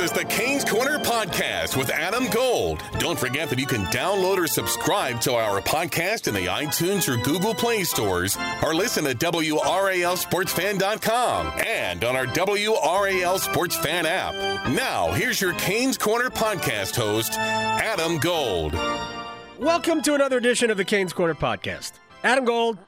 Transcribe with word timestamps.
This 0.00 0.12
is 0.12 0.16
the 0.16 0.24
Canes 0.24 0.64
Corner 0.64 0.98
Podcast 0.98 1.76
with 1.76 1.90
Adam 1.90 2.26
Gold. 2.30 2.82
Don't 2.98 3.18
forget 3.18 3.50
that 3.50 3.58
you 3.58 3.66
can 3.66 3.84
download 3.86 4.38
or 4.38 4.46
subscribe 4.46 5.20
to 5.20 5.34
our 5.34 5.60
podcast 5.60 6.26
in 6.26 6.32
the 6.32 6.46
iTunes 6.46 7.06
or 7.06 7.22
Google 7.22 7.54
Play 7.54 7.84
stores 7.84 8.38
or 8.62 8.74
listen 8.74 9.06
at 9.06 9.18
WRALSportsFan.com 9.18 11.52
and 11.66 12.02
on 12.02 12.16
our 12.16 12.24
WRAL 12.24 13.40
Sports 13.40 13.76
Fan 13.76 14.06
app. 14.06 14.32
Now, 14.70 15.12
here's 15.12 15.38
your 15.38 15.52
Canes 15.52 15.98
Corner 15.98 16.30
Podcast 16.30 16.96
host, 16.96 17.34
Adam 17.34 18.16
Gold. 18.16 18.72
Welcome 19.58 20.00
to 20.00 20.14
another 20.14 20.38
edition 20.38 20.70
of 20.70 20.78
the 20.78 20.86
Canes 20.86 21.12
Corner 21.12 21.34
Podcast. 21.34 21.92
Adam 22.24 22.46
Gold, 22.46 22.78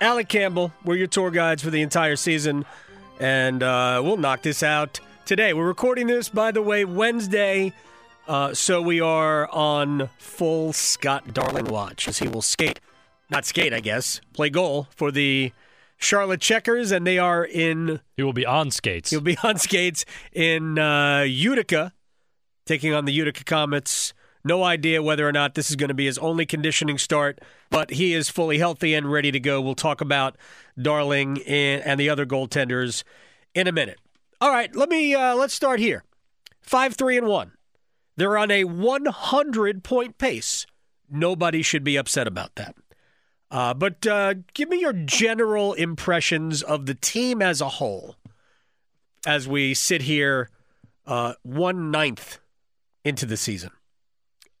Alec 0.00 0.26
Campbell, 0.26 0.72
we're 0.84 0.96
your 0.96 1.06
tour 1.06 1.30
guides 1.30 1.62
for 1.62 1.70
the 1.70 1.82
entire 1.82 2.16
season, 2.16 2.64
and 3.20 3.62
uh, 3.62 4.00
we'll 4.02 4.16
knock 4.16 4.42
this 4.42 4.64
out 4.64 4.98
today. 5.28 5.52
We're 5.52 5.66
recording 5.66 6.06
this, 6.06 6.30
by 6.30 6.52
the 6.52 6.62
way, 6.62 6.86
Wednesday, 6.86 7.74
uh, 8.26 8.54
so 8.54 8.80
we 8.80 8.98
are 9.02 9.46
on 9.50 10.08
full 10.16 10.72
Scott 10.72 11.34
Darling 11.34 11.66
watch 11.66 12.08
as 12.08 12.16
he 12.18 12.26
will 12.26 12.40
skate, 12.40 12.80
not 13.28 13.44
skate, 13.44 13.74
I 13.74 13.80
guess, 13.80 14.22
play 14.32 14.48
goal 14.48 14.88
for 14.96 15.12
the 15.12 15.52
Charlotte 15.98 16.40
Checkers, 16.40 16.90
and 16.90 17.06
they 17.06 17.18
are 17.18 17.44
in. 17.44 18.00
He 18.16 18.22
will 18.22 18.32
be 18.32 18.46
on 18.46 18.70
skates. 18.70 19.10
He'll 19.10 19.20
be 19.20 19.36
on 19.44 19.58
skates 19.58 20.06
in 20.32 20.78
uh, 20.78 21.26
Utica, 21.28 21.92
taking 22.64 22.94
on 22.94 23.04
the 23.04 23.12
Utica 23.12 23.44
Comets. 23.44 24.14
No 24.44 24.64
idea 24.64 25.02
whether 25.02 25.28
or 25.28 25.32
not 25.32 25.56
this 25.56 25.68
is 25.68 25.76
going 25.76 25.88
to 25.88 25.94
be 25.94 26.06
his 26.06 26.16
only 26.16 26.46
conditioning 26.46 26.96
start, 26.96 27.38
but 27.68 27.90
he 27.90 28.14
is 28.14 28.30
fully 28.30 28.56
healthy 28.56 28.94
and 28.94 29.12
ready 29.12 29.30
to 29.30 29.40
go. 29.40 29.60
We'll 29.60 29.74
talk 29.74 30.00
about 30.00 30.38
Darling 30.80 31.42
and 31.42 32.00
the 32.00 32.08
other 32.08 32.24
goaltenders 32.24 33.04
in 33.54 33.66
a 33.66 33.72
minute. 33.72 33.98
All 34.40 34.50
right, 34.50 34.74
let 34.74 34.88
me 34.88 35.14
uh, 35.14 35.34
let's 35.34 35.54
start 35.54 35.80
here. 35.80 36.04
Five, 36.60 36.94
three, 36.94 37.16
and 37.18 37.26
one. 37.26 37.52
They're 38.16 38.36
on 38.38 38.50
a 38.50 38.64
100 38.64 39.82
point 39.84 40.18
pace. 40.18 40.66
Nobody 41.10 41.62
should 41.62 41.84
be 41.84 41.96
upset 41.96 42.26
about 42.26 42.54
that. 42.56 42.74
Uh, 43.50 43.72
but 43.74 44.06
uh, 44.06 44.34
give 44.54 44.68
me 44.68 44.80
your 44.80 44.92
general 44.92 45.72
impressions 45.72 46.62
of 46.62 46.86
the 46.86 46.94
team 46.94 47.40
as 47.40 47.60
a 47.60 47.68
whole 47.68 48.16
as 49.26 49.48
we 49.48 49.72
sit 49.72 50.02
here 50.02 50.50
uh, 51.06 51.32
one 51.42 51.90
ninth 51.90 52.38
into 53.04 53.24
the 53.24 53.36
season. 53.36 53.70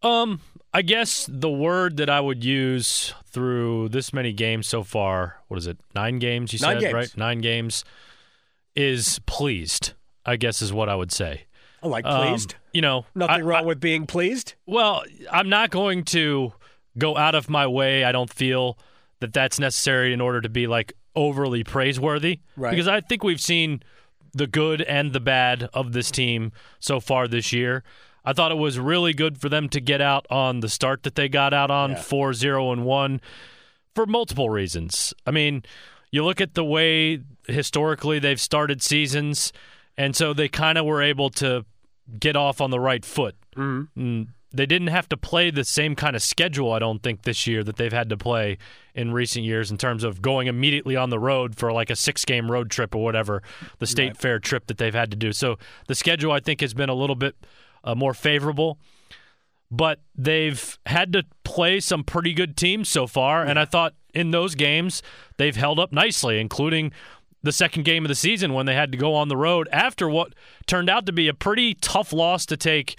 Um, 0.02 0.40
I 0.72 0.82
guess 0.82 1.28
the 1.30 1.50
word 1.50 1.98
that 1.98 2.08
I 2.08 2.20
would 2.20 2.42
use 2.44 3.12
through 3.26 3.90
this 3.90 4.12
many 4.12 4.32
games 4.32 4.66
so 4.66 4.82
far, 4.82 5.36
what 5.48 5.58
is 5.58 5.66
it? 5.66 5.78
Nine 5.94 6.18
games, 6.18 6.52
you 6.52 6.58
Nine 6.60 6.76
said, 6.76 6.80
games. 6.80 6.94
right? 6.94 7.16
Nine 7.16 7.40
games 7.40 7.84
is 8.78 9.18
pleased, 9.26 9.92
I 10.24 10.36
guess 10.36 10.62
is 10.62 10.72
what 10.72 10.88
I 10.88 10.94
would 10.94 11.10
say. 11.12 11.42
I 11.82 11.86
like 11.88 12.04
Um, 12.06 12.28
pleased. 12.28 12.54
you 12.72 12.80
know, 12.80 13.06
Nothing 13.14 13.36
I- 13.36 13.40
wrong 13.40 13.62
I- 13.64 13.66
with 13.66 13.80
being 13.80 14.06
pleased. 14.06 14.54
Well, 14.66 15.02
I'm 15.32 15.48
not 15.48 15.70
going 15.70 16.04
to 16.06 16.52
go 16.96 17.16
out 17.16 17.34
of 17.34 17.50
my 17.50 17.66
way. 17.66 18.04
I 18.04 18.12
don't 18.12 18.32
feel 18.32 18.78
that 19.20 19.32
that's 19.32 19.58
necessary 19.58 20.12
in 20.12 20.20
order 20.20 20.40
to 20.40 20.48
be 20.48 20.66
like 20.66 20.92
overly 21.16 21.64
praiseworthy. 21.64 22.40
Right. 22.56 22.70
Because 22.70 22.86
I 22.88 23.00
think 23.00 23.22
we've 23.24 23.40
seen 23.40 23.82
the 24.32 24.46
good 24.46 24.82
and 24.82 25.12
the 25.12 25.20
bad 25.20 25.68
of 25.74 25.92
this 25.92 26.10
team 26.10 26.52
so 26.78 27.00
far 27.00 27.26
this 27.26 27.52
year. 27.52 27.82
I 28.24 28.32
thought 28.32 28.52
it 28.52 28.58
was 28.58 28.78
really 28.78 29.12
good 29.14 29.38
for 29.40 29.48
them 29.48 29.68
to 29.70 29.80
get 29.80 30.00
out 30.00 30.26
on 30.30 30.60
the 30.60 30.68
start 30.68 31.02
that 31.04 31.14
they 31.14 31.28
got 31.28 31.52
out 31.54 31.70
on 31.70 31.90
Yeah. 31.92 32.02
4 32.02 32.32
0 32.34 32.72
and 32.72 32.84
1 32.84 33.20
for 33.94 34.06
multiple 34.06 34.50
reasons. 34.50 35.14
I 35.26 35.30
mean, 35.30 35.62
you 36.10 36.24
look 36.24 36.40
at 36.40 36.54
the 36.54 36.64
way 36.64 37.20
historically 37.46 38.18
they've 38.18 38.40
started 38.40 38.82
seasons, 38.82 39.52
and 39.96 40.14
so 40.16 40.32
they 40.32 40.48
kind 40.48 40.78
of 40.78 40.84
were 40.86 41.02
able 41.02 41.30
to 41.30 41.64
get 42.18 42.36
off 42.36 42.60
on 42.60 42.70
the 42.70 42.80
right 42.80 43.04
foot. 43.04 43.36
Mm, 43.96 44.28
They 44.50 44.64
didn't 44.64 44.88
have 44.88 45.08
to 45.10 45.16
play 45.18 45.50
the 45.50 45.64
same 45.64 45.94
kind 45.94 46.16
of 46.16 46.22
schedule, 46.22 46.72
I 46.72 46.78
don't 46.78 47.02
think, 47.02 47.22
this 47.22 47.46
year 47.46 47.62
that 47.64 47.76
they've 47.76 47.92
had 47.92 48.08
to 48.08 48.16
play 48.16 48.56
in 48.94 49.12
recent 49.12 49.44
years 49.44 49.70
in 49.70 49.76
terms 49.76 50.04
of 50.04 50.22
going 50.22 50.46
immediately 50.46 50.96
on 50.96 51.10
the 51.10 51.18
road 51.18 51.56
for 51.56 51.70
like 51.70 51.90
a 51.90 51.96
six 51.96 52.24
game 52.24 52.50
road 52.50 52.70
trip 52.70 52.94
or 52.94 53.04
whatever, 53.04 53.42
the 53.78 53.86
state 53.86 54.16
fair 54.16 54.38
trip 54.38 54.66
that 54.68 54.78
they've 54.78 54.94
had 54.94 55.10
to 55.10 55.16
do. 55.18 55.32
So 55.32 55.58
the 55.86 55.94
schedule, 55.94 56.32
I 56.32 56.40
think, 56.40 56.62
has 56.62 56.72
been 56.72 56.88
a 56.88 56.94
little 56.94 57.16
bit 57.16 57.36
uh, 57.84 57.94
more 57.94 58.14
favorable 58.14 58.78
but 59.70 60.00
they've 60.14 60.78
had 60.86 61.12
to 61.12 61.24
play 61.44 61.78
some 61.78 62.02
pretty 62.02 62.32
good 62.32 62.56
teams 62.56 62.88
so 62.88 63.06
far. 63.06 63.44
And 63.44 63.58
I 63.58 63.66
thought 63.66 63.92
in 64.14 64.30
those 64.30 64.54
games, 64.54 65.02
they've 65.36 65.56
held 65.56 65.78
up 65.78 65.92
nicely, 65.92 66.40
including 66.40 66.92
the 67.42 67.52
second 67.52 67.84
game 67.84 68.04
of 68.04 68.08
the 68.08 68.14
season 68.14 68.52
when 68.52 68.66
they 68.66 68.74
had 68.74 68.90
to 68.92 68.98
go 68.98 69.14
on 69.14 69.28
the 69.28 69.36
road 69.36 69.68
after 69.70 70.08
what 70.08 70.34
turned 70.66 70.90
out 70.90 71.06
to 71.06 71.12
be 71.12 71.28
a 71.28 71.34
pretty 71.34 71.74
tough 71.74 72.12
loss 72.12 72.44
to 72.46 72.56
take 72.56 72.98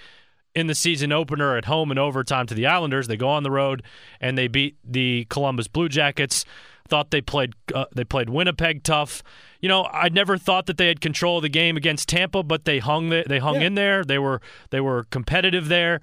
in 0.55 0.67
the 0.67 0.75
season 0.75 1.11
opener 1.11 1.57
at 1.57 1.65
home 1.65 1.91
in 1.91 1.97
overtime 1.97 2.45
to 2.47 2.53
the 2.53 2.65
Islanders. 2.65 3.07
They 3.07 3.17
go 3.17 3.29
on 3.29 3.43
the 3.43 3.51
road 3.51 3.83
and 4.21 4.37
they 4.37 4.47
beat 4.47 4.77
the 4.83 5.25
Columbus 5.29 5.67
Blue 5.67 5.89
Jackets. 5.89 6.45
Thought 6.87 7.11
they 7.11 7.21
played 7.21 7.53
uh, 7.75 7.85
they 7.93 8.03
played 8.03 8.29
Winnipeg 8.31 8.81
tough. 8.83 9.21
You 9.61 9.69
know, 9.69 9.85
I 9.91 10.09
never 10.09 10.37
thought 10.39 10.65
that 10.65 10.77
they 10.77 10.87
had 10.87 11.01
control 11.01 11.37
of 11.37 11.43
the 11.43 11.49
game 11.49 11.77
against 11.77 12.09
Tampa, 12.09 12.41
but 12.41 12.65
they 12.65 12.79
hung 12.79 13.09
the, 13.09 13.23
they 13.27 13.37
hung 13.37 13.55
Yeah. 13.55 13.67
in 13.67 13.75
there. 13.75 14.03
They 14.03 14.17
were 14.17 14.41
they 14.71 14.79
were 14.81 15.03
competitive 15.11 15.67
there. 15.67 16.01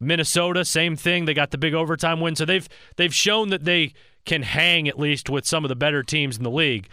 Minnesota, 0.00 0.64
same 0.64 0.96
thing. 0.96 1.24
They 1.24 1.34
got 1.34 1.50
the 1.50 1.58
big 1.58 1.74
overtime 1.74 2.20
win, 2.20 2.36
so 2.36 2.44
they've 2.44 2.68
they've 2.96 3.14
shown 3.14 3.48
that 3.50 3.64
they 3.64 3.92
can 4.24 4.42
hang 4.42 4.88
at 4.88 4.98
least 4.98 5.30
with 5.30 5.46
some 5.46 5.64
of 5.64 5.68
the 5.68 5.76
better 5.76 6.02
teams 6.02 6.36
in 6.36 6.44
the 6.44 6.50
league. 6.50 6.88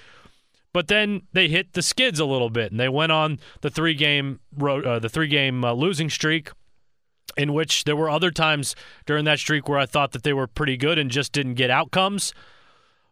But 0.73 0.88
then 0.88 1.21
they 1.31 1.47
hit 1.47 1.73
the 1.73 1.81
skids 1.81 2.19
a 2.19 2.25
little 2.25 2.49
bit, 2.49 2.71
and 2.71 2.79
they 2.79 2.89
went 2.89 3.11
on 3.11 3.39
the 3.61 3.69
three 3.69 3.94
game 3.94 4.39
uh, 4.61 4.99
the 4.99 5.09
three 5.09 5.27
game 5.27 5.63
uh, 5.63 5.73
losing 5.73 6.09
streak, 6.09 6.49
in 7.38 7.53
which 7.53 7.83
there 7.83 7.95
were 7.95 8.09
other 8.09 8.31
times 8.31 8.75
during 9.05 9.25
that 9.25 9.39
streak 9.39 9.69
where 9.69 9.79
I 9.79 9.85
thought 9.85 10.11
that 10.11 10.23
they 10.23 10.33
were 10.33 10.47
pretty 10.47 10.77
good 10.77 10.97
and 10.97 11.09
just 11.11 11.31
didn't 11.31 11.53
get 11.53 11.69
outcomes. 11.69 12.33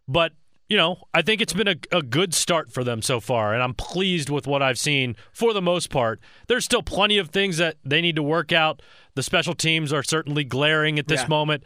But 0.08 0.34
you 0.74 0.78
know, 0.80 0.98
I 1.14 1.22
think 1.22 1.40
it's 1.40 1.54
been 1.54 1.68
a, 1.68 1.76
a 1.92 2.02
good 2.02 2.34
start 2.34 2.74
for 2.74 2.84
them 2.84 3.04
so 3.04 3.20
far, 3.20 3.54
and 3.54 3.62
I'm 3.62 3.76
pleased 3.76 4.32
with 4.32 4.48
what 4.48 4.64
I've 4.64 4.80
seen 4.80 5.16
for 5.32 5.54
the 5.54 5.62
most 5.62 5.92
part. 5.92 6.20
There's 6.48 6.66
still 6.66 6.82
plenty 6.82 7.20
of 7.20 7.30
things 7.30 7.58
that 7.58 7.78
they 7.86 8.02
need 8.02 8.16
to 8.16 8.24
work 8.24 8.52
out. 8.52 8.82
The 9.14 9.22
special 9.22 9.54
teams 9.54 9.94
are 9.94 10.02
certainly 10.02 10.44
glaring 10.44 10.98
at 10.98 11.08
this 11.08 11.22
Yeah. 11.22 11.28
moment. 11.28 11.64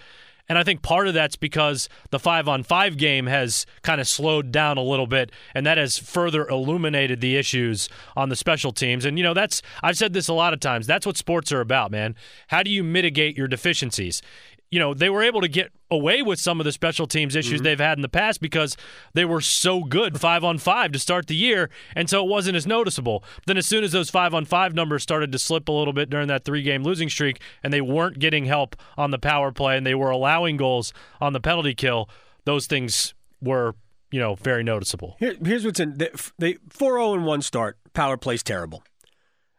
And 0.50 0.58
I 0.58 0.64
think 0.64 0.82
part 0.82 1.08
of 1.08 1.14
that's 1.14 1.38
because 1.38 1.88
the 2.10 2.20
five 2.20 2.50
on 2.50 2.64
five 2.64 2.98
game 2.98 3.28
has 3.28 3.66
kind 3.82 4.02
of 4.02 4.10
slowed 4.10 4.52
down 4.52 4.78
a 4.78 4.82
little 4.82 5.08
bit, 5.08 5.32
and 5.56 5.66
that 5.66 5.78
has 5.78 5.98
further 5.98 6.46
illuminated 6.46 7.22
the 7.22 7.38
issues 7.38 7.88
on 8.18 8.28
the 8.28 8.36
special 8.36 8.74
teams. 8.74 9.06
And, 9.06 9.18
you 9.18 9.24
know, 9.24 9.34
that's, 9.34 9.62
I've 9.82 9.98
said 9.98 10.12
this 10.12 10.28
a 10.28 10.34
lot 10.34 10.54
of 10.54 10.60
times, 10.60 10.86
that's 10.86 11.06
what 11.06 11.16
sports 11.16 11.54
are 11.54 11.62
about, 11.62 11.92
man. 11.92 12.14
How 12.48 12.62
do 12.62 12.70
you 12.72 12.84
mitigate 12.84 13.38
your 13.38 13.48
deficiencies? 13.48 14.22
You 14.70 14.80
know, 14.80 14.94
they 14.94 15.10
were 15.10 15.24
able 15.24 15.42
to 15.42 15.48
get 15.48 15.72
away 15.90 16.22
with 16.22 16.40
some 16.40 16.60
of 16.60 16.66
the 16.66 16.74
special 16.74 17.08
teams 17.08 17.36
issues 17.36 17.56
mm-hmm. 17.56 17.64
they've 17.64 17.80
had 17.80 17.98
in 17.98 18.02
the 18.02 18.10
past 18.10 18.42
because 18.42 18.76
they 19.14 19.24
were 19.24 19.40
so 19.40 19.84
good 19.84 20.20
five 20.28 20.44
on 20.44 20.58
five 20.58 20.92
to 20.92 21.00
start 21.00 21.28
the 21.28 21.36
year, 21.36 21.70
and 21.96 22.10
so 22.10 22.24
it 22.24 22.30
wasn't 22.30 22.56
as 22.56 22.68
noticeable. 22.68 23.24
Then, 23.46 23.58
as 23.58 23.66
soon 23.66 23.84
as 23.84 23.94
those 23.94 24.10
five 24.10 24.34
on 24.34 24.46
five 24.46 24.74
numbers 24.74 25.04
started 25.04 25.32
to 25.32 25.40
slip 25.40 25.70
a 25.70 25.72
little 25.72 25.94
bit 25.94 26.10
during 26.10 26.28
that 26.28 26.44
three 26.44 26.64
game 26.64 26.84
losing 26.84 27.10
streak, 27.10 27.42
and 27.64 27.72
they 27.72 27.82
weren't 27.82 28.20
getting 28.20 28.46
help 28.46 28.76
on 28.98 29.12
the 29.12 29.20
power 29.20 29.52
play 29.52 29.78
and 29.78 29.86
they 29.86 29.96
were 29.96 30.10
allowing 30.10 30.58
goals 30.58 30.94
on 31.22 31.34
the 31.34 31.40
penalty 31.40 31.74
kill, 31.74 32.10
those 32.46 32.68
things 32.68 33.14
were, 33.42 33.76
you 34.12 34.20
know, 34.20 34.36
very 34.36 34.64
noticeable. 34.64 35.16
Here, 35.20 35.36
here's 35.44 35.66
what's 35.66 35.80
in 35.80 35.98
the, 35.98 36.32
the 36.40 36.58
4 36.70 36.98
0 36.98 37.14
and 37.14 37.26
1 37.26 37.42
start. 37.42 37.78
Power 37.94 38.18
play's 38.18 38.44
terrible. 38.44 38.84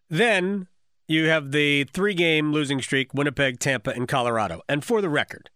Then 0.09 0.69
you 1.09 1.29
have 1.29 1.51
the 1.51 1.85
three 1.85 2.15
game 2.15 2.53
losing 2.53 2.81
streak 2.81 3.13
Winnipeg, 3.15 3.59
Tampa, 3.59 3.91
and 3.91 4.07
Colorado. 4.07 4.61
And 4.69 4.85
for 4.85 5.01
the 5.01 5.09
record, 5.09 5.51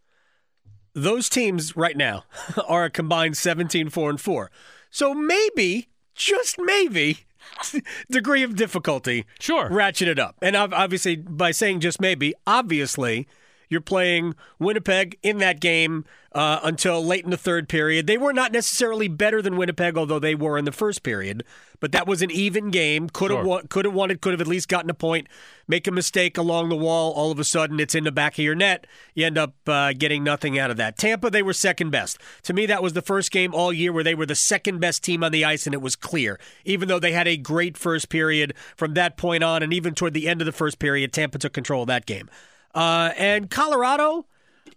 those 0.94 1.28
teams 1.28 1.76
right 1.76 1.96
now 1.96 2.24
are 2.66 2.84
a 2.86 2.90
combined 2.90 3.36
17 3.36 3.90
4 3.90 4.10
and 4.10 4.20
4. 4.20 4.50
So 4.90 5.14
maybe, 5.14 5.88
just 6.14 6.56
maybe, 6.58 7.20
degree 8.10 8.42
of 8.42 8.56
difficulty 8.56 9.24
Sure. 9.38 9.68
ratchet 9.70 10.08
it 10.08 10.18
up. 10.18 10.36
And 10.42 10.56
obviously, 10.56 11.16
by 11.16 11.50
saying 11.50 11.80
just 11.80 12.00
maybe, 12.00 12.34
obviously, 12.46 13.26
you're 13.72 13.80
playing 13.80 14.34
Winnipeg 14.58 15.18
in 15.22 15.38
that 15.38 15.58
game 15.60 16.04
uh, 16.34 16.60
until 16.62 17.04
late 17.04 17.24
in 17.24 17.30
the 17.30 17.36
third 17.36 17.68
period. 17.68 18.06
They 18.06 18.16
were 18.16 18.32
not 18.32 18.52
necessarily 18.52 19.08
better 19.08 19.42
than 19.42 19.56
Winnipeg, 19.56 19.96
although 19.98 20.18
they 20.18 20.34
were 20.34 20.56
in 20.56 20.64
the 20.64 20.72
first 20.72 21.02
period. 21.02 21.44
But 21.80 21.92
that 21.92 22.06
was 22.06 22.22
an 22.22 22.30
even 22.30 22.70
game. 22.70 23.08
Could 23.10 23.30
have 23.32 23.40
Sure. 23.40 23.44
won, 23.46 23.66
could 23.66 23.84
have 23.84 23.92
won 23.92 24.10
it. 24.10 24.20
Could 24.20 24.32
have 24.32 24.40
at 24.40 24.46
least 24.46 24.68
gotten 24.68 24.88
a 24.88 24.94
point. 24.94 25.26
Make 25.66 25.86
a 25.86 25.90
mistake 25.90 26.38
along 26.38 26.68
the 26.68 26.76
wall. 26.76 27.12
All 27.12 27.30
of 27.32 27.38
a 27.40 27.44
sudden, 27.44 27.80
it's 27.80 27.94
in 27.94 28.04
the 28.04 28.12
back 28.12 28.34
of 28.34 28.44
your 28.44 28.54
net. 28.54 28.86
You 29.14 29.26
end 29.26 29.36
up 29.36 29.54
uh, 29.66 29.92
getting 29.92 30.22
nothing 30.22 30.58
out 30.58 30.70
of 30.70 30.76
that. 30.76 30.96
Tampa, 30.96 31.28
they 31.28 31.42
were 31.42 31.52
second 31.52 31.90
best. 31.90 32.18
To 32.44 32.52
me, 32.52 32.66
that 32.66 32.82
was 32.82 32.92
the 32.92 33.02
first 33.02 33.30
game 33.32 33.52
all 33.54 33.72
year 33.72 33.92
where 33.92 34.04
they 34.04 34.14
were 34.14 34.26
the 34.26 34.34
second 34.36 34.78
best 34.80 35.02
team 35.02 35.24
on 35.24 35.32
the 35.32 35.44
ice, 35.44 35.66
and 35.66 35.74
it 35.74 35.82
was 35.82 35.96
clear. 35.96 36.38
Even 36.64 36.88
though 36.88 37.00
they 37.00 37.12
had 37.12 37.26
a 37.26 37.36
great 37.36 37.76
first 37.76 38.08
period 38.08 38.54
from 38.76 38.94
that 38.94 39.16
point 39.16 39.42
on, 39.42 39.62
and 39.62 39.72
even 39.74 39.94
toward 39.94 40.14
the 40.14 40.28
end 40.28 40.40
of 40.40 40.46
the 40.46 40.52
first 40.52 40.78
period, 40.78 41.12
Tampa 41.12 41.38
took 41.38 41.52
control 41.52 41.82
of 41.82 41.88
that 41.88 42.06
game. 42.06 42.30
Uh, 42.74 43.10
and 43.16 43.50
Colorado, 43.50 44.26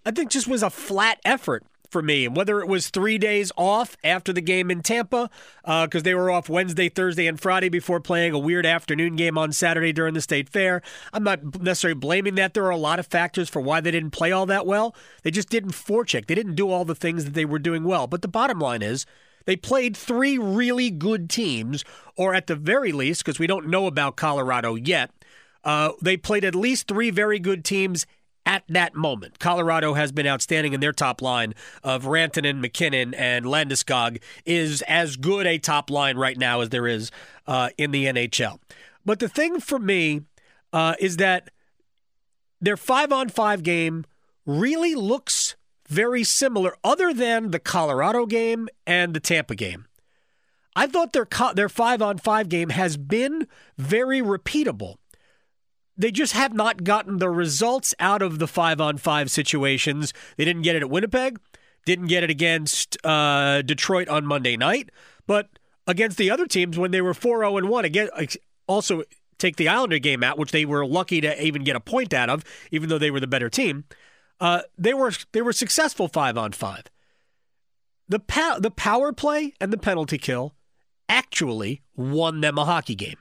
I 0.06 0.12
think 0.12 0.30
just 0.32 0.48
was 0.48 0.64
a 0.64 0.70
flat 0.70 1.20
effort. 1.26 1.64
for 1.96 2.02
me. 2.02 2.26
And 2.26 2.36
whether 2.36 2.60
it 2.60 2.68
was 2.68 2.90
three 2.90 3.18
days 3.18 3.54
off 3.56 3.96
after 4.04 4.34
the 4.34 4.42
game 4.42 4.70
in 4.70 4.82
Tampa, 4.82 5.30
because 5.64 6.02
uh, 6.02 6.04
they 6.04 6.14
were 6.14 6.30
off 6.30 6.50
Wednesday, 6.50 6.90
Thursday, 6.90 7.26
and 7.26 7.40
Friday 7.40 7.70
before 7.70 8.02
playing 8.02 8.34
a 8.34 8.38
weird 8.38 8.66
afternoon 8.66 9.16
game 9.16 9.38
on 9.38 9.54
Saturday 9.54 9.94
during 9.94 10.14
the 10.14 10.20
state 10.20 10.50
fair, 10.50 10.82
I'm 11.14 11.24
not 11.24 11.62
necessarily 11.62 11.98
blaming 11.98 12.36
that. 12.36 12.54
There 12.54 12.66
are 12.66 12.70
a 12.70 12.76
lot 12.76 13.00
of 13.00 13.08
factors 13.08 13.48
for 13.48 13.62
why 13.62 13.80
they 13.80 13.92
didn't 13.92 14.12
play 14.12 14.34
all 14.34 14.46
that 14.48 14.66
well. 14.66 14.94
They 15.24 15.32
just 15.32 15.48
didn't 15.48 15.72
forecheck. 15.72 16.26
They 16.26 16.36
didn't 16.36 16.56
do 16.56 16.70
all 16.70 16.84
the 16.84 16.96
things 16.96 17.24
that 17.24 17.34
they 17.34 17.46
were 17.46 17.60
doing 17.60 17.86
well. 17.86 18.08
But 18.08 18.22
the 18.22 18.28
bottom 18.28 18.60
line 18.60 18.82
is, 18.82 19.06
they 19.46 19.56
played 19.56 19.96
three 19.96 20.38
really 20.38 20.90
good 20.90 21.30
teams, 21.30 21.86
or 22.18 22.34
at 22.34 22.48
the 22.48 22.56
very 22.56 22.92
least, 22.92 23.24
because 23.24 23.40
we 23.40 23.48
don't 23.48 23.70
know 23.70 23.86
about 23.86 24.18
Colorado 24.18 24.76
yet, 24.76 25.12
uh, 25.66 25.92
they 26.02 26.16
played 26.16 26.46
at 26.46 26.56
least 26.56 26.88
three 26.88 27.10
very 27.10 27.40
good 27.40 27.66
teams 27.66 28.06
at 28.46 28.64
that 28.70 28.96
moment. 28.96 29.40
Colorado 29.40 29.96
has 29.96 30.12
been 30.12 30.28
outstanding 30.28 30.74
in 30.74 30.80
their 30.80 30.94
top 30.94 31.22
line 31.22 31.54
of 31.84 32.04
Rantanen, 32.04 32.52
and 32.52 32.62
MacKinnon, 32.62 33.14
and 33.16 33.46
Landeskog 33.46 34.22
is 34.46 34.84
as 34.84 35.18
good 35.18 35.48
a 35.48 35.58
top 35.58 35.90
line 35.90 36.16
right 36.16 36.38
now 36.38 36.62
as 36.62 36.70
there 36.70 36.88
is 36.88 37.12
uh, 37.48 37.70
in 37.78 37.92
the 37.92 38.06
NHL. 38.06 38.60
But 39.04 39.20
the 39.20 39.30
thing 39.30 39.60
for 39.60 39.80
me 39.80 40.22
uh, 40.72 40.96
is 41.00 41.18
that 41.18 41.50
their 42.62 42.78
five 42.78 43.12
on 43.12 43.30
five 43.30 43.64
game 43.64 44.06
really 44.46 44.96
looks 44.96 45.56
very 45.88 46.24
similar, 46.24 46.76
other 46.84 47.14
than 47.14 47.52
the 47.52 47.60
Colorado 47.60 48.26
game 48.26 48.68
and 48.88 49.14
the 49.14 49.20
Tampa 49.20 49.56
game. 49.56 49.86
I 50.76 50.88
thought 50.88 51.14
their 51.14 51.28
their 51.54 51.70
five 51.70 52.02
on 52.02 52.18
five 52.18 52.50
game 52.50 52.70
has 52.70 52.98
been 52.98 53.48
very 53.78 54.22
repeatable. 54.22 54.98
They 55.98 56.12
just 56.12 56.34
have 56.34 56.54
not 56.54 56.84
gotten 56.84 57.18
the 57.18 57.30
results 57.30 57.94
out 58.00 58.22
of 58.22 58.40
the 58.40 58.48
five 58.48 58.82
on 58.82 58.98
five 58.98 59.32
situations. 59.32 60.14
They 60.38 60.46
didn't 60.46 60.64
get 60.64 60.76
it 60.76 60.82
at 60.82 60.90
Winnipeg, 60.90 61.40
didn't 61.86 62.08
get 62.08 62.24
it 62.24 62.30
against 62.30 62.98
uh, 63.06 63.62
Detroit 63.62 64.10
on 64.10 64.26
Monday 64.26 64.58
night, 64.58 64.90
but 65.26 65.50
against 65.88 66.18
the 66.18 66.30
other 66.30 66.48
teams 66.48 66.78
when 66.78 66.92
they 66.92 67.02
were 67.02 67.14
4 67.14 67.40
0 67.40 67.58
and 67.58 67.70
1, 67.70 67.86
again, 67.86 68.10
also 68.68 69.04
take 69.38 69.56
the 69.56 69.70
Islander 69.70 70.00
game 70.00 70.24
out, 70.24 70.38
which 70.38 70.52
they 70.52 70.66
were 70.66 70.86
lucky 70.86 71.22
to 71.22 71.44
even 71.44 71.64
get 71.64 71.76
a 71.76 71.82
point 71.82 72.14
out 72.14 72.30
of, 72.30 72.44
even 72.72 72.90
though 72.90 72.98
they 72.98 73.12
were 73.12 73.20
the 73.20 73.28
better 73.28 73.50
team. 73.50 73.86
Uh, 74.40 74.62
they 74.78 74.94
were 74.94 75.14
they 75.32 75.42
were 75.42 75.54
successful 75.54 76.10
five 76.10 76.38
on 76.38 76.52
five. 76.52 76.84
The 78.10 78.20
pow- 78.20 78.60
the 78.60 78.72
power 78.72 79.14
play 79.14 79.54
and 79.62 79.72
the 79.72 79.78
penalty 79.78 80.18
kill 80.18 80.54
actually 81.08 81.82
won 81.96 82.42
them 82.42 82.58
a 82.58 82.66
hockey 82.66 82.96
game 82.96 83.18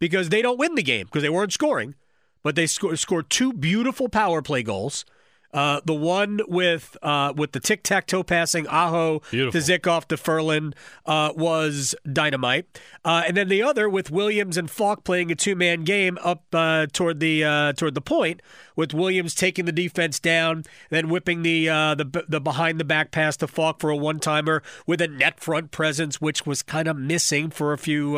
because 0.00 0.30
they 0.30 0.42
don't 0.42 0.58
win 0.58 0.74
the 0.74 0.82
game 0.82 1.06
because 1.06 1.22
they 1.22 1.28
weren't 1.30 1.52
scoring, 1.52 1.94
but 2.42 2.56
they 2.56 2.66
sco- 2.66 2.96
scored 2.96 3.30
two 3.30 3.52
beautiful 3.52 4.08
power 4.08 4.42
play 4.42 4.64
goals 4.64 5.04
uh, 5.52 5.80
the 5.84 5.94
one 5.94 6.40
with 6.46 6.96
uh, 7.02 7.32
with 7.36 7.52
the 7.52 7.60
tic 7.60 7.82
tac 7.82 8.06
toe 8.06 8.22
passing 8.22 8.66
Aho 8.68 9.20
Beautiful. 9.30 9.60
to 9.60 9.66
Zykov 9.66 10.04
to 10.06 10.16
Ferland 10.16 10.76
uh, 11.06 11.32
was 11.34 11.94
dynamite, 12.10 12.80
uh, 13.04 13.24
and 13.26 13.36
then 13.36 13.48
the 13.48 13.62
other 13.62 13.88
with 13.88 14.10
Williams 14.10 14.56
and 14.56 14.70
Falk 14.70 15.02
playing 15.02 15.32
a 15.32 15.34
two 15.34 15.56
man 15.56 15.82
game 15.82 16.18
up 16.22 16.44
uh, 16.52 16.86
toward 16.92 17.20
the 17.20 17.44
uh, 17.44 17.72
toward 17.72 17.94
the 17.94 18.00
point, 18.00 18.42
with 18.76 18.94
Williams 18.94 19.34
taking 19.34 19.64
the 19.64 19.72
defense 19.72 20.20
down, 20.20 20.62
then 20.90 21.08
whipping 21.08 21.42
the 21.42 21.66
the 21.66 22.24
the 22.28 22.40
behind 22.40 22.78
the 22.78 22.84
back 22.84 23.10
pass 23.10 23.36
to 23.38 23.48
Falk 23.48 23.80
for 23.80 23.90
a 23.90 23.96
one 23.96 24.20
timer 24.20 24.62
with 24.86 25.00
a 25.00 25.08
net 25.08 25.40
front 25.40 25.72
presence, 25.72 26.20
which 26.20 26.46
was 26.46 26.62
kind 26.62 26.86
of 26.86 26.96
missing 26.96 27.50
for 27.50 27.72
a 27.72 27.78
few 27.78 28.14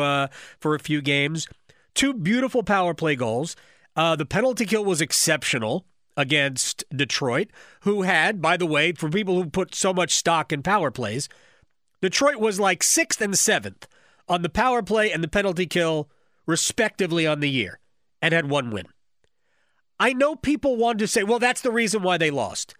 for 0.59 0.75
a 0.75 0.79
few 0.79 1.01
games. 1.01 1.47
Two 1.93 2.13
beautiful 2.13 2.63
power 2.63 2.93
play 2.93 3.15
goals. 3.15 3.55
Uh, 3.95 4.15
the 4.15 4.25
penalty 4.25 4.65
kill 4.65 4.83
was 4.83 5.01
exceptional 5.01 5.85
against 6.17 6.83
Detroit, 6.95 7.49
who 7.81 8.03
had, 8.03 8.41
by 8.41 8.57
the 8.57 8.65
way, 8.65 8.91
for 8.91 9.09
people 9.09 9.35
who 9.35 9.49
put 9.49 9.75
so 9.75 9.93
much 9.93 10.13
stock 10.13 10.51
in 10.51 10.63
power 10.63 10.91
plays, 10.91 11.29
Detroit 12.01 12.37
was 12.37 12.59
like 12.59 12.83
sixth 12.83 13.21
and 13.21 13.37
seventh 13.37 13.87
on 14.27 14.41
the 14.41 14.49
power 14.49 14.81
play 14.81 15.11
and 15.11 15.23
the 15.23 15.27
penalty 15.27 15.65
kill, 15.65 16.09
respectively, 16.45 17.25
on 17.25 17.39
the 17.39 17.49
year, 17.49 17.79
and 18.21 18.33
had 18.33 18.49
one 18.49 18.71
win. 18.71 18.87
I 19.99 20.13
know 20.13 20.35
people 20.35 20.75
want 20.75 20.99
to 20.99 21.07
say, 21.07 21.23
well, 21.23 21.39
that's 21.39 21.61
the 21.61 21.71
reason 21.71 22.03
why 22.03 22.17
they 22.17 22.31
lost. 22.31 22.75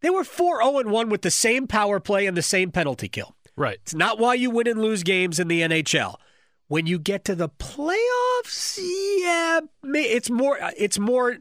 They 0.00 0.10
were 0.10 0.24
4 0.24 0.62
0 0.62 0.90
1 0.90 1.08
with 1.08 1.22
the 1.22 1.30
same 1.30 1.66
power 1.66 2.00
play 2.00 2.26
and 2.26 2.36
the 2.36 2.42
same 2.42 2.70
penalty 2.70 3.08
kill. 3.08 3.36
Right. 3.56 3.78
It's 3.82 3.94
not 3.94 4.18
why 4.18 4.34
you 4.34 4.50
win 4.50 4.66
and 4.66 4.80
lose 4.80 5.02
games 5.02 5.38
in 5.38 5.48
the 5.48 5.60
NHL. 5.60 6.16
When 6.72 6.86
you 6.86 6.98
get 6.98 7.26
to 7.26 7.34
the 7.34 7.50
playoffs, 7.50 8.78
yeah, 9.18 9.60
it's 9.84 10.30
more 10.30 10.58
it's 10.74 10.98
more 10.98 11.36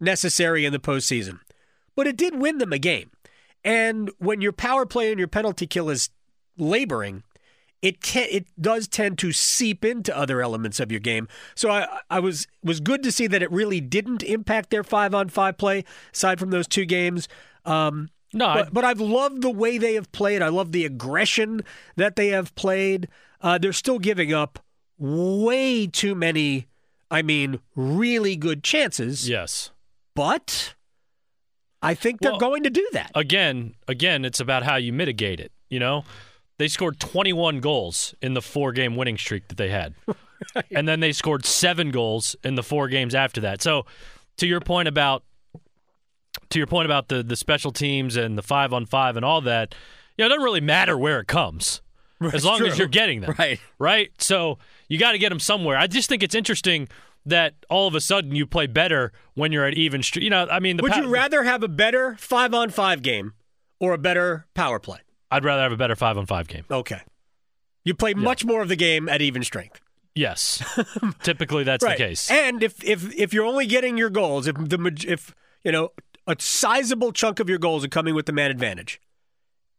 necessary 0.00 0.64
in 0.64 0.72
the 0.72 0.78
postseason. 0.78 1.40
But 1.94 2.06
it 2.06 2.16
did 2.16 2.40
win 2.40 2.56
them 2.56 2.72
a 2.72 2.78
game. 2.78 3.10
And 3.62 4.10
when 4.16 4.40
your 4.40 4.52
power 4.52 4.86
play 4.86 5.10
and 5.10 5.18
your 5.18 5.28
penalty 5.28 5.66
kill 5.66 5.90
is 5.90 6.08
laboring, 6.56 7.22
it 7.82 8.00
can 8.00 8.28
it 8.30 8.46
does 8.58 8.88
tend 8.88 9.18
to 9.18 9.30
seep 9.30 9.84
into 9.84 10.16
other 10.16 10.40
elements 10.40 10.80
of 10.80 10.90
your 10.90 11.00
game. 11.00 11.28
So 11.54 11.70
I 11.70 12.00
I 12.08 12.20
was 12.20 12.46
was 12.62 12.80
good 12.80 13.02
to 13.02 13.12
see 13.12 13.26
that 13.26 13.42
it 13.42 13.52
really 13.52 13.82
didn't 13.82 14.22
impact 14.22 14.70
their 14.70 14.84
five 14.84 15.14
on 15.14 15.28
five 15.28 15.58
play 15.58 15.84
aside 16.14 16.40
from 16.40 16.48
those 16.48 16.66
two 16.66 16.86
games. 16.86 17.28
Um, 17.66 18.08
no, 18.32 18.46
but, 18.46 18.66
I, 18.66 18.70
but 18.70 18.84
I've 18.84 19.00
loved 19.00 19.42
the 19.42 19.50
way 19.50 19.78
they 19.78 19.94
have 19.94 20.10
played. 20.12 20.42
I 20.42 20.48
love 20.48 20.72
the 20.72 20.84
aggression 20.84 21.62
that 21.96 22.16
they 22.16 22.28
have 22.28 22.54
played 22.54 23.08
uh, 23.40 23.58
they're 23.58 23.72
still 23.72 23.98
giving 23.98 24.32
up 24.32 24.58
way 24.98 25.86
too 25.86 26.14
many, 26.14 26.66
I 27.10 27.22
mean, 27.22 27.60
really 27.74 28.36
good 28.36 28.64
chances. 28.64 29.28
Yes. 29.28 29.70
But 30.14 30.74
I 31.82 31.94
think 31.94 32.20
they're 32.20 32.32
well, 32.32 32.40
going 32.40 32.62
to 32.64 32.70
do 32.70 32.88
that. 32.92 33.12
Again, 33.14 33.74
again, 33.86 34.24
it's 34.24 34.40
about 34.40 34.62
how 34.62 34.76
you 34.76 34.92
mitigate 34.92 35.40
it, 35.40 35.52
you 35.68 35.78
know? 35.78 36.04
They 36.58 36.68
scored 36.68 36.98
21 36.98 37.60
goals 37.60 38.14
in 38.22 38.32
the 38.32 38.40
four 38.40 38.72
game 38.72 38.96
winning 38.96 39.18
streak 39.18 39.48
that 39.48 39.58
they 39.58 39.68
had. 39.68 39.94
And 40.70 40.86
then 40.86 41.00
they 41.00 41.12
scored 41.12 41.46
seven 41.46 41.90
goals 41.90 42.36
in 42.44 42.56
the 42.56 42.62
four 42.62 42.88
games 42.88 43.14
after 43.14 43.40
that. 43.40 43.62
So, 43.62 43.86
to 44.36 44.46
your 44.46 44.60
point 44.60 44.86
about 44.86 45.24
to 46.50 46.58
your 46.58 46.66
point 46.66 46.86
about 46.86 47.08
the 47.08 47.22
the 47.22 47.36
special 47.36 47.72
teams 47.72 48.16
and 48.16 48.36
the 48.36 48.42
five 48.42 48.72
on 48.72 48.86
five 48.86 49.16
and 49.16 49.24
all 49.24 49.40
that, 49.42 49.74
you 50.16 50.22
know, 50.22 50.26
it 50.26 50.28
doesn't 50.30 50.44
really 50.44 50.60
matter 50.60 50.96
where 50.96 51.20
it 51.20 51.26
comes 51.26 51.82
as 52.32 52.44
long 52.44 52.58
true. 52.58 52.68
as 52.68 52.78
you're 52.78 52.88
getting 52.88 53.20
them. 53.20 53.34
Right. 53.38 53.60
Right? 53.78 54.10
So 54.18 54.58
you 54.88 54.98
got 54.98 55.12
to 55.12 55.18
get 55.18 55.28
them 55.28 55.40
somewhere. 55.40 55.76
I 55.76 55.86
just 55.86 56.08
think 56.08 56.22
it's 56.22 56.34
interesting 56.34 56.88
that 57.26 57.54
all 57.68 57.88
of 57.88 57.94
a 57.94 58.00
sudden 58.00 58.34
you 58.34 58.46
play 58.46 58.66
better 58.66 59.12
when 59.34 59.52
you're 59.52 59.66
at 59.66 59.74
even 59.74 60.02
street. 60.02 60.22
You 60.22 60.30
know, 60.30 60.46
I 60.50 60.60
mean, 60.60 60.78
would 60.78 60.92
pa- 60.92 61.00
you 61.00 61.08
rather 61.08 61.42
have 61.42 61.62
a 61.62 61.68
better 61.68 62.16
five 62.18 62.54
on 62.54 62.70
five 62.70 63.02
game 63.02 63.34
or 63.80 63.92
a 63.92 63.98
better 63.98 64.46
power 64.54 64.78
play? 64.78 64.98
I'd 65.30 65.44
rather 65.44 65.62
have 65.62 65.72
a 65.72 65.76
better 65.76 65.96
five 65.96 66.16
on 66.16 66.26
five 66.26 66.46
game. 66.48 66.64
Okay. 66.70 67.00
You 67.84 67.94
play 67.94 68.10
yeah. 68.10 68.22
much 68.22 68.44
more 68.44 68.62
of 68.62 68.68
the 68.68 68.76
game 68.76 69.08
at 69.08 69.20
even 69.20 69.42
strength. 69.42 69.80
Yes. 70.14 70.64
Typically 71.22 71.64
that's 71.64 71.84
right. 71.84 71.98
the 71.98 72.04
case. 72.04 72.30
And 72.30 72.62
if 72.62 72.82
if 72.82 73.14
if 73.14 73.34
you're 73.34 73.44
only 73.44 73.66
getting 73.66 73.98
your 73.98 74.08
goals, 74.08 74.46
if 74.46 74.56
the 74.56 75.04
if 75.06 75.34
you 75.62 75.72
know 75.72 75.90
a 76.26 76.36
sizable 76.38 77.12
chunk 77.12 77.40
of 77.40 77.48
your 77.48 77.58
goals 77.58 77.84
are 77.84 77.88
coming 77.88 78.14
with 78.14 78.26
the 78.26 78.32
man 78.32 78.50
advantage, 78.50 79.00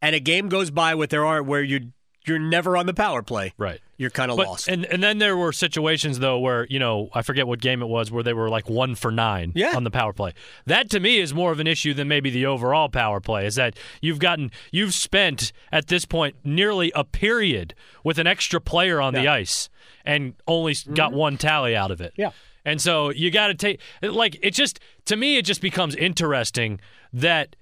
and 0.02 0.16
a 0.16 0.20
game 0.20 0.50
goes 0.50 0.72
by 0.72 0.96
with 0.96 1.10
there 1.10 1.26
are 1.26 1.44
where 1.44 1.62
you 1.62 1.92
you're 2.28 2.40
never 2.40 2.76
on 2.76 2.86
the 2.86 2.94
power 2.94 3.22
play. 3.22 3.54
Right. 3.58 3.80
You're 3.98 4.10
kind 4.12 4.30
of 4.30 4.38
lost. 4.38 4.68
And 4.68 4.86
and 4.86 5.02
then 5.02 5.18
there 5.18 5.36
were 5.36 5.52
situations 5.52 6.20
though 6.20 6.38
where 6.38 6.68
you 6.70 6.78
know 6.78 7.10
I 7.14 7.24
forget 7.24 7.48
what 7.48 7.60
game 7.60 7.82
it 7.82 7.88
was 7.88 8.12
where 8.12 8.22
they 8.22 8.34
were 8.34 8.50
like 8.50 8.70
one 8.70 8.94
for 8.96 9.12
nine 9.12 9.54
yeah. 9.56 9.76
on 9.76 9.84
the 9.84 9.92
power 9.92 10.14
play. 10.14 10.34
That 10.66 10.90
to 10.92 11.00
me 11.00 11.20
is 11.20 11.34
more 11.34 11.52
of 11.52 11.60
an 11.60 11.68
issue 11.68 11.94
than 11.94 12.08
maybe 12.08 12.30
the 12.30 12.46
overall 12.46 12.90
power 12.90 13.20
play. 13.20 13.48
Is 13.48 13.56
that 13.56 13.76
you've 14.02 14.20
gotten 14.20 14.52
you've 14.72 14.94
spent 14.94 15.52
at 15.72 15.88
this 15.88 16.06
point 16.06 16.36
nearly 16.44 16.92
a 16.94 17.04
period 17.04 17.74
with 18.04 18.20
an 18.20 18.28
extra 18.28 18.62
player 18.62 19.02
on 19.02 19.16
yeah. 19.16 19.22
the 19.22 19.28
ice 19.30 19.70
and 20.06 20.36
only 20.48 20.74
mm-hmm. 20.74 20.94
got 20.94 21.14
one 21.14 21.38
tally 21.38 21.76
out 21.76 21.90
of 21.90 22.00
it. 22.02 22.14
Yeah. 22.16 22.32
And 22.68 22.82
so 22.82 23.12
you 23.12 23.32
got 23.32 23.48
to 23.48 23.54
take 23.54 23.80
like 24.02 24.38
it 24.42 24.52
just 24.52 24.82
to 25.06 25.16
me 25.16 25.38
it 25.38 25.46
just 25.46 25.62
becomes 25.62 25.96
interesting 25.96 26.82
that 27.14 27.56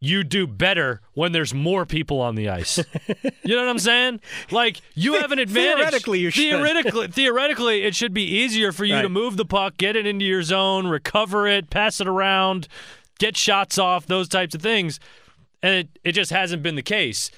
you 0.00 0.24
do 0.24 0.46
better 0.46 1.02
when 1.12 1.32
there's 1.32 1.52
more 1.52 1.84
people 1.84 2.22
on 2.22 2.36
the 2.36 2.48
ice. 2.48 2.78
you 3.06 3.54
know 3.54 3.58
what 3.58 3.68
I'm 3.68 3.78
saying? 3.78 4.20
Like 4.50 4.80
you 4.94 5.20
have 5.20 5.30
an 5.30 5.38
advantage. 5.40 5.76
Theoretically, 5.76 6.20
you 6.20 6.30
should. 6.30 6.42
Theoretically, 6.42 7.08
theoretically, 7.08 7.82
it 7.82 7.94
should 7.94 8.14
be 8.14 8.24
easier 8.24 8.72
for 8.72 8.86
you 8.86 8.94
right. 8.94 9.02
to 9.02 9.10
move 9.10 9.36
the 9.36 9.44
puck, 9.44 9.76
get 9.76 9.94
it 9.94 10.06
into 10.06 10.24
your 10.24 10.42
zone, 10.42 10.86
recover 10.86 11.46
it, 11.46 11.68
pass 11.68 12.00
it 12.00 12.08
around, 12.08 12.66
get 13.18 13.36
shots 13.36 13.76
off, 13.76 14.06
those 14.06 14.26
types 14.26 14.54
of 14.54 14.62
things. 14.62 14.98
And 15.62 15.74
it, 15.74 15.88
it 16.02 16.12
just 16.12 16.30
hasn't 16.30 16.62
been 16.62 16.76
the 16.76 16.82
case. 16.82 17.30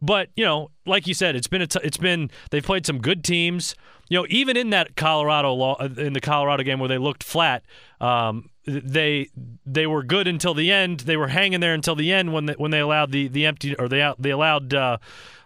But 0.00 0.30
you 0.36 0.44
know, 0.46 0.70
like 0.86 1.06
you 1.06 1.12
said, 1.12 1.36
it's 1.36 1.48
been 1.48 1.60
a 1.60 1.66
t- 1.66 1.80
it's 1.84 1.98
been 1.98 2.30
they've 2.50 2.64
played 2.64 2.86
some 2.86 2.98
good 2.98 3.22
teams. 3.22 3.74
You 4.12 4.18
know, 4.18 4.26
even 4.28 4.58
in 4.58 4.68
that 4.70 4.94
Colorado 4.94 5.54
law 5.54 5.78
in 5.78 6.12
the 6.12 6.20
Colorado 6.20 6.62
game 6.64 6.78
where 6.78 6.88
they 6.90 6.98
looked 6.98 7.24
flat, 7.24 7.62
um, 7.98 8.50
they 8.66 9.30
they 9.64 9.86
were 9.86 10.02
good 10.02 10.28
until 10.28 10.52
the 10.52 10.70
end. 10.70 11.00
They 11.00 11.16
were 11.16 11.28
hanging 11.28 11.60
there 11.60 11.72
until 11.72 11.94
the 11.94 12.12
end 12.12 12.30
when 12.30 12.44
they, 12.44 12.52
when 12.52 12.72
they 12.72 12.80
allowed 12.80 13.10
the, 13.10 13.28
the 13.28 13.46
empty 13.46 13.74
or 13.74 13.88
they 13.88 14.12
they 14.18 14.28
allowed 14.28 14.74
uh, 14.74 14.98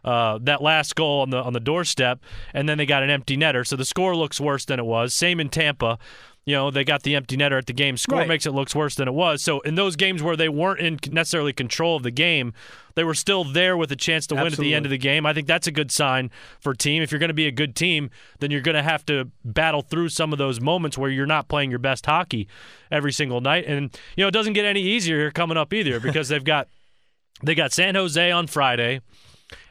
uh, 0.05 0.41
that 0.43 0.63
last 0.63 0.97
goal 0.97 1.21
on 1.21 1.31
the 1.31 1.41
on 1.41 1.53
the 1.53 1.61
doorstep, 1.61 2.19
and 2.53 2.69
then 2.69 2.77
they 2.77 2.87
got 2.87 3.05
an 3.05 3.11
empty 3.11 3.37
netter. 3.37 3.65
So 3.65 3.77
the 3.77 3.85
score 3.85 4.17
looks 4.17 4.41
worse 4.41 4.65
than 4.65 4.81
it 4.81 4.85
was. 4.85 5.15
Same 5.15 5.39
in 5.39 5.49
Tampa. 5.49 6.01
You 6.47 6.55
know, 6.55 6.71
they 6.71 6.85
got 6.85 7.03
the 7.03 7.17
empty 7.17 7.37
netter 7.37 7.59
at 7.59 7.67
the 7.67 7.73
game. 7.73 7.97
Score 7.97 8.21
Right. 8.21 8.29
makes 8.29 8.47
it 8.47 8.53
looks 8.53 8.73
worse 8.73 8.95
than 8.95 9.09
it 9.09 9.15
was. 9.15 9.43
So 9.43 9.59
in 9.61 9.75
those 9.75 9.97
games 9.97 10.23
where 10.23 10.37
they 10.37 10.49
weren't 10.49 10.79
in 10.79 10.99
necessarily 11.11 11.53
control 11.53 11.97
of 11.97 12.05
the 12.05 12.13
game, 12.13 12.55
they 12.95 13.03
were 13.03 13.15
still 13.15 13.43
there 13.43 13.77
with 13.77 13.91
a 13.91 13.97
chance 13.97 14.29
to 14.29 14.37
win 14.37 14.47
at 14.47 14.53
the 14.53 14.73
end 14.73 14.87
of 14.87 14.91
the 14.91 14.97
game. 14.97 15.27
I 15.27 15.33
think 15.35 15.49
that's 15.49 15.67
a 15.67 15.73
good 15.73 15.91
sign 15.91 16.31
for 16.61 16.71
a 16.71 16.77
team. 16.77 17.03
If 17.03 17.11
you're 17.11 17.19
going 17.19 17.29
to 17.29 17.35
be 17.35 17.49
a 17.49 17.53
good 17.53 17.75
team, 17.75 18.11
then 18.39 18.53
you're 18.53 18.61
going 18.61 18.77
to 18.77 18.83
have 18.83 19.05
to 19.07 19.29
battle 19.45 19.83
through 19.83 20.09
some 20.11 20.33
of 20.33 20.39
those 20.39 20.61
moments 20.61 20.97
where 20.97 21.11
you're 21.11 21.27
not 21.27 21.49
playing 21.49 21.71
your 21.71 21.81
best 21.81 22.07
hockey 22.07 22.47
every 22.93 23.13
single 23.13 23.41
night. 23.41 23.67
And 23.67 23.91
you 24.17 24.23
know, 24.23 24.29
it 24.29 24.33
doesn't 24.33 24.53
get 24.53 24.65
any 24.65 24.81
easier 24.83 25.19
here 25.19 25.31
coming 25.33 25.57
up 25.57 25.75
either 25.75 25.99
because 25.99 26.29
they've 26.29 26.45
got 26.45 26.69
they 27.43 27.57
got 27.57 27.73
San 27.73 27.97
Jose 27.97 28.31
on 28.31 28.47
Friday 28.47 29.01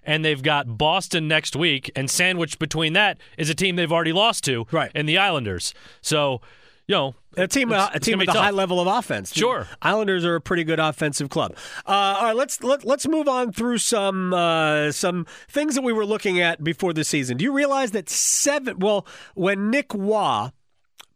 and 0.04 0.24
they've 0.26 0.44
got 0.44 0.78
Boston 0.78 1.28
next 1.28 1.56
week, 1.56 1.90
and 1.96 2.12
sandwiched 2.12 2.60
between 2.60 2.94
that 2.94 3.18
is 3.38 3.50
a 3.50 3.56
team 3.56 3.76
they've 3.76 3.92
already 3.92 4.14
lost 4.14 4.44
to, 4.44 4.68
Right. 4.72 4.92
In 4.94 5.06
the 5.08 5.18
Islanders. 5.18 5.74
So, 6.02 6.42
you 6.88 6.96
know, 6.96 7.16
A 7.38 7.48
team, 7.48 7.72
it's- 7.72 7.90
a 7.94 7.96
it's 7.98 8.06
team 8.06 8.20
with 8.20 8.30
a 8.30 8.34
tough. 8.34 8.44
high 8.44 8.52
level 8.52 8.80
of 8.80 8.88
offense. 8.88 9.34
Sure. 9.34 9.68
Islanders 9.82 10.24
are 10.24 10.36
a 10.36 10.42
pretty 10.42 10.64
good 10.64 10.80
offensive 10.80 11.30
club. 11.30 11.56
Uh, 11.86 11.92
all 11.92 12.24
right, 12.26 12.36
let's 12.36 12.62
let, 12.64 12.86
let's 12.86 13.08
move 13.08 13.28
on 13.28 13.52
through 13.52 13.80
some 13.80 14.34
uh, 14.34 14.92
some 14.92 15.26
things 15.50 15.76
that 15.76 15.82
we 15.84 15.92
were 15.94 16.06
looking 16.06 16.40
at 16.40 16.64
before 16.64 16.94
the 16.94 17.04
season. 17.04 17.38
Do 17.38 17.44
you 17.44 17.52
realize 17.54 17.92
that 17.92 18.10
seven? 18.10 18.80
Well, 18.80 19.06
when 19.34 19.70
Nick 19.72 19.94
Waugh 19.94 20.52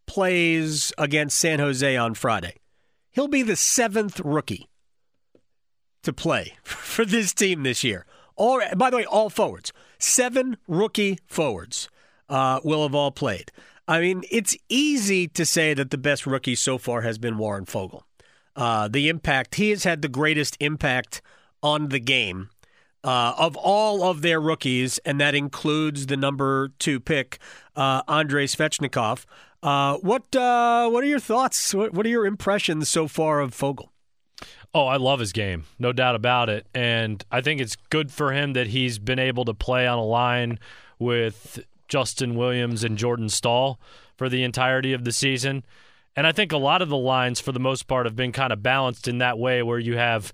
plays 0.07 0.91
against 0.97 1.37
San 1.37 1.59
Jose 1.59 1.95
on 1.95 2.13
Friday, 2.15 2.55
he'll 3.11 3.27
be 3.27 3.43
the 3.43 3.55
seventh 3.55 4.19
rookie 4.21 4.67
to 6.03 6.11
play 6.13 6.53
for 6.63 7.05
this 7.05 7.33
team 7.33 7.63
this 7.63 7.83
year. 7.83 8.05
All, 8.35 8.61
by 8.75 8.89
the 8.89 8.97
way, 8.97 9.05
all 9.05 9.29
forwards. 9.29 9.71
Seven 9.99 10.57
rookie 10.67 11.19
forwards 11.27 11.89
uh, 12.29 12.59
will 12.63 12.83
have 12.83 12.95
all 12.95 13.11
played. 13.11 13.51
I 13.89 14.01
mean, 14.01 14.21
it's 14.29 14.55
easy 14.69 15.27
to 15.29 15.43
say 15.47 15.73
that 15.73 15.89
the 15.89 15.97
best 15.97 16.27
rookie 16.27 16.53
so 16.53 16.77
far 16.77 17.01
has 17.01 17.17
been 17.17 17.39
Warren 17.39 17.65
Foegele. 17.65 18.03
Uh, 18.55 18.87
the 18.87 19.09
impact, 19.09 19.55
he 19.55 19.71
has 19.71 19.83
had 19.83 20.03
the 20.03 20.07
greatest 20.07 20.55
impact 20.59 21.23
on 21.63 21.89
the 21.89 21.99
game 21.99 22.49
uh, 23.03 23.33
of 23.35 23.55
all 23.55 24.03
of 24.03 24.21
their 24.21 24.39
rookies, 24.39 24.99
and 24.99 25.19
that 25.19 25.33
includes 25.33 26.05
the 26.05 26.17
number 26.17 26.69
two 26.77 26.99
pick, 26.99 27.39
uh, 27.75 28.03
Andrei 28.07 28.45
Svechnikov. 28.45 29.25
Uh, 29.63 29.97
what 29.97 30.35
uh, 30.35 30.87
what 30.87 31.03
are 31.03 31.07
your 31.07 31.19
thoughts? 31.19 31.73
What, 31.73 31.91
what 31.91 32.05
are 32.05 32.09
your 32.09 32.27
impressions 32.27 32.89
so 32.89 33.07
far 33.07 33.39
of 33.39 33.55
Foegele? 33.55 33.89
Oh, 34.71 34.85
I 34.85 34.97
love 34.97 35.19
his 35.19 35.33
game, 35.33 35.63
no 35.79 35.93
doubt 35.93 36.13
about 36.13 36.47
it. 36.47 36.67
And 36.75 37.25
I 37.31 37.41
think 37.41 37.59
it's 37.59 37.75
good 37.89 38.11
for 38.11 38.33
him 38.33 38.53
that 38.53 38.67
he's 38.67 38.99
been 38.99 39.17
able 39.17 39.45
to 39.45 39.55
play 39.55 39.87
on 39.87 39.97
a 39.97 40.05
line 40.05 40.59
with 40.99 41.59
Justin 41.89 42.35
Williams 42.35 42.83
and 42.83 42.97
Jordan 42.97 43.29
Staal 43.29 43.79
for 44.15 44.29
the 44.29 44.43
entirety 44.43 44.93
of 44.93 45.03
the 45.03 45.11
season. 45.11 45.65
And 46.15 46.25
I 46.25 46.31
think 46.31 46.51
a 46.51 46.57
lot 46.57 46.81
of 46.81 46.89
the 46.89 46.97
lines, 46.97 47.39
for 47.39 47.51
the 47.51 47.59
most 47.59 47.87
part, 47.87 48.05
have 48.05 48.15
been 48.15 48.31
kind 48.31 48.53
of 48.53 48.63
balanced 48.63 49.07
in 49.07 49.17
that 49.17 49.37
way 49.37 49.63
where 49.63 49.79
you 49.79 49.97
have 49.97 50.31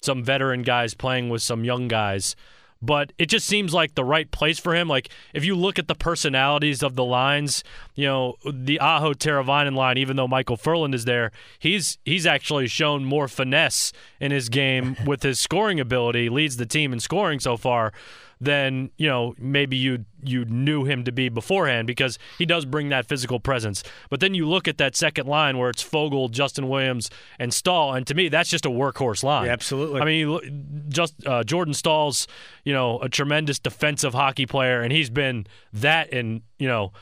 some 0.00 0.22
veteran 0.22 0.62
guys 0.62 0.94
playing 0.94 1.28
with 1.28 1.42
some 1.42 1.64
young 1.64 1.88
guys. 1.88 2.36
But 2.80 3.12
it 3.18 3.26
just 3.26 3.46
seems 3.46 3.74
like 3.74 3.94
the 3.94 4.04
right 4.04 4.30
place 4.30 4.58
for 4.60 4.74
him. 4.74 4.86
Like, 4.86 5.08
if 5.34 5.44
you 5.44 5.56
look 5.56 5.80
at 5.80 5.88
the 5.88 5.96
personalities 5.96 6.82
of 6.82 6.94
the 6.94 7.04
lines, 7.04 7.64
you 7.96 8.06
know, 8.06 8.36
the 8.48 8.78
Aho 8.78 9.14
Teravainen 9.14 9.74
line, 9.74 9.98
even 9.98 10.16
though 10.16 10.28
Micheal 10.28 10.58
Ferland 10.58 10.94
is 10.94 11.04
there, 11.04 11.32
he's 11.58 11.98
he's 12.04 12.24
actually 12.24 12.68
shown 12.68 13.04
more 13.04 13.26
finesse 13.26 13.92
in 14.20 14.30
his 14.30 14.48
game 14.48 14.96
with 15.06 15.24
his 15.24 15.40
scoring 15.40 15.80
ability, 15.80 16.28
leads 16.28 16.56
the 16.56 16.66
team 16.66 16.92
in 16.92 17.00
scoring 17.00 17.40
so 17.40 17.56
far 17.56 17.92
than 18.40 18.90
you 18.96 19.08
know 19.08 19.34
maybe 19.38 19.76
you 19.76 20.04
you 20.22 20.44
knew 20.44 20.84
him 20.84 21.04
to 21.04 21.12
be 21.12 21.28
beforehand 21.28 21.86
because 21.86 22.18
he 22.38 22.46
does 22.46 22.64
bring 22.64 22.88
that 22.90 23.06
physical 23.06 23.40
presence. 23.40 23.82
But 24.10 24.20
then 24.20 24.34
you 24.34 24.48
look 24.48 24.68
at 24.68 24.78
that 24.78 24.96
second 24.96 25.26
line 25.26 25.58
where 25.58 25.70
it's 25.70 25.82
Foegele, 25.82 26.30
Justin 26.30 26.68
Williams, 26.68 27.10
and 27.38 27.52
Staal, 27.52 27.94
and 27.94 28.06
to 28.06 28.14
me 28.14 28.28
that's 28.28 28.50
just 28.50 28.66
a 28.66 28.70
workhorse 28.70 29.22
line. 29.22 29.46
Yeah, 29.46 29.52
absolutely. 29.52 30.00
I 30.00 30.04
mean, 30.04 30.84
just 30.88 31.14
uh, 31.26 31.44
Jordan 31.44 31.74
Staal's 31.74 32.26
you 32.64 32.72
know 32.72 33.00
a 33.00 33.08
tremendous 33.08 33.58
defensive 33.58 34.14
hockey 34.14 34.46
player, 34.46 34.82
and 34.82 34.92
he's 34.92 35.10
been 35.10 35.46
that 35.72 36.12
in 36.12 36.42
you 36.58 36.68
know 36.68 36.92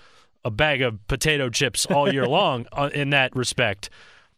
a 0.45 0.51
bag 0.51 0.81
of 0.81 1.07
potato 1.09 1.51
chips 1.51 1.87
all 1.87 2.11
year 2.13 2.27
long 2.29 2.67
uh, 2.73 2.89
in 2.95 3.11
that 3.11 3.35
respect. 3.35 3.91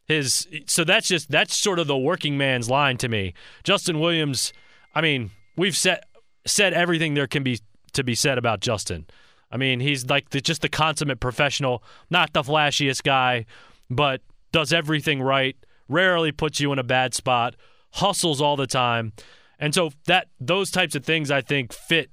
His 0.07 0.49
so 0.67 0.85
that's 0.85 1.07
just 1.07 1.31
that's 1.31 1.55
sort 1.55 1.78
of 1.78 1.87
the 1.87 1.97
working 1.97 2.38
man's 2.38 2.71
line 2.71 2.97
to 2.99 3.09
me. 3.09 3.35
Justin 3.62 4.00
Williams, 4.00 4.55
I 4.95 5.02
mean, 5.02 5.31
we've 5.55 5.76
said 5.76 6.00
said 6.49 6.73
everything 6.75 7.14
there 7.14 7.26
can 7.26 7.43
be 7.43 7.61
to 7.93 8.02
be 8.05 8.14
said 8.14 8.38
about 8.38 8.61
Justin. 8.61 9.07
I 9.50 9.57
mean, 9.57 9.81
he's 9.81 10.07
like 10.07 10.31
the, 10.31 10.40
just 10.40 10.61
the 10.62 10.69
consummate 10.69 11.21
professional, 11.21 11.83
not 12.11 12.33
the 12.35 12.43
flashiest 12.43 13.02
guy, 13.02 13.47
but 13.88 14.21
does 14.52 14.73
everything 14.73 15.23
right. 15.23 15.57
Rarely 15.88 16.33
puts 16.33 16.61
you 16.61 16.71
in 16.73 16.78
a 16.78 16.83
bad 16.83 17.14
spot. 17.14 17.57
Hustles 17.93 18.40
all 18.43 18.57
the 18.57 18.67
time, 18.67 19.12
and 19.59 19.75
so 19.75 19.90
that 20.07 20.28
those 20.38 20.71
types 20.71 20.95
of 20.95 21.05
things 21.05 21.31
I 21.31 21.40
think 21.40 21.73
fit 21.73 22.11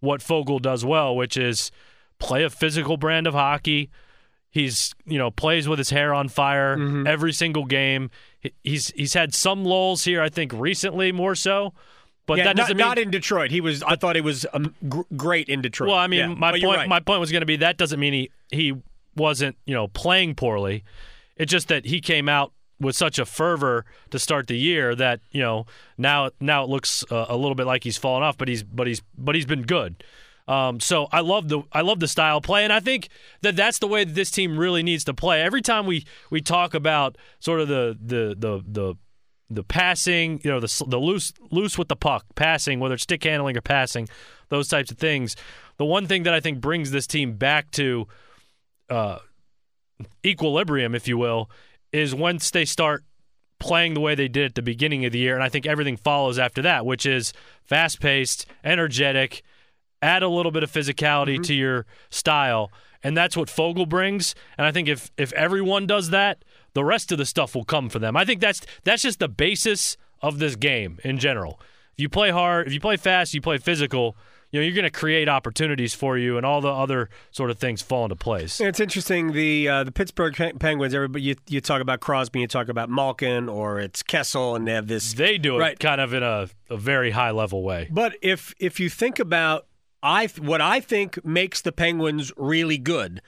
what 0.00 0.20
Foegele 0.20 0.60
does 0.60 0.84
well, 0.84 1.14
which 1.14 1.36
is 1.36 1.70
play 2.18 2.42
a 2.42 2.50
physical 2.50 2.96
brand 2.96 3.28
of 3.28 3.34
hockey. 3.34 3.88
He's 4.50 4.92
you 5.06 5.18
know 5.18 5.30
plays 5.30 5.68
with 5.68 5.78
his 5.78 5.90
hair 5.90 6.12
on 6.12 6.28
fire 6.28 6.76
Mm-hmm. 6.76 7.06
every 7.06 7.32
single 7.32 7.64
game. 7.64 8.10
He's 8.64 8.88
he's 8.96 9.14
had 9.14 9.32
some 9.32 9.64
lulls 9.64 10.02
here, 10.04 10.20
I 10.20 10.28
think, 10.28 10.52
recently 10.52 11.12
more 11.12 11.36
so. 11.36 11.72
But 12.26 12.38
yeah, 12.38 12.44
that 12.44 12.56
not, 12.56 12.62
doesn't 12.62 12.76
mean 12.76 12.86
not 12.86 12.98
in 12.98 13.10
Detroit. 13.10 13.50
He 13.50 13.60
was. 13.60 13.82
I 13.82 13.96
thought 13.96 14.14
he 14.14 14.22
was 14.22 14.46
um, 14.52 14.74
gr- 14.88 15.00
great 15.16 15.48
in 15.48 15.60
Detroit. 15.60 15.88
well, 15.88 15.98
I 15.98 16.06
mean, 16.06 16.20
Yeah, 16.20 16.26
my 16.34 16.52
but 16.52 16.60
point 16.62 16.76
right. 16.78 16.88
my 16.88 17.00
point 17.00 17.20
was 17.20 17.32
going 17.32 17.40
to 17.40 17.46
be 17.46 17.56
that 17.56 17.76
doesn't 17.76 17.98
mean 17.98 18.12
he 18.12 18.30
he 18.50 18.74
wasn't 19.16 19.56
you 19.66 19.74
know 19.74 19.88
playing 19.88 20.34
poorly. 20.36 20.84
It's 21.36 21.50
just 21.50 21.68
that 21.68 21.86
he 21.86 22.00
came 22.00 22.28
out 22.28 22.52
with 22.78 22.96
such 22.96 23.18
a 23.18 23.24
fervor 23.24 23.84
to 24.10 24.18
start 24.18 24.46
the 24.46 24.56
year 24.56 24.94
that 24.94 25.20
you 25.30 25.40
know 25.40 25.66
now 25.98 26.30
now 26.40 26.62
it 26.64 26.68
looks 26.68 27.04
uh, 27.10 27.26
a 27.28 27.36
little 27.36 27.54
bit 27.54 27.66
like 27.66 27.82
he's 27.84 27.96
fallen 27.98 28.22
off, 28.22 28.38
but 28.38 28.48
he's 28.48 28.62
but 28.62 28.86
he's 28.86 29.02
but 29.18 29.34
he's 29.34 29.46
been 29.46 29.62
good. 29.62 30.04
Um, 30.48 30.80
so 30.80 31.06
I 31.12 31.20
love 31.20 31.48
the 31.48 31.62
I 31.72 31.82
love 31.82 32.00
the 32.00 32.08
style 32.08 32.38
of 32.38 32.42
play, 32.42 32.64
and 32.64 32.72
I 32.72 32.80
think 32.80 33.08
that 33.42 33.56
that's 33.56 33.78
the 33.78 33.86
way 33.86 34.04
that 34.04 34.14
this 34.14 34.30
team 34.30 34.58
really 34.58 34.82
needs 34.82 35.04
to 35.04 35.14
play. 35.14 35.40
Every 35.42 35.62
time 35.62 35.86
we 35.86 36.04
we 36.30 36.40
talk 36.40 36.74
about 36.74 37.16
sort 37.38 37.60
of 37.60 37.68
the 37.68 37.96
the 38.00 38.34
the 38.36 38.64
the 38.66 38.94
the 39.54 39.64
passing, 39.64 40.40
you 40.42 40.50
know, 40.50 40.60
the 40.60 40.84
the 40.88 40.98
loose 40.98 41.32
loose 41.50 41.78
with 41.78 41.88
the 41.88 41.96
puck, 41.96 42.24
passing, 42.34 42.80
whether 42.80 42.94
it's 42.94 43.02
stick 43.02 43.24
handling 43.24 43.56
or 43.56 43.60
passing, 43.60 44.08
those 44.48 44.68
types 44.68 44.90
of 44.90 44.98
things. 44.98 45.36
The 45.78 45.84
one 45.84 46.06
thing 46.06 46.22
that 46.24 46.34
I 46.34 46.40
think 46.40 46.60
brings 46.60 46.90
this 46.90 47.06
team 47.06 47.34
back 47.34 47.70
to 47.72 48.06
uh, 48.88 49.18
equilibrium, 50.24 50.94
if 50.94 51.08
you 51.08 51.18
will, 51.18 51.50
is 51.92 52.14
once 52.14 52.50
they 52.50 52.64
start 52.64 53.04
playing 53.58 53.94
the 53.94 54.00
way 54.00 54.14
they 54.14 54.28
did 54.28 54.46
at 54.46 54.54
the 54.54 54.62
beginning 54.62 55.04
of 55.04 55.12
the 55.12 55.18
year, 55.18 55.34
and 55.34 55.42
I 55.42 55.48
think 55.48 55.66
everything 55.66 55.96
follows 55.96 56.38
after 56.38 56.62
that, 56.62 56.84
which 56.84 57.06
is 57.06 57.32
fast 57.64 58.00
paced, 58.00 58.46
energetic, 58.64 59.42
add 60.00 60.22
a 60.22 60.28
little 60.28 60.52
bit 60.52 60.62
of 60.62 60.70
physicality 60.70 61.42
to 61.44 61.54
your 61.54 61.86
style, 62.10 62.70
and 63.02 63.16
that's 63.16 63.36
what 63.36 63.48
Foegele 63.48 63.88
brings. 63.88 64.34
And 64.58 64.66
I 64.66 64.72
think 64.72 64.88
if 64.88 65.10
if 65.16 65.32
everyone 65.32 65.86
does 65.86 66.10
that, 66.10 66.44
the 66.74 66.84
rest 66.84 67.12
of 67.12 67.18
the 67.18 67.26
stuff 67.26 67.54
will 67.54 67.64
come 67.64 67.88
for 67.88 67.98
them. 67.98 68.16
I 68.16 68.24
think 68.24 68.40
that's 68.40 68.60
that's 68.84 69.02
just 69.02 69.18
the 69.18 69.28
basis 69.28 69.96
of 70.20 70.38
this 70.38 70.56
game 70.56 70.98
in 71.04 71.18
general. 71.18 71.60
If 71.94 72.00
you 72.00 72.08
play 72.08 72.30
hard, 72.30 72.66
if 72.66 72.72
you 72.72 72.80
play 72.80 72.96
fast, 72.96 73.34
you 73.34 73.40
play 73.40 73.58
physical. 73.58 74.16
You 74.50 74.60
know, 74.60 74.64
you're 74.66 74.74
going 74.74 74.84
to 74.84 74.90
create 74.90 75.30
opportunities 75.30 75.94
for 75.94 76.18
you, 76.18 76.36
and 76.36 76.44
all 76.44 76.60
the 76.60 76.68
other 76.68 77.08
sort 77.30 77.50
of 77.50 77.58
things 77.58 77.80
fall 77.80 78.04
into 78.04 78.16
place. 78.16 78.60
It's 78.60 78.80
interesting. 78.80 79.32
The 79.32 79.66
uh, 79.68 79.84
the 79.84 79.92
Pittsburgh 79.92 80.34
Pe- 80.34 80.52
Penguins. 80.52 80.92
Everybody, 80.94 81.24
you, 81.24 81.36
you 81.48 81.62
talk 81.62 81.80
about 81.80 82.00
Crosby, 82.00 82.40
you 82.40 82.46
talk 82.46 82.68
about 82.68 82.90
Malkin, 82.90 83.48
or 83.48 83.80
it's 83.80 84.02
Kessel, 84.02 84.54
and 84.54 84.66
they 84.68 84.72
have 84.72 84.88
this. 84.88 85.14
They 85.14 85.38
do 85.38 85.56
it 85.56 85.60
Right. 85.60 85.78
kind 85.78 86.02
of 86.02 86.12
in 86.12 86.22
a, 86.22 86.48
a 86.68 86.76
very 86.76 87.12
high 87.12 87.30
level 87.30 87.62
way. 87.62 87.88
But 87.90 88.14
if 88.20 88.54
if 88.58 88.78
you 88.78 88.90
think 88.90 89.18
about 89.18 89.66
I 90.02 90.26
what 90.38 90.60
I 90.60 90.80
think 90.80 91.24
makes 91.24 91.62
the 91.62 91.72
Penguins 91.72 92.30
really 92.36 92.76
good, 92.78 93.22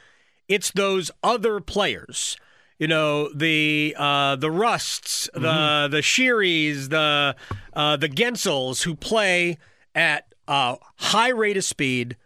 it's 0.47 0.71
those 0.73 1.11
other 1.23 1.59
players. 1.59 2.37
You 2.79 2.89
know 2.89 3.33
the 3.33 3.95
uh, 3.99 4.37
the 4.37 4.51
Rusts, 4.51 5.29
the 5.33 5.89
the 5.91 6.01
Shearys, 6.03 6.89
the 6.91 7.37
uh, 7.73 7.97
the 7.97 8.09
Guentzels 8.09 8.83
who 8.83 8.95
play 8.97 9.59
at 9.95 10.27
a 10.49 10.77
high 10.97 11.29
rate 11.31 11.57
of 11.57 11.65
speed. 11.65 12.17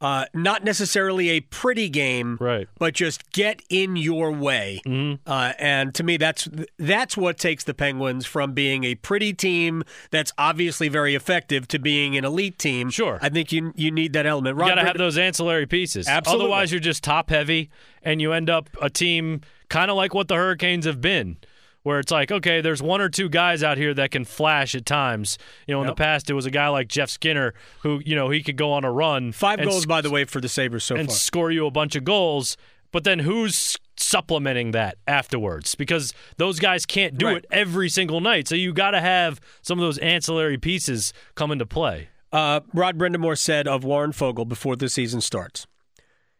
Uh, 0.00 0.26
not 0.32 0.62
necessarily 0.62 1.28
a 1.30 1.40
pretty 1.40 1.88
game, 1.88 2.36
Right. 2.40 2.68
but 2.78 2.94
just 2.94 3.32
get 3.32 3.62
in 3.68 3.96
your 3.96 4.30
way. 4.30 4.80
Mm-hmm. 4.86 5.28
Uh, 5.28 5.54
and 5.58 5.92
to 5.96 6.04
me, 6.04 6.16
that's 6.16 6.48
that's 6.78 7.16
what 7.16 7.36
takes 7.36 7.64
the 7.64 7.74
Penguins 7.74 8.24
from 8.24 8.52
being 8.52 8.84
a 8.84 8.94
pretty 8.94 9.32
team 9.32 9.82
that's 10.12 10.32
obviously 10.38 10.88
very 10.88 11.16
effective 11.16 11.66
to 11.66 11.80
being 11.80 12.16
an 12.16 12.24
elite 12.24 12.60
team. 12.60 12.90
Sure. 12.90 13.18
I 13.20 13.28
think 13.28 13.50
you 13.50 13.72
you 13.74 13.90
need 13.90 14.12
that 14.12 14.24
element. 14.24 14.56
You 14.56 14.66
got 14.66 14.76
to 14.76 14.84
have 14.84 14.98
those 14.98 15.18
ancillary 15.18 15.66
pieces. 15.66 16.06
Absolutely. 16.06 16.44
Otherwise, 16.44 16.70
you're 16.70 16.78
just 16.78 17.02
top 17.02 17.30
heavy, 17.30 17.68
and 18.00 18.20
you 18.20 18.32
end 18.32 18.48
up 18.48 18.70
a 18.80 18.90
team 18.90 19.40
kind 19.68 19.90
of 19.90 19.96
like 19.96 20.14
what 20.14 20.28
the 20.28 20.34
Hurricanes 20.36 20.86
have 20.86 21.00
been, 21.00 21.36
where 21.82 21.98
it's 22.00 22.12
like, 22.12 22.30
okay, 22.32 22.60
there's 22.60 22.82
one 22.82 23.00
or 23.00 23.08
two 23.08 23.28
guys 23.28 23.62
out 23.62 23.78
here 23.78 23.94
that 23.94 24.10
can 24.10 24.24
flash 24.24 24.74
at 24.74 24.84
times. 24.86 25.38
You 25.66 25.74
know, 25.74 25.80
in 25.82 25.86
Yep. 25.88 25.96
the 25.96 26.00
past, 26.02 26.30
it 26.30 26.34
was 26.34 26.46
a 26.46 26.50
guy 26.50 26.68
like 26.68 26.88
Jeff 26.88 27.10
Skinner 27.10 27.54
who, 27.82 28.00
you 28.04 28.14
know, 28.16 28.30
he 28.30 28.42
could 28.42 28.56
go 28.56 28.72
on 28.72 28.84
a 28.84 28.90
run, 28.92 29.32
Five 29.32 29.62
goals, 29.62 29.78
s- 29.82 29.86
by 29.86 30.00
the 30.00 30.10
way, 30.10 30.24
for 30.24 30.40
the 30.40 30.48
Sabres 30.48 30.84
so 30.84 30.96
and 30.96 31.08
far. 31.08 31.16
score 31.16 31.50
you 31.50 31.66
a 31.66 31.70
bunch 31.70 31.94
of 31.96 32.04
goals. 32.04 32.56
but 32.90 33.04
then 33.04 33.18
who's 33.18 33.76
supplementing 33.98 34.70
that 34.70 34.96
afterwards? 35.06 35.74
Because 35.74 36.14
those 36.38 36.58
guys 36.58 36.86
can't 36.86 37.18
do 37.18 37.26
Right. 37.26 37.36
it 37.36 37.46
every 37.50 37.90
single 37.90 38.20
night. 38.22 38.48
So 38.48 38.54
you 38.54 38.72
got 38.72 38.92
to 38.92 39.00
have 39.02 39.40
some 39.60 39.78
of 39.78 39.82
those 39.82 39.98
ancillary 39.98 40.56
pieces 40.56 41.12
come 41.34 41.50
into 41.52 41.66
play. 41.66 42.08
Uh, 42.32 42.60
Rod 42.72 42.96
Brind'Amour 42.96 43.36
said 43.36 43.68
of 43.68 43.84
Warren 43.84 44.12
Foegele 44.12 44.48
before 44.48 44.74
the 44.74 44.88
season 44.88 45.20
starts, 45.20 45.66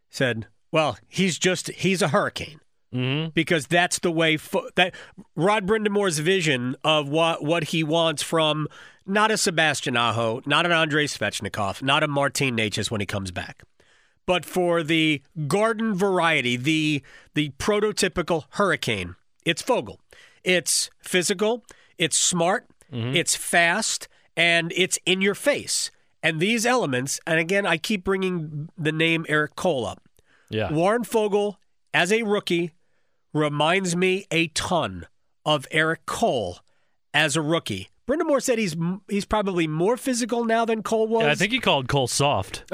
said, 0.09 0.47
"Well, 0.71 0.97
he's 1.07 1.37
just 1.37 1.69
he's 1.69 2.01
a 2.01 2.07
hurricane." 2.09 2.59
Mm-hmm. 2.93 3.29
because 3.35 3.67
that's 3.67 3.99
the 3.99 4.09
way 4.11 4.35
fo- 4.37 4.69
that 4.75 4.95
Rod 5.35 5.67
Brind'Amour's 5.67 6.17
vision 6.17 6.75
of 6.83 7.07
what 7.07 7.43
what 7.43 7.65
he 7.65 7.83
wants 7.83 8.23
from 8.23 8.67
not 9.05 9.29
a 9.29 9.37
Sebastian 9.37 9.95
Aho, 9.95 10.41
not 10.47 10.65
an 10.65 10.71
Andrei 10.71 11.05
Svechnikov, 11.05 11.83
not 11.83 12.01
a 12.01 12.07
Martin 12.07 12.57
Necas 12.57 12.89
when 12.89 12.99
he 12.99 13.05
comes 13.05 13.29
back, 13.29 13.61
but 14.25 14.43
for 14.43 14.81
the 14.81 15.21
garden 15.47 15.93
variety, 15.93 16.57
the 16.57 17.03
the 17.35 17.51
prototypical 17.59 18.45
hurricane. 18.51 19.15
It's 19.45 19.61
Foegele. 19.61 19.97
It's 20.43 20.89
physical. 20.99 21.63
It's 21.99 22.17
smart. 22.17 22.65
It's 22.91 23.35
fast, 23.35 24.07
and 24.35 24.73
it's 24.75 24.97
in 25.05 25.21
your 25.21 25.35
face. 25.35 25.91
And 26.23 26.39
these 26.39 26.65
elements, 26.65 27.19
and 27.27 27.39
again, 27.39 27.67
I 27.67 27.77
keep 27.77 28.03
bringing 28.03 28.69
the 28.75 28.91
name 28.91 29.27
Erik 29.29 29.55
Cole 29.55 29.85
up. 29.85 30.01
Yeah. 30.49 30.73
Warren 30.73 31.03
Foegele, 31.03 31.57
as 31.93 32.11
a 32.11 32.23
rookie, 32.23 32.71
reminds 33.33 33.95
me 33.95 34.25
a 34.31 34.47
ton 34.47 35.07
of 35.45 35.67
Erik 35.71 36.05
Cole 36.05 36.59
as 37.13 37.35
a 37.35 37.41
rookie. 37.41 37.89
Brind'Amour 38.07 38.41
said 38.41 38.57
he's 38.57 38.75
he's 39.07 39.25
probably 39.25 39.67
more 39.67 39.95
physical 39.95 40.43
now 40.43 40.65
than 40.65 40.81
Cole 40.81 41.07
was. 41.07 41.23
Yeah, 41.23 41.31
I 41.31 41.35
think 41.35 41.51
he 41.51 41.59
called 41.59 41.87
Cole 41.87 42.07
soft. 42.07 42.63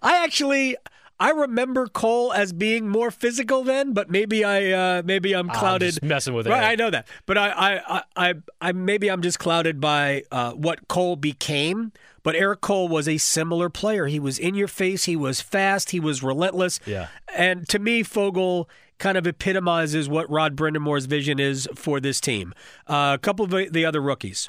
I 0.00 0.22
actually 0.22 0.76
I 1.18 1.30
remember 1.30 1.86
Cole 1.88 2.32
as 2.32 2.52
being 2.52 2.88
more 2.88 3.10
physical 3.10 3.64
then, 3.64 3.92
but 3.92 4.10
maybe 4.10 4.44
I 4.44 4.70
uh, 4.70 5.02
maybe 5.04 5.34
I'm 5.34 5.50
I'm 5.50 5.56
clouded. 5.56 5.88
just 5.88 6.02
messing 6.02 6.34
with 6.34 6.46
right, 6.46 6.62
I 6.64 6.74
know 6.76 6.90
that, 6.90 7.08
but 7.26 7.38
I 7.38 7.48
I 7.50 7.80
I, 7.96 8.02
I, 8.16 8.34
I 8.60 8.72
maybe 8.72 9.10
I'm 9.10 9.22
just 9.22 9.38
clouded 9.38 9.80
by 9.80 10.22
uh, 10.30 10.52
what 10.52 10.86
Cole 10.88 11.16
became. 11.16 11.92
But 12.24 12.34
Erik 12.34 12.60
Cole 12.62 12.88
was 12.88 13.06
a 13.06 13.18
similar 13.18 13.68
player. 13.70 14.06
He 14.06 14.18
was 14.18 14.38
in 14.38 14.54
your 14.56 14.66
face. 14.66 15.04
He 15.04 15.14
was 15.14 15.40
fast. 15.40 15.90
He 15.90 16.00
was 16.00 16.22
relentless. 16.22 16.80
Yeah. 16.86 17.08
And 17.32 17.68
to 17.68 17.78
me, 17.78 18.02
Foegele 18.02 18.66
kind 18.98 19.16
of 19.18 19.26
epitomizes 19.26 20.08
what 20.08 20.28
Rod 20.30 20.56
Brind'Amour's 20.56 21.04
vision 21.06 21.38
is 21.38 21.68
for 21.74 22.00
this 22.00 22.20
team. 22.20 22.52
Uh, 22.88 23.12
a 23.14 23.18
couple 23.18 23.44
of 23.44 23.50
the- 23.50 23.68
the 23.70 23.84
other 23.84 24.00
rookies. 24.00 24.48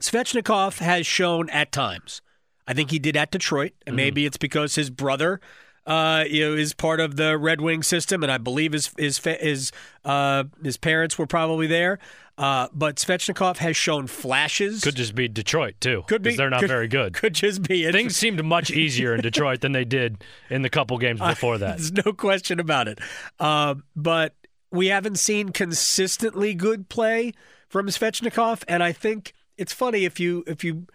Svechnikov 0.00 0.78
has 0.78 1.06
shown 1.06 1.50
at 1.50 1.72
times. 1.72 2.20
I 2.66 2.72
think 2.74 2.90
he 2.90 2.98
did 2.98 3.16
at 3.16 3.30
Detroit, 3.30 3.72
and 3.86 3.94
maybe 3.94 4.24
it's 4.24 4.36
because 4.38 4.74
his 4.74 4.88
brother, 4.88 5.40
uh, 5.86 6.24
you 6.28 6.48
know, 6.48 6.54
is 6.56 6.72
part 6.72 7.00
of 7.00 7.16
the 7.16 7.36
Red 7.36 7.60
Wing 7.60 7.82
system, 7.82 8.22
and 8.22 8.32
I 8.32 8.38
believe 8.38 8.72
his 8.72 8.90
his 8.98 9.18
his 9.18 9.72
uh, 10.04 10.44
his 10.62 10.76
parents 10.76 11.18
were 11.18 11.26
probably 11.26 11.66
there. 11.66 11.98
Uh, 12.36 12.66
but 12.72 12.96
Svechnikov 12.96 13.58
has 13.58 13.76
shown 13.76 14.08
flashes. 14.08 14.80
Could 14.80 14.96
just 14.96 15.14
be 15.14 15.28
Detroit 15.28 15.74
too. 15.80 16.02
Could 16.08 16.22
be 16.22 16.34
they're 16.34 16.50
not 16.50 16.60
could- 16.60 16.68
very 16.68 16.88
good. 16.88 17.14
Could 17.14 17.34
just 17.34 17.62
be 17.62 17.84
it. 17.84 17.92
Things 17.92 18.16
seemed 18.16 18.42
much 18.44 18.70
easier 18.70 19.14
in 19.14 19.20
Detroit 19.20 19.60
than 19.60 19.72
they 19.72 19.84
did 19.84 20.24
in 20.50 20.62
the 20.62 20.70
couple 20.70 20.98
games 20.98 21.20
before 21.28 21.58
that. 21.58 21.78
There's 21.78 21.92
no 21.92 22.12
question 22.12 22.58
about 22.58 22.88
it. 22.88 22.98
Uh, 23.38 23.76
but 23.94 24.34
we 24.72 24.88
haven't 24.88 25.18
seen 25.18 25.50
consistently 25.50 26.54
good 26.54 26.88
play 26.88 27.32
from 27.68 27.86
Svechnikov, 27.86 28.64
and 28.66 28.82
I 28.82 28.90
think 28.90 29.32
it's 29.56 29.72
funny 29.72 30.04
if 30.04 30.18
you 30.18 30.42
if 30.46 30.64
you 30.64 30.86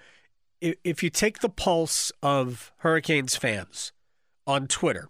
if 0.59 0.75
if 0.83 1.03
you 1.03 1.09
take 1.09 1.39
the 1.39 1.49
pulse 1.49 2.11
of 2.21 2.73
Hurricanes 2.79 3.37
fans 3.37 3.93
on 4.49 4.67
Twitter 4.67 5.09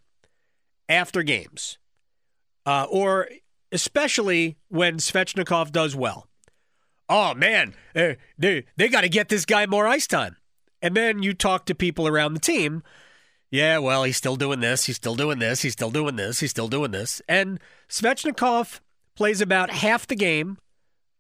after 0.90 1.24
games, 1.24 1.78
uh, 2.66 2.86
or 2.92 3.30
especially 3.72 4.58
when 4.68 4.98
Svechnikov 4.98 5.72
does 5.72 5.96
well. 5.96 6.28
Oh 7.08 7.34
man, 7.34 7.74
eh, 7.96 8.16
they 8.38 8.66
they 8.76 8.90
got 8.90 9.02
to 9.02 9.10
get 9.10 9.30
this 9.30 9.46
guy 9.46 9.66
more 9.66 9.88
ice 9.88 10.08
time. 10.08 10.36
And 10.82 10.96
then 10.96 11.24
you 11.24 11.34
talk 11.34 11.66
to 11.66 11.76
people 11.76 12.06
around 12.08 12.34
the 12.34 12.40
team. 12.40 12.84
Yeah, 13.50 13.80
well, 13.80 14.04
he's 14.04 14.18
still 14.18 14.36
doing 14.36 14.60
this. 14.60 14.86
He's 14.86 14.98
still 14.98 15.16
doing 15.16 15.40
this. 15.40 15.62
He's 15.62 15.74
still 15.74 15.90
doing 15.90 16.18
this. 16.18 16.42
He's 16.42 16.52
still 16.52 16.68
doing 16.68 16.92
this. 16.92 17.22
And 17.28 17.60
Svechnikov 17.90 18.80
plays 19.16 19.42
about 19.42 19.72
half 19.72 20.06
the 20.06 20.16
game 20.16 20.58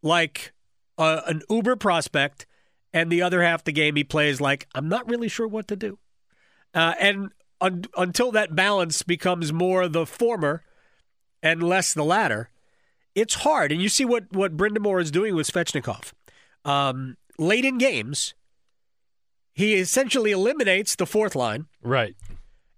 like 0.03 0.53
uh, 0.97 1.21
an 1.25 1.41
uber 1.49 1.77
prospect, 1.77 2.45
and 2.93 3.09
the 3.09 3.21
other 3.21 3.41
half 3.41 3.63
the 3.63 3.71
game 3.71 3.95
he 3.95 4.03
plays 4.03 4.41
like 4.41 4.67
I'm 4.75 4.89
not 4.89 5.09
really 5.09 5.29
sure 5.29 5.47
what 5.47 5.69
to 5.69 5.77
do. 5.77 5.99
Uh, 6.73 6.93
and 6.99 7.31
un- 7.61 7.85
until 7.97 8.31
that 8.31 8.55
balance 8.55 9.03
becomes 9.03 9.51
more 9.51 9.87
the 9.87 10.05
former 10.05 10.63
and 11.41 11.63
less 11.63 11.93
the 11.93 12.03
latter, 12.03 12.49
it's 13.15 13.35
hard. 13.35 13.71
And 13.71 13.81
you 13.81 13.89
see 13.89 14.05
what 14.05 14.31
what 14.31 14.57
Brind'Amour 14.57 15.01
is 15.01 15.11
doing 15.11 15.35
with 15.35 15.51
Svechnikov. 15.51 16.13
Um, 16.65 17.17
late 17.37 17.65
in 17.65 17.77
games, 17.77 18.33
he 19.53 19.75
essentially 19.75 20.31
eliminates 20.31 20.95
the 20.95 21.05
fourth 21.05 21.35
line. 21.35 21.67
Right. 21.81 22.15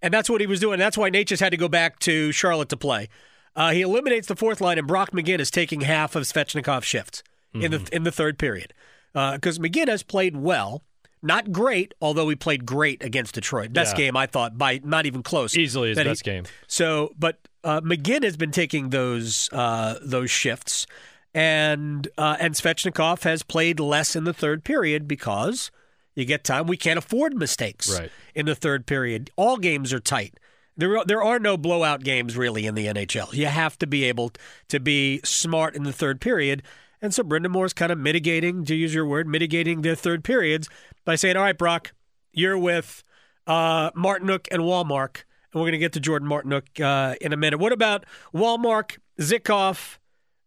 And 0.02 0.14
that's 0.14 0.30
what 0.30 0.42
he 0.42 0.48
was 0.48 0.60
doing. 0.60 0.80
That's 0.80 0.98
why 0.98 1.12
Necas 1.12 1.40
had 1.40 1.52
to 1.52 1.58
go 1.58 1.68
back 1.68 2.00
to 2.00 2.32
Charlotte 2.32 2.70
to 2.70 2.78
play. 2.78 3.08
Uh, 3.56 3.72
he 3.72 3.82
eliminates 3.82 4.28
the 4.28 4.36
fourth 4.36 4.62
line, 4.62 4.78
and 4.78 4.88
Brock 4.88 5.12
McGinn 5.12 5.40
is 5.40 5.52
taking 5.52 5.82
half 5.82 6.16
of 6.16 6.24
Svechnikov's 6.24 6.86
shifts 6.86 7.22
in 7.54 7.72
the 7.72 7.88
in 7.92 8.04
the 8.04 8.12
third 8.12 8.40
period 8.40 8.74
because 9.14 9.60
McGinn 9.60 9.90
has 9.90 10.04
played 10.04 10.38
well, 10.38 10.84
not 11.24 11.52
great, 11.52 11.94
although 12.02 12.28
he 12.30 12.36
played 12.36 12.66
great 12.66 13.04
against 13.04 13.36
Detroit. 13.36 13.74
Best 13.74 13.94
Yeah. 13.94 14.06
game 14.06 14.18
I 14.18 14.26
thought 14.26 14.58
by 14.58 14.80
not 14.84 15.06
even 15.06 15.22
close. 15.24 15.56
Easily 15.56 15.90
his 15.90 15.98
that 15.98 16.06
he- 16.06 16.12
best 16.12 16.24
game. 16.24 16.46
So, 16.68 17.14
but 17.18 17.38
uh, 17.64 17.82
McGinn 17.82 18.24
has 18.24 18.38
been 18.38 18.52
taking 18.52 18.90
those 18.90 19.50
uh, 19.52 19.96
those 20.02 20.32
shifts, 20.32 20.88
and 21.34 22.08
uh, 22.18 22.38
and 22.40 22.54
Svechnikov 22.56 23.24
has 23.24 23.44
played 23.44 23.80
less 23.80 24.16
in 24.16 24.24
the 24.24 24.34
third 24.34 24.64
period 24.64 25.08
because 25.08 25.72
you 26.16 26.26
get 26.26 26.44
time. 26.44 26.68
We 26.68 26.78
can't 26.78 26.98
afford 26.98 27.34
mistakes 27.36 27.98
Right. 28.00 28.12
in 28.36 28.46
the 28.46 28.56
third 28.56 28.86
period. 28.86 29.30
All 29.36 29.58
games 29.58 29.94
are 29.94 30.00
tight. 30.00 30.34
There 30.78 30.98
are, 30.98 31.06
there 31.06 31.22
are 31.24 31.38
no 31.40 31.58
blowout 31.58 32.04
games 32.04 32.36
really 32.36 32.66
in 32.66 32.76
the 32.76 32.88
NHL. 32.88 33.34
You 33.34 33.46
have 33.46 33.78
to 33.80 33.88
be 33.88 34.04
able 34.06 34.32
to 34.70 34.80
be 34.80 35.22
smart 35.24 35.76
in 35.76 35.84
the 35.84 35.94
third 35.94 36.20
period. 36.22 36.64
And 37.04 37.14
so 37.14 37.24
Brind'Amour's 37.24 37.74
kind 37.74 37.92
of 37.92 37.98
mitigating, 37.98 38.64
to 38.66 38.76
use 38.76 38.94
your 38.94 39.06
word, 39.06 39.28
mitigating 39.28 39.82
the 39.82 39.96
third 39.96 40.24
periods 40.24 40.70
by 41.06 41.16
saying, 41.16 41.38
all 41.38 41.44
right, 41.44 41.58
Brock, 41.58 41.94
you're 42.34 42.58
with 42.58 43.04
uh, 43.48 43.92
Martinook 43.92 44.48
and 44.52 44.64
Wallmark. 44.64 45.26
And 45.54 45.60
we're 45.60 45.66
going 45.66 45.74
to 45.74 45.78
get 45.80 45.94
to 45.94 46.00
Jordan 46.00 46.30
Martinook 46.30 46.80
uh, 46.80 47.16
in 47.20 47.34
a 47.34 47.38
minute. 47.38 47.60
What 47.60 47.74
about 47.74 48.06
Wallmark, 48.34 49.00
Zykov, 49.20 49.98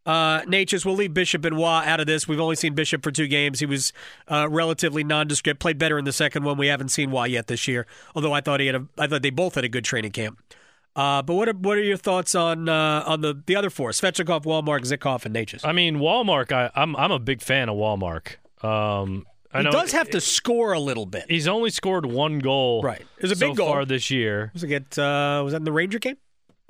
uh, 0.07 0.41
Necas? 0.43 0.87
We'll 0.87 0.95
leave 0.95 1.13
Bishop 1.13 1.45
and 1.45 1.59
Waugh 1.59 1.83
out 1.85 2.01
of 2.01 2.07
this. 2.07 2.27
We've 2.27 2.41
only 2.41 2.57
seen 2.57 2.75
Bishop 2.75 3.03
for 3.03 3.11
two 3.11 3.27
games. 3.27 3.61
He 3.61 3.67
was 3.67 3.93
uh, 4.29 4.49
relatively 4.49 5.05
nondescript. 5.05 5.61
Played 5.61 5.79
better 5.79 5.99
in 5.99 6.07
the 6.07 6.13
second 6.13 6.45
one. 6.45 6.57
We 6.57 6.69
haven't 6.69 6.89
seen 6.89 7.11
Waugh 7.11 7.25
yet 7.25 7.49
this 7.49 7.69
year. 7.69 7.87
Although 8.15 8.33
I 8.33 8.41
thought 8.41 8.61
he 8.61 8.67
had 8.67 8.77
a, 8.77 8.87
I 8.99 9.07
thought 9.07 9.23
they 9.23 9.31
both 9.31 9.57
had 9.57 9.65
a 9.65 9.69
good 9.69 9.85
training 9.85 10.13
camp. 10.13 10.43
Uh, 10.97 11.21
but 11.23 11.35
what 11.35 11.49
are, 11.49 11.55
what 11.55 11.77
are 11.77 11.83
your 11.83 11.97
thoughts 11.97 12.35
on 12.35 12.69
uh, 12.69 13.03
on 13.05 13.21
the, 13.21 13.43
the 13.47 13.57
other 13.57 13.69
four? 13.69 13.91
Svechnikov, 13.91 14.45
Wallmark, 14.45 14.85
Zykov, 14.85 15.27
and 15.27 15.35
Necas. 15.35 15.65
I 15.65 15.73
mean, 15.73 15.99
Wallmark. 15.99 16.53
I, 16.53 16.71
I'm 16.75 16.95
I'm 16.97 17.11
a 17.11 17.19
big 17.19 17.43
fan 17.43 17.69
of 17.69 17.77
Wallmark. 17.77 18.39
Um, 18.63 19.27
I 19.55 19.59
He 19.59 19.65
know 19.65 19.71
does 19.71 19.93
have 19.93 20.11
to 20.11 20.21
score 20.21 20.73
a 20.73 20.81
little 20.81 21.07
bit. 21.07 21.27
He's 21.29 21.47
only 21.49 21.71
scored 21.71 22.05
one 22.05 22.41
goal. 22.41 22.83
Right. 22.83 23.01
It 23.01 23.23
was 23.23 23.31
a 23.31 23.37
so 23.37 23.49
big 23.49 23.57
goal. 23.57 23.69
far 23.69 23.85
this 23.85 24.11
year. 24.11 24.51
Was 24.53 24.65
it 24.65 24.99
uh, 24.99 25.41
was 25.45 25.53
that 25.53 25.59
in 25.59 25.65
the 25.65 25.73
Ranger 25.73 25.99
game? 26.01 26.17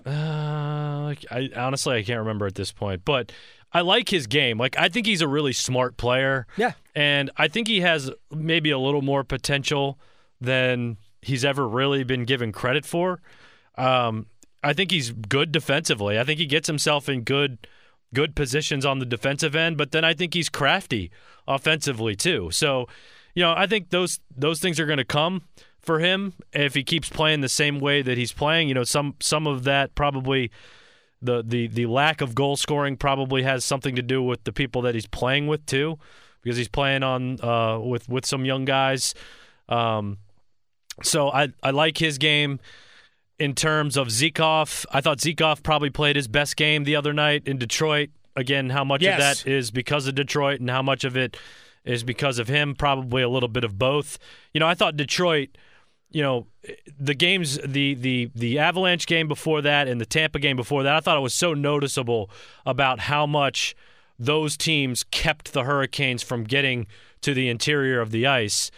Uh, 0.06 1.14
I 1.30 1.50
honestly 1.56 1.96
I 1.96 2.02
can't 2.02 2.18
remember 2.20 2.46
at 2.46 2.54
this 2.54 2.72
point, 2.72 3.04
but 3.04 3.32
I 3.72 3.80
like 3.80 4.10
his 4.10 4.26
game. 4.26 4.58
Like 4.58 4.78
I 4.78 4.88
think 4.88 5.06
he's 5.06 5.22
a 5.22 5.28
really 5.28 5.52
smart 5.52 5.96
player. 5.96 6.46
Yeah. 6.56 6.72
And 6.94 7.30
I 7.36 7.48
think 7.48 7.68
he 7.68 7.80
has 7.80 8.10
maybe 8.30 8.70
a 8.70 8.78
little 8.78 9.02
more 9.02 9.24
potential 9.24 9.98
than 10.40 10.98
he's 11.22 11.44
ever 11.44 11.66
really 11.66 12.04
been 12.04 12.24
given 12.24 12.52
credit 12.52 12.84
for. 12.84 13.20
Um, 13.76 14.26
I 14.62 14.74
think 14.74 14.90
he's 14.90 15.10
good 15.10 15.52
defensively. 15.52 16.18
I 16.18 16.24
think 16.24 16.38
he 16.38 16.46
gets 16.46 16.66
himself 16.66 17.08
in 17.08 17.22
good 17.22 17.66
good 18.14 18.34
positions 18.34 18.86
on 18.86 18.98
the 18.98 19.06
defensive 19.06 19.54
end, 19.54 19.76
but 19.76 19.90
then 19.90 20.04
I 20.04 20.14
think 20.14 20.34
he's 20.34 20.48
crafty 20.48 21.10
offensively 21.46 22.16
too. 22.16 22.50
So, 22.50 22.86
you 23.34 23.42
know, 23.42 23.52
I 23.56 23.66
think 23.66 23.90
those 23.90 24.20
those 24.34 24.60
things 24.60 24.80
are 24.80 24.86
going 24.86 24.98
to 24.98 25.04
come 25.04 25.42
for 25.80 25.98
him 25.98 26.32
if 26.52 26.74
he 26.74 26.82
keeps 26.82 27.10
playing 27.10 27.42
the 27.42 27.48
same 27.48 27.78
way 27.78 28.00
that 28.00 28.16
he's 28.16 28.32
playing. 28.32 28.68
You 28.68 28.74
know, 28.74 28.84
some 28.84 29.14
some 29.20 29.46
of 29.46 29.64
that 29.64 29.94
probably 29.94 30.50
the 31.20 31.42
the 31.42 31.66
the 31.66 31.86
lack 31.86 32.20
of 32.20 32.34
goal 32.34 32.56
scoring 32.56 32.96
probably 32.96 33.42
has 33.42 33.64
something 33.64 33.96
to 33.96 34.02
do 34.02 34.22
with 34.22 34.44
the 34.44 34.52
people 34.52 34.82
that 34.82 34.94
he's 34.94 35.06
playing 35.06 35.46
with 35.46 35.66
too, 35.66 35.98
because 36.42 36.56
he's 36.56 36.68
playing 36.68 37.02
on 37.02 37.40
uh, 37.42 37.78
with 37.78 38.08
with 38.08 38.24
some 38.24 38.44
young 38.44 38.64
guys. 38.64 39.14
Um, 39.68 40.18
so 41.02 41.30
I 41.30 41.48
I 41.62 41.70
like 41.70 41.98
his 41.98 42.18
game. 42.18 42.60
In 43.38 43.54
terms 43.54 43.96
of 43.96 44.08
Zykov, 44.08 44.86
I 44.92 45.00
thought 45.00 45.18
Zykov 45.18 45.62
probably 45.62 45.90
played 45.90 46.16
his 46.16 46.28
best 46.28 46.56
game 46.56 46.84
the 46.84 46.94
other 46.96 47.12
night 47.12 47.42
in 47.46 47.58
Detroit. 47.58 48.10
Again, 48.36 48.70
how 48.70 48.84
much 48.84 49.02
Yes. 49.02 49.14
of 49.14 49.44
that 49.44 49.50
is 49.50 49.70
because 49.70 50.06
of 50.06 50.14
Detroit 50.14 50.60
and 50.60 50.70
how 50.70 50.82
much 50.82 51.04
of 51.04 51.16
it 51.16 51.36
is 51.84 52.04
because 52.04 52.38
of 52.38 52.48
him? 52.48 52.74
Probably 52.74 53.22
a 53.22 53.28
little 53.28 53.48
bit 53.48 53.64
of 53.64 53.78
both. 53.78 54.18
You 54.52 54.60
know, 54.60 54.68
I 54.68 54.74
thought 54.74 54.96
Detroit 54.96 55.50
you 56.10 56.22
know, 56.22 56.46
the 56.96 57.14
games, 57.14 57.58
the 57.66 57.94
the 57.94 58.30
the 58.36 58.56
Avalanche 58.60 59.04
game 59.06 59.26
before 59.26 59.60
that 59.62 59.88
and 59.88 60.00
the 60.00 60.06
Tampa 60.06 60.38
game 60.38 60.54
before 60.56 60.84
that, 60.84 60.94
I 60.94 61.00
thought 61.00 61.16
it 61.16 61.22
was 61.22 61.34
so 61.34 61.54
noticeable 61.54 62.30
about 62.64 63.00
how 63.00 63.26
much 63.26 63.74
those 64.16 64.56
teams 64.56 65.02
kept 65.10 65.52
the 65.52 65.64
Hurricanes 65.64 66.22
from 66.22 66.44
getting 66.44 66.86
to 67.22 67.34
the 67.34 67.48
interior 67.48 68.00
of 68.00 68.12
the 68.12 68.28
ice, 68.28 68.70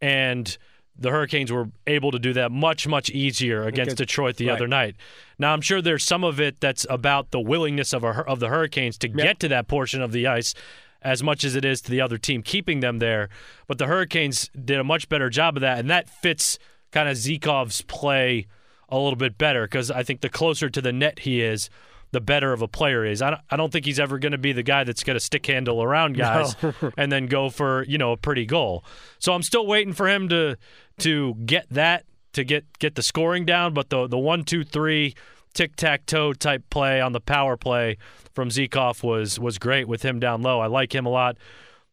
and 0.00 0.56
the 0.98 1.10
Hurricanes 1.10 1.52
were 1.52 1.68
able 1.86 2.10
to 2.10 2.18
do 2.18 2.32
that 2.32 2.50
much 2.50 2.86
much 2.88 3.08
easier 3.10 3.62
against 3.64 3.92
Okay. 3.92 4.04
Detroit 4.04 4.36
the 4.36 4.48
Right. 4.48 4.54
other 4.56 4.66
night. 4.66 4.96
Now 5.38 5.52
I'm 5.52 5.60
sure 5.60 5.80
there's 5.80 6.04
some 6.04 6.24
of 6.24 6.40
it 6.40 6.60
that's 6.60 6.84
about 6.90 7.30
the 7.30 7.40
willingness 7.40 7.92
of 7.92 8.02
a, 8.04 8.08
of 8.08 8.40
the 8.40 8.48
Hurricanes 8.48 8.98
to 8.98 9.08
get 9.08 9.38
to 9.40 9.48
that 9.48 9.68
portion 9.68 10.02
of 10.02 10.12
the 10.12 10.26
ice 10.26 10.54
as 11.00 11.22
much 11.22 11.44
as 11.44 11.54
it 11.54 11.64
is 11.64 11.80
to 11.82 11.90
the 11.92 12.00
other 12.00 12.18
team 12.18 12.42
keeping 12.42 12.80
them 12.80 12.98
there. 12.98 13.28
But 13.68 13.78
the 13.78 13.86
Hurricanes 13.86 14.50
did 14.64 14.80
a 14.80 14.84
much 14.84 15.08
better 15.08 15.30
job 15.30 15.56
of 15.56 15.60
that, 15.60 15.78
and 15.78 15.88
that 15.88 16.08
fits 16.08 16.58
kind 16.90 17.08
of 17.08 17.16
Zykov's 17.16 17.82
play 17.82 18.46
a 18.88 18.98
little 18.98 19.16
bit 19.16 19.38
better 19.38 19.62
because 19.66 19.90
I 19.92 20.02
think 20.02 20.22
the 20.22 20.28
closer 20.28 20.68
to 20.68 20.80
the 20.80 20.92
net 20.92 21.20
he 21.20 21.40
is, 21.42 21.70
the 22.10 22.20
better 22.20 22.52
of 22.52 22.62
a 22.62 22.68
player 22.68 23.04
is. 23.04 23.20
I 23.22 23.30
don't, 23.30 23.42
I 23.50 23.56
don't 23.56 23.72
think 23.72 23.84
he's 23.84 24.00
ever 24.00 24.18
going 24.18 24.32
to 24.32 24.38
be 24.38 24.52
the 24.52 24.62
guy 24.62 24.84
that's 24.84 25.04
going 25.04 25.16
to 25.16 25.20
stick 25.20 25.46
handle 25.46 25.82
around 25.82 26.16
guys 26.16 26.56
and 26.96 27.12
then 27.12 27.26
go 27.26 27.50
for 27.50 27.84
you 27.84 27.98
know 27.98 28.12
a 28.12 28.16
pretty 28.16 28.46
goal. 28.46 28.84
So 29.18 29.32
I'm 29.32 29.42
still 29.42 29.66
waiting 29.66 29.92
for 29.92 30.08
him 30.08 30.28
to 30.30 30.56
to 30.98 31.34
get 31.34 31.66
that 31.70 32.04
to 32.32 32.44
get 32.44 32.78
get 32.78 32.94
the 32.94 33.02
scoring 33.02 33.44
down. 33.44 33.74
But 33.74 33.90
the 33.90 34.06
the 34.06 34.18
one 34.18 34.44
two 34.44 34.64
three 34.64 35.14
tic 35.54 35.76
tac 35.76 36.06
toe 36.06 36.32
type 36.32 36.64
play 36.70 37.00
on 37.00 37.12
the 37.12 37.20
power 37.20 37.56
play 37.56 37.98
from 38.32 38.48
Zykov 38.48 39.02
was 39.02 39.38
was 39.38 39.58
great 39.58 39.88
with 39.88 40.02
him 40.02 40.18
down 40.20 40.42
low. 40.42 40.60
I 40.60 40.66
like 40.66 40.94
him 40.94 41.06
a 41.06 41.10
lot. 41.10 41.36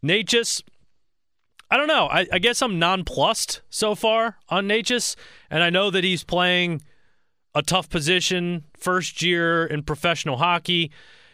Necas, 0.03 0.61
I 1.71 1.77
don't 1.77 1.87
know. 1.87 2.07
I, 2.07 2.27
I 2.31 2.39
guess 2.39 2.61
I'm 2.61 2.77
nonplussed 2.77 3.61
so 3.69 3.95
far 3.95 4.37
on 4.49 4.67
Necas, 4.67 5.15
and 5.49 5.63
I 5.63 5.69
know 5.69 5.89
that 5.89 6.03
he's 6.03 6.23
playing 6.23 6.83
a 7.55 7.61
tough 7.63 7.89
position, 7.89 8.63
first 8.77 9.21
year 9.21 9.65
in 9.65 9.81
professional 9.83 10.37
hockey. 10.37 10.91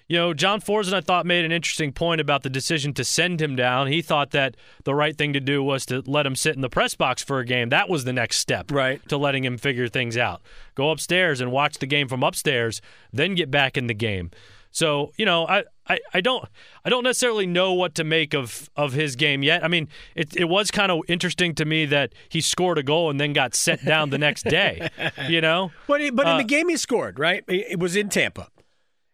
You 0.07 0.17
know, 0.17 0.33
John 0.33 0.59
Forzen, 0.59 0.93
I 0.93 0.99
thought, 0.99 1.25
made 1.25 1.45
an 1.45 1.53
interesting 1.53 1.93
point 1.93 2.19
about 2.19 2.43
the 2.43 2.49
decision 2.49 2.93
to 2.95 3.05
send 3.05 3.41
him 3.41 3.55
down. 3.55 3.87
He 3.87 4.01
thought 4.01 4.31
that 4.31 4.57
the 4.83 4.93
right 4.93 5.17
thing 5.17 5.31
to 5.33 5.39
do 5.39 5.63
was 5.63 5.85
to 5.85 6.03
let 6.05 6.25
him 6.25 6.35
sit 6.35 6.53
in 6.53 6.61
the 6.61 6.69
press 6.69 6.95
box 6.95 7.23
for 7.23 7.39
a 7.39 7.45
game. 7.45 7.69
That 7.69 7.87
was 7.87 8.03
the 8.03 8.11
next 8.11 8.37
step 8.37 8.71
Right. 8.71 9.01
to 9.07 9.15
letting 9.17 9.45
him 9.45 9.57
figure 9.57 9.87
things 9.87 10.17
out. 10.17 10.41
Go 10.75 10.91
upstairs 10.91 11.39
and 11.39 11.49
watch 11.49 11.77
the 11.79 11.85
game 11.85 12.09
from 12.09 12.23
upstairs, 12.23 12.81
then 13.13 13.35
get 13.35 13.49
back 13.49 13.77
in 13.77 13.87
the 13.87 13.93
game. 13.93 14.31
So, 14.71 15.11
you 15.17 15.25
know, 15.25 15.45
I, 15.47 15.65
I, 15.87 15.99
I 16.13 16.21
don't 16.21 16.45
I 16.85 16.89
don't 16.89 17.03
necessarily 17.03 17.45
know 17.45 17.73
what 17.73 17.93
to 17.95 18.03
make 18.05 18.33
of, 18.33 18.69
of 18.75 18.93
his 18.93 19.17
game 19.17 19.43
yet. 19.43 19.63
I 19.63 19.67
mean, 19.67 19.89
it 20.15 20.35
it 20.35 20.45
was 20.45 20.71
kind 20.71 20.91
of 20.91 21.01
interesting 21.09 21.53
to 21.55 21.65
me 21.65 21.85
that 21.87 22.13
he 22.29 22.39
scored 22.39 22.77
a 22.77 22.83
goal 22.83 23.09
and 23.09 23.19
then 23.19 23.33
got 23.33 23.53
sent 23.53 23.83
down 23.85 24.09
the 24.11 24.17
next 24.17 24.43
day. 24.43 24.89
You 25.27 25.41
know? 25.41 25.71
But, 25.87 25.99
he, 26.01 26.09
but 26.09 26.25
in 26.25 26.33
Uh, 26.33 26.37
the 26.37 26.43
game 26.45 26.69
he 26.69 26.77
scored, 26.77 27.19
right? 27.19 27.43
It 27.49 27.79
was 27.79 27.95
in 27.97 28.07
Tampa. 28.09 28.47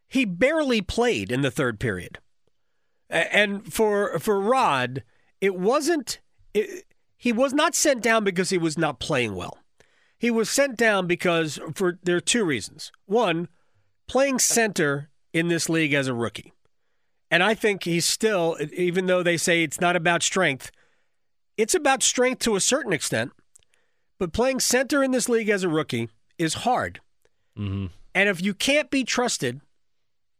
He 0.07 0.25
barely 0.25 0.81
played 0.81 1.31
in 1.31 1.41
the 1.41 1.51
third 1.51 1.79
period. 1.79 2.19
And 3.09 3.73
for 3.73 4.19
for 4.19 4.39
Rod, 4.39 5.03
it 5.41 5.55
wasn't 5.55 6.19
it, 6.53 6.85
he 7.17 7.31
was 7.31 7.51
not 7.53 7.73
sent 7.73 8.03
down 8.03 8.23
because 8.23 8.51
he 8.51 8.57
was 8.57 8.77
not 8.77 8.99
playing 8.99 9.33
well. 9.33 9.57
He 10.19 10.29
was 10.29 10.49
sent 10.49 10.77
down 10.77 11.07
because 11.07 11.59
for 11.73 11.97
there 12.03 12.17
are 12.17 12.21
two 12.21 12.43
reasons. 12.43 12.91
One, 13.05 13.47
playing 14.07 14.39
center 14.39 15.09
in 15.37 15.47
this 15.47 15.69
league 15.69 15.93
as 15.93 16.07
a 16.07 16.13
rookie. 16.13 16.53
And 17.29 17.43
I 17.43 17.53
think 17.53 17.83
he's 17.83 18.05
still 18.05 18.57
even 18.73 19.05
though 19.05 19.23
they 19.23 19.37
say 19.37 19.63
it's 19.63 19.81
not 19.81 19.95
about 19.95 20.23
strength, 20.23 20.71
it's 21.57 21.75
about 21.75 22.03
strength 22.03 22.39
to 22.39 22.55
a 22.55 22.61
certain 22.61 22.93
extent. 22.93 23.31
But 24.19 24.33
playing 24.33 24.61
center 24.61 25.03
in 25.03 25.11
this 25.11 25.29
league 25.29 25.49
as 25.49 25.63
a 25.63 25.69
rookie 25.69 26.09
is 26.37 26.55
hard. 26.55 27.01
Mm-hmm. 27.57 27.87
And 28.15 28.29
if 28.29 28.41
you 28.41 28.53
can't 28.53 28.89
be 28.89 29.03
trusted 29.03 29.61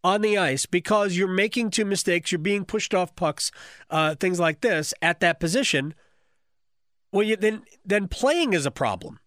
on 0.03 0.21
the 0.21 0.37
ice 0.37 0.65
because 0.65 1.15
you're 1.15 1.27
making 1.27 1.69
two 1.69 1.85
mistakes, 1.85 2.31
you're 2.31 2.39
being 2.39 2.65
pushed 2.65 2.93
off 2.93 3.15
pucks, 3.15 3.51
uh, 3.89 4.15
things 4.15 4.39
like 4.39 4.61
this 4.61 4.93
at 5.01 5.19
that 5.19 5.39
position, 5.39 5.93
well, 7.11 7.23
you, 7.23 7.35
then 7.35 7.63
then 7.85 8.07
playing 8.07 8.53
is 8.53 8.65
a 8.65 8.71
problem. 8.71 9.19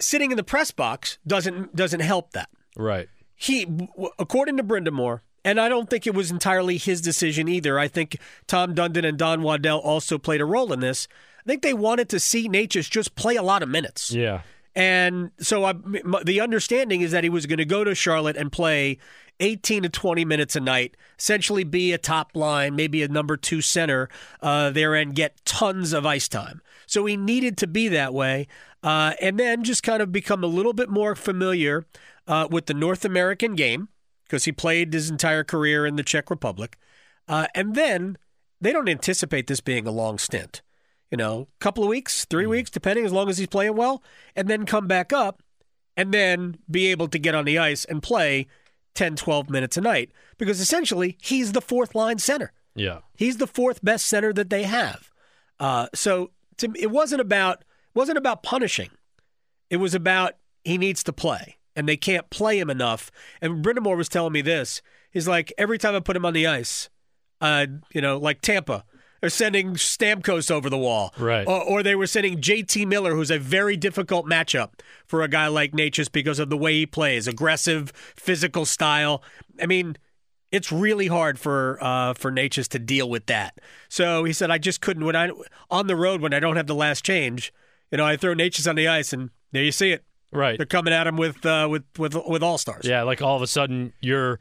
Sitting 0.00 0.30
in 0.30 0.36
the 0.36 0.44
press 0.44 0.70
box 0.70 1.18
doesn't 1.26 1.76
doesn't 1.76 2.00
help 2.00 2.32
that. 2.32 2.48
Right. 2.76 3.08
He, 3.42 3.66
according 4.20 4.56
to 4.58 4.62
Brind'Amour, 4.62 5.20
and 5.44 5.60
I 5.60 5.68
don't 5.68 5.90
think 5.90 6.06
it 6.06 6.14
was 6.14 6.30
entirely 6.30 6.78
his 6.78 7.00
decision 7.00 7.48
either. 7.48 7.76
I 7.76 7.88
think 7.88 8.18
Tom 8.46 8.72
Dundon 8.72 9.04
and 9.04 9.18
Don 9.18 9.42
Waddell 9.42 9.80
also 9.80 10.16
played 10.16 10.40
a 10.40 10.44
role 10.44 10.72
in 10.72 10.78
this. 10.78 11.08
I 11.40 11.42
think 11.48 11.62
they 11.62 11.74
wanted 11.74 12.08
to 12.10 12.20
see 12.20 12.48
Necas 12.48 12.88
just 12.88 13.16
play 13.16 13.34
a 13.34 13.42
lot 13.42 13.64
of 13.64 13.68
minutes. 13.68 14.12
Yeah. 14.12 14.42
And 14.76 15.32
so 15.40 15.64
I, 15.64 15.74
the 16.24 16.40
understanding 16.40 17.00
is 17.00 17.10
that 17.10 17.24
he 17.24 17.30
was 17.30 17.46
going 17.46 17.58
to 17.58 17.64
go 17.64 17.82
to 17.82 17.96
Charlotte 17.96 18.36
and 18.36 18.52
play 18.52 18.98
18 19.40 19.82
to 19.82 19.88
20 19.88 20.24
minutes 20.24 20.54
a 20.54 20.60
night, 20.60 20.96
essentially 21.18 21.64
be 21.64 21.92
a 21.92 21.98
top 21.98 22.36
line, 22.36 22.76
maybe 22.76 23.02
a 23.02 23.08
number 23.08 23.36
two 23.36 23.60
center 23.60 24.08
uh, 24.40 24.70
there, 24.70 24.94
and 24.94 25.16
get 25.16 25.44
tons 25.44 25.92
of 25.92 26.06
ice 26.06 26.28
time. 26.28 26.62
So 26.86 27.04
he 27.06 27.16
needed 27.16 27.56
to 27.58 27.66
be 27.66 27.88
that 27.88 28.14
way, 28.14 28.46
uh, 28.82 29.14
and 29.20 29.38
then 29.38 29.64
just 29.64 29.82
kind 29.82 30.02
of 30.02 30.12
become 30.12 30.42
a 30.42 30.48
little 30.48 30.72
bit 30.72 30.88
more 30.88 31.14
familiar 31.14 31.86
uh, 32.26 32.48
with 32.50 32.66
the 32.66 32.74
North 32.74 33.04
American 33.04 33.54
game 33.54 33.88
because 34.24 34.44
he 34.44 34.52
played 34.52 34.92
his 34.92 35.10
entire 35.10 35.44
career 35.44 35.84
in 35.86 35.96
the 35.96 36.02
Czech 36.02 36.30
Republic, 36.30 36.78
uh, 37.28 37.46
and 37.54 37.74
then 37.74 38.16
they 38.60 38.72
don't 38.72 38.88
anticipate 38.88 39.46
this 39.46 39.60
being 39.60 39.86
a 39.86 39.90
long 39.90 40.18
stint 40.18 40.62
you 41.12 41.18
know, 41.18 41.42
a 41.42 41.58
couple 41.60 41.84
of 41.84 41.90
weeks, 41.90 42.24
three 42.24 42.46
weeks, 42.46 42.70
depending, 42.70 43.04
as 43.04 43.12
long 43.12 43.28
as 43.28 43.36
he's 43.36 43.46
playing 43.46 43.76
well, 43.76 44.02
and 44.34 44.48
then 44.48 44.64
come 44.64 44.88
back 44.88 45.12
up 45.12 45.42
and 45.94 46.12
then 46.12 46.56
be 46.70 46.86
able 46.86 47.06
to 47.06 47.18
get 47.18 47.34
on 47.34 47.44
the 47.44 47.58
ice 47.58 47.84
and 47.84 48.02
play 48.02 48.46
10, 48.94 49.16
12 49.16 49.50
minutes 49.50 49.76
a 49.76 49.82
night 49.82 50.10
because 50.38 50.58
essentially 50.58 51.18
he's 51.20 51.52
the 51.52 51.60
fourth 51.60 51.94
line 51.94 52.18
center. 52.18 52.50
Yeah. 52.74 53.00
He's 53.14 53.36
the 53.36 53.46
fourth 53.46 53.84
best 53.84 54.06
center 54.06 54.32
that 54.32 54.48
they 54.48 54.62
have. 54.62 55.10
Uh, 55.60 55.88
so 55.94 56.30
to, 56.56 56.72
it 56.76 56.90
wasn't 56.90 57.20
about 57.20 57.62
wasn't 57.94 58.18
about 58.18 58.42
punishing. 58.42 58.90
It 59.70 59.76
was 59.76 59.94
about 59.94 60.34
he 60.64 60.78
needs 60.78 61.02
to 61.04 61.12
play, 61.12 61.56
and 61.74 61.88
they 61.88 61.96
can't 61.96 62.30
play 62.30 62.58
him 62.58 62.70
enough. 62.70 63.10
And 63.40 63.64
Brind'Amour 63.64 63.96
was 63.96 64.08
telling 64.08 64.32
me 64.32 64.42
this. 64.42 64.82
He's 65.10 65.28
like 65.28 65.52
every 65.58 65.78
time 65.78 65.94
I 65.94 66.00
put 66.00 66.16
him 66.16 66.24
on 66.24 66.32
the 66.32 66.46
ice, 66.46 66.88
uh, 67.40 67.66
you 67.92 68.00
know, 68.00 68.16
like 68.18 68.40
Tampa, 68.40 68.84
they're 69.20 69.30
sending 69.30 69.74
Stamkos 69.74 70.50
over 70.50 70.68
the 70.68 70.78
wall, 70.78 71.14
Right. 71.18 71.46
Or, 71.46 71.62
or 71.62 71.82
they 71.82 71.94
were 71.94 72.06
sending 72.06 72.40
J.T. 72.40 72.86
Miller, 72.86 73.14
who's 73.14 73.30
a 73.30 73.38
very 73.38 73.76
difficult 73.76 74.26
matchup 74.26 74.80
for 75.06 75.22
a 75.22 75.28
guy 75.28 75.46
like 75.46 75.72
Necas 75.72 76.10
because 76.10 76.38
of 76.38 76.50
the 76.50 76.56
way 76.56 76.74
he 76.74 76.86
plays, 76.86 77.28
aggressive, 77.28 77.92
physical 78.16 78.64
style. 78.64 79.22
I 79.60 79.66
mean, 79.66 79.96
it's 80.50 80.72
really 80.72 81.06
hard 81.06 81.38
for 81.38 81.78
uh, 81.80 82.14
for 82.14 82.32
Necas 82.32 82.68
to 82.68 82.78
deal 82.78 83.08
with 83.08 83.26
that. 83.26 83.58
So 83.88 84.24
he 84.24 84.32
said, 84.32 84.50
I 84.50 84.58
just 84.58 84.80
couldn't 84.80 85.04
when 85.04 85.16
I 85.16 85.30
on 85.70 85.86
the 85.86 85.96
road 85.96 86.20
when 86.20 86.34
I 86.34 86.40
don't 86.40 86.56
have 86.56 86.66
the 86.66 86.74
last 86.74 87.04
change. 87.04 87.52
You 87.92 87.98
know, 87.98 88.04
I 88.04 88.16
throw 88.16 88.34
Necas 88.34 88.66
on 88.68 88.74
the 88.74 88.88
ice, 88.88 89.12
and 89.12 89.30
there 89.52 89.62
you 89.62 89.70
see 89.70 89.92
it. 89.92 90.02
Right. 90.32 90.56
They're 90.56 90.66
coming 90.66 90.92
at 90.94 91.06
him 91.06 91.16
with 91.16 91.44
uh, 91.46 91.68
with 91.70 91.84
with 91.98 92.16
with 92.26 92.42
all 92.42 92.58
stars. 92.58 92.86
Yeah, 92.86 93.02
like 93.02 93.20
all 93.22 93.36
of 93.36 93.42
a 93.42 93.46
sudden 93.46 93.92
you're 94.00 94.40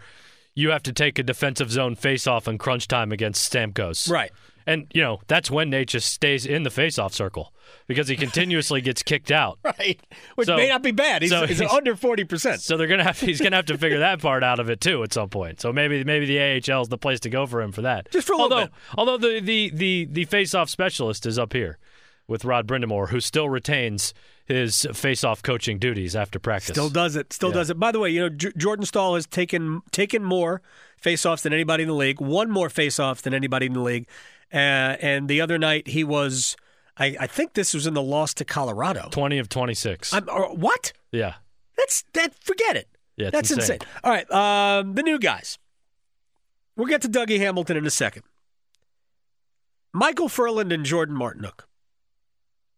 you 0.56 0.70
have 0.72 0.84
to 0.84 0.94
take 0.94 1.20
a 1.20 1.24
defensive 1.24 1.70
zone 1.72 1.96
face 1.96 2.26
off 2.28 2.48
in 2.48 2.58
crunch 2.58 2.88
time 2.88 3.12
against 3.12 3.52
Stamkos. 3.52 4.10
right. 4.10 4.32
And 4.68 4.86
you 4.94 5.02
know, 5.02 5.20
that's 5.28 5.50
when 5.50 5.72
Nate 5.72 5.88
just 5.88 6.14
stays 6.14 6.46
in 6.46 6.62
the 6.62 6.70
face 6.70 7.00
off 7.00 7.16
circle 7.16 7.52
because 7.88 8.08
he 8.08 8.16
continuously 8.16 8.80
gets 8.90 9.02
kicked 9.02 9.32
out. 9.32 9.58
Right, 9.66 10.00
which 10.36 10.46
So- 10.46 10.56
may 10.56 10.70
not 10.70 10.84
be 10.84 10.92
bad. 10.92 11.24
He's, 11.24 11.32
so 11.32 11.48
he's, 11.48 11.58
he's- 11.60 11.74
under 11.74 11.96
forty 11.96 12.24
percent. 12.26 12.62
So 12.62 12.78
they're 12.78 12.88
gonna 12.88 13.04
have 13.04 13.20
he's 13.20 13.42
gonna 13.42 13.56
have 13.56 13.66
to 13.66 13.78
figure 13.78 14.00
that 14.00 14.22
part 14.22 14.44
out 14.44 14.60
of 14.60 14.70
it 14.70 14.80
too 14.80 15.02
at 15.04 15.12
some 15.14 15.30
point. 15.30 15.60
So 15.62 15.74
maybe 15.74 16.04
maybe 16.04 16.26
the 16.28 16.40
AHL 16.74 16.84
is 16.84 16.88
the 16.90 16.98
place 17.00 17.20
to 17.22 17.30
go 17.30 17.48
for 17.48 17.62
him 17.62 17.72
for 17.72 17.82
that. 17.82 18.12
Just 18.12 18.28
for 18.28 18.34
a 18.34 18.38
little 18.38 18.54
although, 18.54 18.66
bit. 18.68 18.74
Although 18.98 19.18
the 19.18 19.40
the 19.42 19.72
the 19.74 20.08
the 20.12 20.26
face 20.26 20.54
off 20.54 20.70
specialist 20.70 21.26
is 21.26 21.40
up 21.40 21.54
here 21.54 21.80
with 22.32 22.46
Rod 22.46 22.66
Brind'Amour, 22.66 23.10
who 23.10 23.20
still 23.20 23.50
retains 23.50 24.14
his 24.46 24.88
face 24.94 25.24
off 25.24 25.44
coaching 25.44 25.78
duties 25.78 26.16
after 26.16 26.40
practice. 26.40 26.70
Still 26.74 26.90
does 26.90 27.16
it. 27.16 27.32
Still 27.32 27.50
Yeah. 27.50 27.56
does 27.56 27.70
it. 27.70 27.80
By 27.80 27.92
the 27.92 28.00
way, 28.00 28.10
you 28.10 28.22
know 28.22 28.30
J- 28.30 28.52
Jordan 28.58 28.86
Staal 28.86 29.16
has 29.16 29.28
taken 29.28 29.82
taken 29.92 30.24
more 30.24 30.62
faceoffs 31.02 31.42
than 31.44 31.54
anybody 31.54 31.84
in 31.84 31.90
the 31.90 31.96
league. 31.96 32.20
One 32.20 32.50
more 32.50 32.70
faceoffs 32.70 33.22
than 33.22 33.34
anybody 33.34 33.68
in 33.68 33.74
the 33.74 33.80
league. 33.82 34.08
Uh, 34.54 34.58
and 35.02 35.28
the 35.30 35.40
other 35.42 35.58
night 35.60 35.88
he 35.90 36.04
was. 36.04 36.56
I, 36.98 37.16
I 37.22 37.28
think 37.28 37.54
this 37.54 37.74
was 37.74 37.88
in 37.88 37.94
the 37.94 38.02
loss 38.02 38.34
to 38.36 38.46
Colorado. 38.46 39.08
twenty 39.12 39.38
of 39.38 39.48
twenty 39.48 39.74
six. 39.74 40.14
I'm, 40.14 40.28
or, 40.30 40.54
what? 40.56 40.92
Yeah. 41.12 41.36
That's 41.78 42.04
that. 42.14 42.34
Forget 42.36 42.76
it. 42.76 42.88
Yeah, 43.18 43.30
That's 43.30 43.52
insane. 43.52 43.76
insane. 43.76 43.90
All 44.04 44.12
right, 44.12 44.30
um, 44.32 44.94
the 44.96 45.04
new 45.04 45.20
guys. 45.20 45.58
We'll 46.76 46.88
get 46.88 47.02
to 47.04 47.10
Dougie 47.10 47.38
Hamilton 47.40 47.78
in 47.78 47.86
a 47.86 47.90
second. 47.92 48.24
Micheal 49.96 50.30
Ferland 50.32 50.72
and 50.72 50.86
Jordan 50.86 51.16
Martinook. 51.16 51.62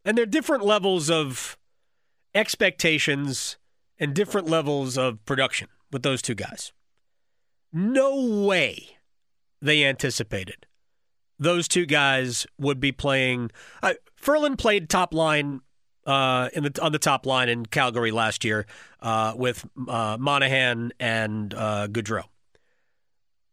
And 0.06 0.18
there 0.18 0.24
are 0.24 0.28
different 0.28 0.66
levels 0.66 1.10
of 1.10 1.58
expectations 2.36 3.58
and 4.00 4.13
different 4.13 4.48
levels 4.48 4.98
of 4.98 5.24
production 5.26 5.70
with 5.92 6.04
those 6.04 6.22
two 6.22 6.36
guys. 6.36 6.74
No 7.72 8.46
way 8.46 8.98
they 9.62 9.84
anticipated 9.86 10.66
those 11.39 11.68
two 11.68 11.86
guys 11.86 12.48
would 12.58 12.80
be 12.80 12.92
playing. 12.92 13.52
Uh, 13.82 13.94
Ferland 14.16 14.58
played 14.58 14.89
top 14.89 15.13
line 15.13 15.62
uh, 16.06 16.50
in 16.54 16.63
the 16.63 16.82
on 16.82 16.92
the 16.92 17.00
top 17.00 17.26
line 17.26 17.50
in 17.50 17.66
Calgary 17.66 18.12
last 18.12 18.44
year 18.44 18.66
uh, 19.02 19.34
with 19.36 19.66
uh, 19.88 20.18
Monahan 20.20 20.92
and 21.00 21.54
uh, 21.54 21.88
Gaudreau. 21.88 22.24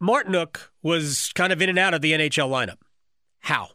Martinook 0.02 0.70
was 0.82 1.30
kind 1.34 1.52
of 1.52 1.60
in 1.60 1.68
and 1.68 1.78
out 1.78 1.92
of 1.92 2.00
the 2.00 2.12
NHL 2.12 2.48
lineup. 2.48 2.78
How? 3.40 3.70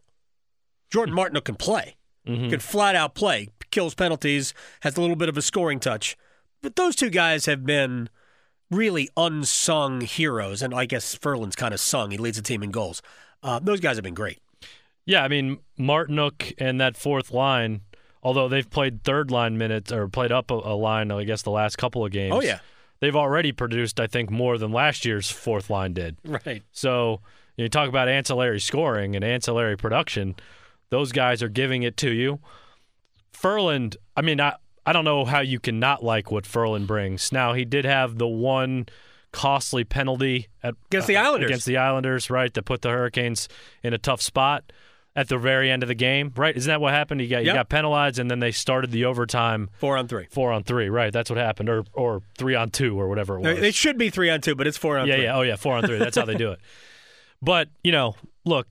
Jordan 0.92 1.16
Martinook 1.16 1.46
can 1.46 1.56
play, 1.56 1.98
Mhm. 2.26 2.50
can 2.50 2.60
flat 2.60 2.96
out 2.96 3.16
play, 3.16 3.50
kills 3.72 3.94
penalties, 3.96 4.54
has 4.82 4.98
a 4.98 5.02
little 5.02 5.16
bit 5.16 5.30
of 5.30 5.38
a 5.38 5.42
scoring 5.42 5.80
touch. 5.80 6.16
But 6.62 6.76
those 6.76 6.96
two 6.96 7.10
guys 7.10 7.46
have 7.46 7.66
been 7.66 8.10
really 8.72 9.10
unsung 9.16 10.02
heroes, 10.02 10.62
and 10.62 10.74
I 10.74 10.86
guess 10.86 11.14
Ferland's 11.16 11.56
kind 11.56 11.74
of 11.74 11.80
sung. 11.80 12.12
He 12.12 12.18
leads 12.18 12.38
the 12.38 12.44
team 12.44 12.64
in 12.64 12.72
goals. 12.72 13.02
Uh, 13.44 13.60
those 13.60 13.80
guys 13.80 13.98
have 13.98 14.04
been 14.04 14.16
great. 14.16 14.40
Yeah, 15.06 15.24
I 15.24 15.28
mean 15.28 15.60
Martinook 15.80 16.54
and 16.58 16.82
that 16.82 16.98
fourth 16.98 17.32
line, 17.32 17.82
although 18.24 18.48
they've 18.48 18.68
played 18.68 19.04
third 19.04 19.30
line 19.30 19.56
minutes 19.58 19.92
or 19.92 20.08
played 20.08 20.32
up 20.32 20.50
a, 20.50 20.56
a 20.56 20.74
line, 20.76 21.12
I 21.12 21.24
guess 21.26 21.44
the 21.44 21.52
last 21.52 21.78
couple 21.78 22.04
of 22.04 22.12
games. 22.12 22.34
Oh 22.36 22.42
yeah, 22.42 22.60
they've 23.02 23.16
already 23.16 23.52
produced, 23.52 24.00
I 24.00 24.08
think, 24.08 24.32
more 24.32 24.58
than 24.58 24.72
last 24.72 25.06
year's 25.06 25.30
fourth 25.30 25.70
line 25.70 25.94
did. 25.94 26.18
right. 26.26 26.64
So 26.72 27.22
you 27.56 27.70
talk 27.70 27.88
about 27.88 28.08
ancillary 28.10 28.60
scoring 28.60 29.16
and 29.16 29.24
ancillary 29.24 29.78
production; 29.78 30.36
those 30.89 31.12
guys 31.12 31.41
are 31.43 31.50
giving 31.50 31.84
it 31.84 31.98
to 31.98 32.12
you. 32.12 32.39
Ferland, 33.32 33.98
I 34.15 34.21
mean, 34.21 34.39
I 34.41 34.56
I 34.86 34.93
don't 34.93 35.06
know 35.06 35.26
how 35.26 35.39
you 35.39 35.60
can 35.60 35.80
not 35.80 36.04
like 36.04 36.32
what 36.32 36.45
Ferland 36.45 36.88
brings. 36.88 37.32
Now 37.32 37.54
he 37.54 37.65
did 37.65 37.86
have 37.86 38.17
the 38.17 38.28
one 38.28 38.86
costly 39.32 39.84
penalty 39.84 40.48
at, 40.63 40.76
Against 40.88 41.08
the 41.08 41.17
uh, 41.17 41.24
Islanders. 41.24 41.50
against 41.50 41.65
the 41.65 41.78
Islanders, 41.78 42.30
right? 42.30 42.54
That 42.54 42.63
put 42.63 42.82
the 42.82 42.89
Hurricanes 42.89 43.50
in 43.84 43.93
a 43.93 43.98
tough 43.98 44.21
spot 44.21 44.71
at 45.17 45.28
the 45.28 45.38
very 45.38 45.71
end 45.71 45.82
of 45.84 45.88
the 45.88 45.95
game, 45.95 46.32
right? 46.38 46.56
Isn't 46.56 46.69
that 46.69 46.80
what 46.82 46.93
happened? 46.93 47.19
He 47.21 47.28
got 47.28 47.43
Yep. 47.43 47.56
got 47.56 47.69
penalized, 47.69 48.19
and 48.19 48.30
then 48.30 48.39
they 48.39 48.52
started 48.52 48.91
the 48.91 49.06
overtime 49.06 49.69
Four 49.80 49.98
on 49.98 50.08
three. 50.08 50.28
four 50.30 50.52
on 50.52 50.63
three, 50.63 50.89
right? 50.89 51.12
That's 51.12 51.30
what 51.30 51.38
happened, 51.38 51.67
or 51.69 51.84
or 51.93 52.21
three 52.38 52.56
on 52.56 52.69
two, 52.69 53.00
or 53.00 53.08
whatever 53.10 53.38
it 53.38 53.41
was. 53.41 53.58
It 53.60 53.76
should 53.76 53.98
be 53.98 54.10
three 54.10 54.30
on 54.30 54.39
two, 54.41 54.56
but 54.56 54.67
it's 54.67 54.78
four 54.78 54.98
on 54.98 55.08
Yeah, 55.08 55.15
three. 55.15 55.24
yeah. 55.26 55.36
Oh, 55.36 55.41
yeah. 55.41 55.56
Four 55.56 55.76
on 55.78 55.84
three. 55.86 55.98
That's 55.98 56.17
how 56.17 56.26
they 56.26 56.36
do 56.36 56.52
it. 56.52 56.60
But, 57.41 57.67
you 57.84 57.91
know, 57.91 58.15
look, 58.45 58.65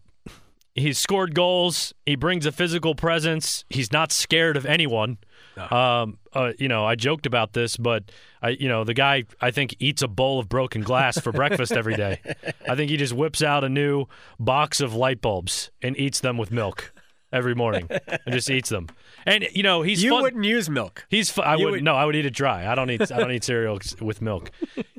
he's 0.74 0.98
scored 0.98 1.34
goals. 1.34 1.92
He 2.06 2.16
brings 2.16 2.46
a 2.46 2.52
physical 2.52 2.94
presence. 2.94 3.64
He's 3.70 3.92
not 3.92 4.12
scared 4.12 4.56
of 4.56 4.66
anyone. 4.66 5.18
Um, 5.56 6.18
uh, 6.32 6.52
you 6.58 6.66
know, 6.68 6.84
I 6.84 6.96
joked 6.96 7.26
about 7.26 7.52
this, 7.52 7.76
but 7.76 8.10
I, 8.42 8.50
you 8.50 8.68
know, 8.68 8.82
the 8.82 8.94
guy 8.94 9.24
I 9.40 9.52
think 9.52 9.76
eats 9.78 10.02
a 10.02 10.08
bowl 10.08 10.40
of 10.40 10.48
broken 10.48 10.82
glass 10.82 11.18
for 11.20 11.30
breakfast 11.30 11.72
every 11.72 11.94
day. 11.94 12.20
I 12.68 12.74
think 12.74 12.90
he 12.90 12.96
just 12.96 13.12
whips 13.12 13.40
out 13.42 13.62
a 13.62 13.68
new 13.68 14.06
box 14.40 14.80
of 14.80 14.94
light 14.94 15.20
bulbs 15.20 15.70
and 15.80 15.96
eats 15.96 16.18
them 16.20 16.38
with 16.38 16.50
milk 16.50 16.92
every 17.32 17.54
morning 17.54 17.88
and 17.90 18.32
just 18.32 18.50
eats 18.50 18.68
them. 18.68 18.88
And 19.26 19.46
you 19.52 19.62
know, 19.62 19.82
he's 19.82 20.02
You 20.02 20.10
fun. 20.10 20.22
wouldn't 20.22 20.44
use 20.44 20.68
milk. 20.68 21.06
He's. 21.08 21.30
Fu- 21.30 21.42
I 21.42 21.54
would, 21.56 21.70
would- 21.70 21.82
no. 21.84 21.94
I 21.94 22.04
would 22.04 22.16
eat 22.16 22.26
it 22.26 22.34
dry. 22.34 22.66
I 22.70 22.74
don't 22.74 22.90
eat. 22.90 23.12
I 23.12 23.18
don't 23.18 23.30
eat 23.32 23.44
cereal 23.44 23.78
with 24.00 24.20
milk. 24.22 24.50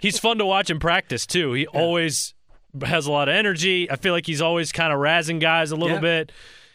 He's 0.02 0.20
fun 0.20 0.38
to 0.38 0.46
watch 0.46 0.70
in 0.70 0.80
practice 0.80 1.26
too. 1.26 1.52
He 1.54 1.68
always 1.68 2.34
has 2.84 3.06
a 3.08 3.12
lot 3.12 3.30
of 3.30 3.36
energy. 3.36 3.90
I 3.90 3.96
feel 3.96 4.14
like 4.14 4.26
he's 4.26 4.42
always 4.42 4.72
kind 4.72 4.92
of 4.94 5.00
razzing 5.00 5.40
guys 5.40 5.72
a 5.72 5.76
little 5.76 5.96
Yeah. 5.98 6.02
bit. 6.02 6.32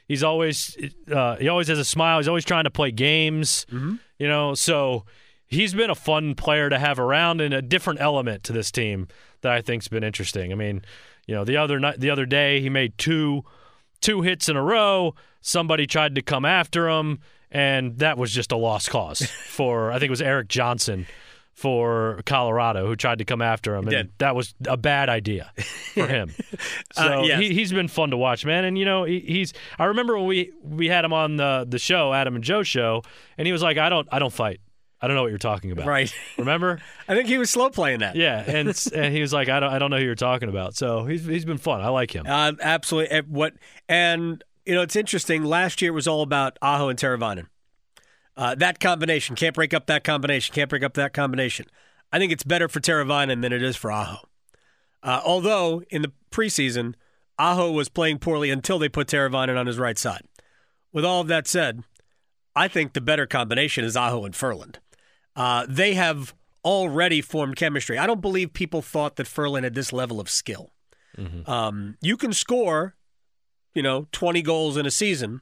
He's 0.08 0.22
always. 0.24 0.76
Uh, 1.10 1.36
he 1.36 1.48
always 1.48 1.68
has 1.68 1.78
a 1.78 1.84
smile. 1.84 2.18
He's 2.18 2.28
always 2.28 2.44
trying 2.44 2.64
to 2.64 2.70
play 2.70 2.90
games. 2.90 3.64
Mm-hmm. 3.70 3.94
You 4.18 4.28
know. 4.28 4.54
So 4.54 5.04
he's 5.46 5.72
been 5.74 5.90
a 5.90 5.94
fun 5.94 6.34
player 6.34 6.68
to 6.68 6.78
have 6.78 6.98
around 6.98 7.40
and 7.40 7.54
a 7.54 7.62
different 7.62 8.00
element 8.00 8.42
to 8.44 8.52
this 8.52 8.70
team 8.70 9.06
that 9.42 9.52
I 9.52 9.60
think's 9.60 9.88
been 9.88 10.02
interesting. 10.04 10.52
I 10.52 10.56
mean, 10.56 10.82
you 11.26 11.34
know, 11.34 11.44
the 11.44 11.56
other 11.56 11.78
night, 11.78 12.00
the 12.00 12.10
other 12.10 12.26
day, 12.26 12.60
he 12.60 12.68
made 12.68 12.98
two 12.98 13.44
two 14.00 14.22
hits 14.22 14.48
in 14.48 14.56
a 14.56 14.62
row. 14.62 15.14
Somebody 15.42 15.86
tried 15.86 16.14
to 16.16 16.22
come 16.22 16.44
after 16.44 16.88
him, 16.88 17.20
and 17.50 17.98
that 17.98 18.18
was 18.18 18.32
just 18.32 18.50
a 18.52 18.56
lost 18.56 18.90
cause 18.90 19.22
for 19.46 19.92
I 19.92 19.94
think 20.00 20.08
it 20.08 20.10
was 20.10 20.22
Erik 20.22 20.48
Johnson 20.48 21.06
for 21.60 22.20
Colorado 22.24 22.86
who 22.86 22.96
tried 22.96 23.18
to 23.18 23.24
come 23.26 23.42
after 23.42 23.74
him, 23.74 23.86
and 23.88 24.08
that 24.16 24.34
was 24.34 24.54
a 24.66 24.78
bad 24.78 25.10
idea 25.10 25.52
for 25.94 26.06
him. 26.06 26.32
so 26.92 27.20
Uh, 27.20 27.22
yes. 27.22 27.40
he, 27.40 27.52
he's 27.52 27.70
been 27.70 27.88
fun 27.88 28.10
to 28.10 28.16
watch, 28.16 28.46
man. 28.46 28.64
And 28.64 28.78
you 28.78 28.86
know, 28.86 29.04
he, 29.04 29.20
he's. 29.20 29.52
I 29.78 29.84
remember 29.86 30.16
when 30.16 30.26
we 30.26 30.52
we 30.62 30.88
had 30.88 31.04
him 31.04 31.12
on 31.12 31.36
the 31.36 31.66
the 31.68 31.78
show, 31.78 32.14
Adam 32.14 32.34
and 32.34 32.42
Joe 32.42 32.62
show, 32.62 33.02
and 33.36 33.46
he 33.46 33.52
was 33.52 33.62
like, 33.62 33.76
"I 33.76 33.90
don't, 33.90 34.08
I 34.10 34.18
don't 34.18 34.32
fight. 34.32 34.60
I 35.02 35.06
don't 35.06 35.16
know 35.16 35.22
what 35.22 35.28
you're 35.30 35.38
talking 35.38 35.70
about." 35.70 35.86
Right. 35.86 36.10
Remember? 36.38 36.80
I 37.08 37.14
think 37.14 37.28
he 37.28 37.36
was 37.36 37.50
slow 37.50 37.68
playing 37.68 37.98
that. 38.00 38.16
Yeah, 38.16 38.42
and 38.46 38.68
and 38.94 39.14
he 39.14 39.20
was 39.20 39.32
like, 39.34 39.50
"I 39.50 39.60
don't, 39.60 39.70
I 39.72 39.78
don't 39.78 39.90
know 39.90 39.98
who 39.98 40.04
you're 40.04 40.14
talking 40.14 40.48
about." 40.48 40.74
So 40.76 41.04
he's 41.04 41.26
he's 41.26 41.44
been 41.44 41.58
fun. 41.58 41.82
I 41.82 41.88
like 41.88 42.10
him. 42.14 42.24
Uh, 42.26 42.52
absolutely. 42.62 43.18
Uh, 43.18 43.22
What 43.28 43.52
and 43.86 44.42
you 44.64 44.74
know 44.74 44.80
it's 44.82 44.96
interesting. 44.96 45.44
Last 45.44 45.82
year 45.82 45.92
was 45.92 46.08
all 46.08 46.22
about 46.22 46.58
Aho 46.62 46.88
and 46.88 46.98
Teravainen. 46.98 47.48
Uh, 48.36 48.54
that 48.54 48.80
combination 48.80 49.36
can't 49.36 49.54
break 49.54 49.74
up 49.74 49.86
that 49.86 50.04
combination. 50.04 50.54
Can't 50.54 50.70
break 50.70 50.82
up 50.82 50.94
that 50.94 51.12
combination. 51.12 51.66
I 52.12 52.18
think 52.18 52.32
it's 52.32 52.44
better 52.44 52.68
for 52.68 52.80
Teravainen 52.80 53.42
than 53.42 53.52
it 53.52 53.62
is 53.62 53.76
for 53.76 53.92
Aho. 53.92 54.18
Uh, 55.02 55.20
although 55.24 55.82
in 55.90 56.02
the 56.02 56.12
preseason, 56.30 56.94
Aho 57.38 57.72
was 57.72 57.88
playing 57.88 58.18
poorly 58.18 58.50
until 58.50 58.78
they 58.78 58.88
put 58.88 59.08
Teravainen 59.08 59.58
on 59.58 59.66
his 59.66 59.78
right 59.78 59.98
side. 59.98 60.22
With 60.92 61.04
all 61.04 61.20
of 61.20 61.28
that 61.28 61.46
said, 61.46 61.84
I 62.54 62.68
think 62.68 62.92
the 62.92 63.00
better 63.00 63.26
combination 63.26 63.84
is 63.84 63.96
Aho 63.96 64.24
and 64.24 64.34
Ferland. 64.34 64.78
Uh, 65.36 65.66
they 65.68 65.94
have 65.94 66.34
already 66.64 67.20
formed 67.20 67.56
chemistry. 67.56 67.96
I 67.96 68.06
don't 68.06 68.20
believe 68.20 68.52
people 68.52 68.82
thought 68.82 69.16
that 69.16 69.26
Ferland 69.26 69.64
had 69.64 69.74
this 69.74 69.92
level 69.92 70.20
of 70.20 70.28
skill. 70.28 70.72
Um, 71.46 71.96
you 72.00 72.16
can 72.16 72.32
score, 72.32 72.94
you 73.74 73.82
know, 73.82 74.06
20 74.12 74.42
goals 74.42 74.76
in 74.76 74.86
a 74.86 74.90
season 74.90 75.40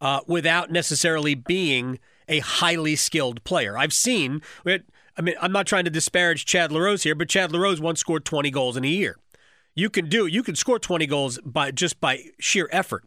uh, 0.00 0.20
without 0.26 0.70
necessarily 0.70 1.34
being 1.34 1.98
a 2.28 2.40
highly 2.40 2.96
skilled 2.96 3.42
player. 3.44 3.76
I've 3.76 3.92
seen, 3.92 4.42
I 4.66 5.22
mean, 5.22 5.34
I'm 5.40 5.52
not 5.52 5.66
trying 5.66 5.84
to 5.84 5.90
disparage 5.90 6.44
Chad 6.44 6.72
LaRose 6.72 7.02
here, 7.02 7.14
but 7.14 7.28
Chad 7.28 7.52
LaRose 7.52 7.80
once 7.80 8.00
scored 8.00 8.24
20 8.24 8.50
goals 8.50 8.76
in 8.76 8.84
a 8.84 8.88
year. 8.88 9.16
You 9.74 9.90
can 9.90 10.08
do, 10.08 10.26
you 10.26 10.42
can 10.42 10.54
score 10.54 10.78
20 10.78 11.06
goals 11.06 11.38
by 11.44 11.70
just 11.70 12.00
by 12.00 12.24
sheer 12.38 12.68
effort. 12.70 13.04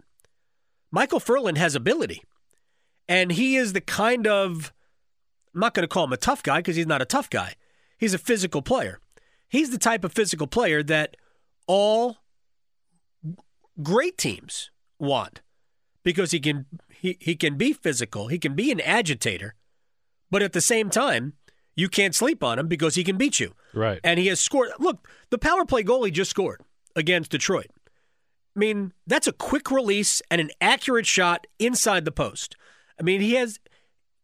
Micheal 0.93 1.21
Ferland 1.21 1.58
has 1.58 1.75
ability, 1.75 2.23
and 3.08 3.32
he 3.32 3.56
is 3.56 3.73
the 3.73 3.82
kind 3.82 4.27
of, 4.27 4.73
I'm 5.53 5.62
not 5.62 5.73
going 5.73 5.84
to 5.84 5.88
call 5.88 6.06
him 6.06 6.13
a 6.13 6.17
tough 6.17 6.43
guy 6.43 6.60
because 6.60 6.75
he's 6.75 6.88
not 6.88 7.01
a 7.01 7.06
tough 7.06 7.30
guy. 7.30 7.56
He's 7.97 8.13
a 8.13 8.19
physical 8.19 8.62
player. 8.62 8.99
He's 9.49 9.69
the 9.69 9.77
type 9.77 10.03
of 10.03 10.13
physical 10.13 10.47
player 10.47 10.84
that 10.84 11.17
all 11.67 12.17
great 13.82 14.17
teams 14.17 14.71
want 14.99 15.41
because 16.03 16.32
he 16.32 16.39
can 16.39 16.65
he, 16.99 17.17
he 17.19 17.36
can 17.36 17.57
be 17.57 17.73
physical, 17.73 18.27
he 18.27 18.39
can 18.39 18.55
be 18.55 18.71
an 18.71 18.81
agitator, 18.81 19.55
but 20.29 20.41
at 20.41 20.53
the 20.53 20.62
same 20.62 20.89
time, 20.89 21.33
you 21.75 21.88
can't 21.88 22.15
sleep 22.15 22.43
on 22.43 22.57
him 22.57 22.67
because 22.67 22.95
he 22.95 23.03
can 23.03 23.17
beat 23.17 23.39
you. 23.39 23.53
Right. 23.73 23.99
And 24.03 24.19
he 24.19 24.27
has 24.27 24.39
scored. 24.39 24.69
Look, 24.79 25.07
the 25.29 25.38
power 25.38 25.63
play 25.63 25.83
goal 25.83 26.03
he 26.03 26.12
just 26.12 26.31
scored 26.31 26.62
against 26.95 27.31
Detroit. 27.31 27.67
I 28.55 28.60
mean, 28.60 28.93
that's 29.05 29.27
a 29.27 29.31
quick 29.31 29.69
release 29.69 30.21
and 30.31 30.41
an 30.41 30.49
accurate 30.60 31.05
shot 31.05 31.45
inside 31.60 32.03
the 32.03 32.12
post. 32.12 32.55
I 32.99 33.03
mean, 33.03 33.21
he 33.21 33.36
has 33.36 33.60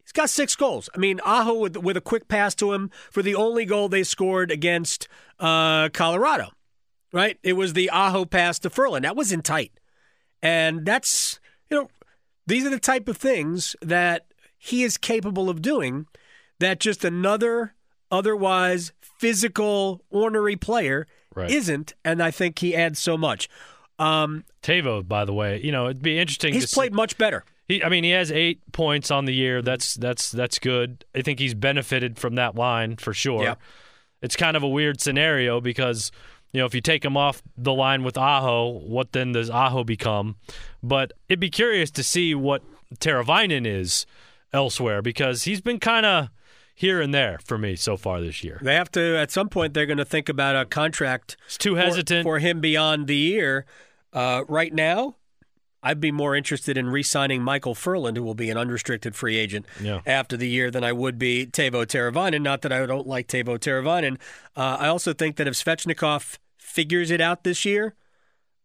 he's 0.04 0.12
got 0.12 0.32
six 0.32 0.56
goals. 0.56 0.90
I 0.96 0.98
mean, 0.98 1.22
Aho 1.24 1.54
with 1.54 1.78
with 1.78 1.96
a 1.96 2.02
quick 2.02 2.28
pass 2.28 2.56
to 2.56 2.74
him 2.74 2.90
for 3.12 3.22
the 3.22 3.36
only 3.36 3.66
goal 3.66 3.88
they 3.88 4.04
scored 4.04 4.50
against 4.50 5.08
uh, 5.40 5.90
Colorado. 5.90 6.50
Right? 7.12 7.38
It 7.44 7.54
was 7.54 7.74
the 7.74 7.92
Aho 7.92 8.26
pass 8.26 8.58
to 8.60 8.72
Ferland. 8.72 9.06
That 9.06 9.16
was 9.16 9.32
in 9.32 9.44
tight. 9.44 9.74
And 10.42 10.84
that's, 10.84 11.40
you 11.70 11.78
know, 11.78 11.90
these 12.48 12.66
are 12.66 12.70
the 12.70 12.80
type 12.80 13.08
of 13.08 13.18
things 13.18 13.76
that 13.82 14.26
he 14.58 14.84
is 14.84 14.98
capable 14.98 15.50
of 15.50 15.62
doing 15.62 16.08
that 16.60 16.80
just 16.80 17.04
another 17.04 17.74
otherwise 18.12 18.92
physical, 19.02 20.02
ornery 20.10 20.56
player 20.56 21.08
Right. 21.36 21.50
isn't. 21.50 21.94
And 22.06 22.22
I 22.22 22.30
think 22.32 22.60
he 22.60 22.76
adds 22.76 23.00
so 23.00 23.18
much. 23.18 23.50
Um, 23.98 24.44
Teuvo, 24.62 25.08
by 25.08 25.26
the 25.26 25.34
way, 25.34 25.60
you 25.64 25.72
know, 25.72 25.86
it'd 25.86 26.02
be 26.02 26.20
interesting. 26.20 26.54
to 26.54 26.60
he's 26.60 26.70
see- 26.70 26.76
played 26.76 26.94
much 26.94 27.18
better. 27.18 27.44
He, 27.68 27.82
I 27.84 27.90
mean, 27.90 28.04
he 28.04 28.10
has 28.12 28.32
eight 28.32 28.60
points 28.74 29.10
on 29.10 29.26
the 29.26 29.34
year. 29.34 29.62
That's 29.62 29.94
that's 29.96 30.32
that's 30.32 30.60
good. 30.60 31.06
I 31.16 31.22
think 31.22 31.40
he's 31.40 31.54
benefited 31.54 32.20
from 32.20 32.36
that 32.36 32.56
line 32.56 32.98
for 32.98 33.14
sure. 33.14 33.42
Yeah. 33.44 33.56
It's 34.22 34.36
kind 34.36 34.56
of 34.58 34.64
a 34.64 34.68
weird 34.68 35.00
scenario 35.02 35.62
because 35.62 36.12
you 36.54 36.60
know 36.62 36.66
if 36.66 36.74
you 36.74 36.82
take 36.82 37.04
him 37.04 37.18
off 37.18 37.42
the 37.58 37.74
line 37.74 38.04
with 38.04 38.18
Aho, 38.18 38.70
what 38.70 39.12
then 39.12 39.34
does 39.34 39.50
Aho 39.50 39.84
become? 39.84 40.38
But 40.82 41.12
it'd 41.28 41.40
be 41.42 41.50
curious 41.50 41.92
to 41.92 42.04
see 42.04 42.34
what 42.34 42.62
Teravainen 43.00 43.66
is 43.68 44.06
elsewhere 44.54 45.02
because 45.02 45.44
he's 45.44 45.62
been 45.62 45.80
kind 45.80 46.06
of 46.06 46.30
here 46.76 47.02
and 47.02 47.14
there 47.14 47.40
for 47.44 47.58
me 47.58 47.76
so 47.76 47.98
far 47.98 48.22
this 48.22 48.44
year. 48.44 48.60
They 48.62 48.76
have 48.76 48.92
to, 48.92 49.18
at 49.18 49.32
some 49.32 49.50
point, 49.50 49.74
they're 49.74 49.86
going 49.86 49.98
to 49.98 50.06
think 50.06 50.30
about 50.30 50.56
a 50.56 50.66
contract 50.66 51.38
It's 51.46 51.58
too 51.58 51.76
for- 51.76 51.82
hesitant. 51.82 52.24
for, 52.24 52.40
him 52.40 52.62
beyond 52.62 53.08
the 53.08 53.16
year. 53.16 53.66
Uh, 54.12 54.44
right 54.48 54.74
now, 54.74 55.16
I'd 55.84 56.00
be 56.00 56.12
more 56.12 56.36
interested 56.36 56.78
in 56.78 56.88
re 56.90 57.04
signing 57.04 57.42
Micheal 57.42 57.76
Ferland, 57.76 58.16
who 58.16 58.24
will 58.24 58.36
be 58.36 58.50
an 58.50 58.58
unrestricted 58.58 59.16
free 59.16 59.38
agent 59.38 59.66
Yeah. 59.82 60.00
after 60.06 60.38
the 60.38 60.48
year, 60.48 60.72
than 60.72 60.84
I 60.84 60.94
would 60.94 61.20
be 61.20 61.46
Teuvo 61.46 61.86
Teravainen. 61.86 62.42
Not 62.42 62.62
that 62.62 62.72
I 62.72 62.86
don't 62.86 63.06
like 63.08 63.28
Teuvo 63.28 63.58
Teravainen. 63.60 64.18
Uh, 64.56 64.78
I 64.80 64.88
also 64.88 65.14
think 65.14 65.36
that 65.38 65.48
if 65.48 65.56
Svechnikov 65.56 66.38
figures 66.74 67.12
it 67.12 67.22
out 67.22 67.44
this 67.44 67.66
year, 67.66 67.94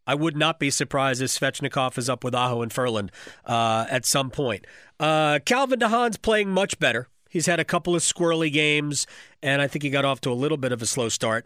I 0.07 0.15
would 0.15 0.35
not 0.35 0.59
be 0.59 0.71
surprised 0.71 1.21
if 1.21 1.29
Svechnikov 1.29 1.97
is 1.97 2.09
up 2.09 2.23
with 2.23 2.33
Aho 2.33 2.63
and 2.63 2.73
Ferland 2.73 3.11
uh, 3.45 3.85
at 3.89 4.05
some 4.05 4.31
point. 4.31 4.65
Uh, 4.99 5.37
Calvin 5.45 5.79
DeHaan's 5.79 6.17
playing 6.17 6.49
much 6.49 6.79
better. 6.79 7.07
He's 7.29 7.45
had 7.45 7.59
a 7.59 7.65
couple 7.65 7.95
of 7.95 8.01
squirrely 8.01 8.51
games, 8.51 9.05
and 9.43 9.61
I 9.61 9.67
think 9.67 9.83
he 9.83 9.91
got 9.91 10.05
off 10.05 10.21
to 10.21 10.31
a 10.31 10.33
little 10.33 10.57
bit 10.57 10.71
of 10.71 10.81
a 10.81 10.87
slow 10.87 11.09
start. 11.09 11.45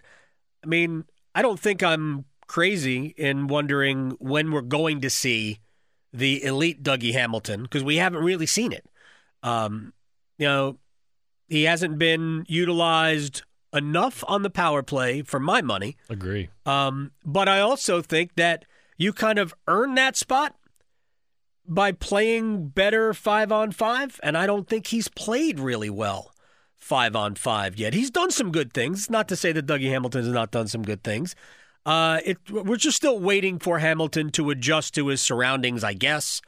I 0.63 0.67
mean, 0.67 1.04
I 1.36 1.41
don't 1.41 1.60
think 1.60 1.84
I'm 1.84 2.23
crazy 2.47 3.13
in 3.17 3.47
wondering 3.47 4.12
when 4.19 4.52
we're 4.52 4.62
going 4.62 5.02
to 5.02 5.10
see 5.10 5.60
the 6.13 6.41
elite 6.43 6.84
Dougie 6.84 7.12
Hamilton 7.12 7.63
because 7.63 7.84
we 7.84 7.97
haven't 7.97 8.23
really 8.23 8.45
seen 8.45 8.71
it. 8.71 8.86
Um, 9.41 9.91
you 10.38 10.47
know, 10.47 10.78
he 11.49 11.63
hasn't 11.63 11.99
been 11.99 12.45
utilized 12.47 13.43
enough 13.73 14.23
on 14.27 14.43
the 14.43 14.49
power 14.49 14.83
play 14.83 15.21
for 15.21 15.39
my 15.39 15.62
money. 15.62 15.97
Agree. 16.09 16.49
Um, 16.65 17.12
but 17.25 17.49
I 17.49 17.59
also 17.59 18.01
think 18.01 18.36
that 18.36 18.65
you 18.97 19.13
kind 19.13 19.39
of 19.39 19.53
earn 19.67 19.95
that 19.95 20.15
spot 20.15 20.55
by 21.67 21.91
playing 21.91 22.67
better 22.67 23.13
five 23.13 23.51
on 23.51 23.71
five, 23.71 24.19
and 24.21 24.38
I 24.38 24.45
don't 24.45 24.67
think 24.67 24.88
he's 24.88 25.07
played 25.07 25.59
really 25.59 25.89
well 25.89 26.33
five 26.77 27.15
on 27.15 27.36
five 27.36 27.77
yet. 27.77 27.93
He's 27.93 28.12
done 28.12 28.29
some 28.29 28.51
good 28.51 28.73
things. 28.73 29.09
Not 29.09 29.27
to 29.29 29.36
say 29.36 29.51
that 29.53 29.65
Dougie 29.65 29.89
Hamilton 29.89 30.23
has 30.25 30.33
not 30.33 30.51
done 30.51 30.67
some 30.67 30.83
good 30.83 31.03
things. 31.03 31.36
Uh, 31.86 32.19
it, 32.25 32.38
we're 32.49 32.77
just 32.77 32.97
still 32.97 33.19
waiting 33.19 33.59
for 33.59 33.79
Hamilton 33.79 34.29
to 34.31 34.49
adjust 34.49 34.93
to 34.95 35.07
his 35.07 35.21
surroundings, 35.21 35.83
I 35.83 35.93
guess, 35.93 36.41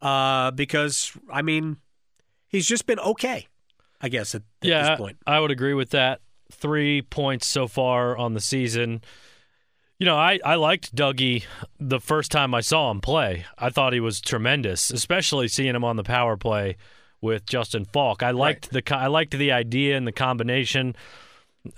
uh, 0.00 0.50
because 0.50 1.12
I 1.30 1.42
mean, 1.42 1.78
he's 2.48 2.66
just 2.66 2.86
been 2.86 2.98
okay. 2.98 3.48
I 4.00 4.08
guess 4.08 4.34
at, 4.34 4.42
at 4.62 4.68
yeah, 4.68 4.88
this 4.90 4.98
point, 4.98 5.18
I 5.26 5.38
would 5.40 5.50
agree 5.50 5.74
with 5.74 5.90
that. 5.90 6.20
Three 6.52 7.02
points 7.02 7.46
so 7.46 7.66
far 7.66 8.16
on 8.16 8.34
the 8.34 8.40
season. 8.40 9.02
You 9.98 10.06
know, 10.06 10.16
I, 10.16 10.38
I 10.44 10.56
liked 10.56 10.94
Dougie 10.94 11.44
the 11.80 12.00
first 12.00 12.30
time 12.30 12.54
I 12.54 12.60
saw 12.60 12.90
him 12.90 13.00
play. 13.00 13.46
I 13.58 13.70
thought 13.70 13.92
he 13.92 14.00
was 14.00 14.20
tremendous, 14.20 14.90
especially 14.90 15.48
seeing 15.48 15.74
him 15.74 15.84
on 15.84 15.96
the 15.96 16.02
power 16.02 16.36
play 16.36 16.76
with 17.20 17.46
Justin 17.46 17.84
Faulk. 17.84 18.22
I 18.22 18.32
liked 18.32 18.72
right. 18.72 18.84
the 18.84 18.96
I 18.96 19.06
liked 19.06 19.32
the 19.32 19.52
idea 19.52 19.96
and 19.96 20.06
the 20.06 20.12
combination 20.12 20.94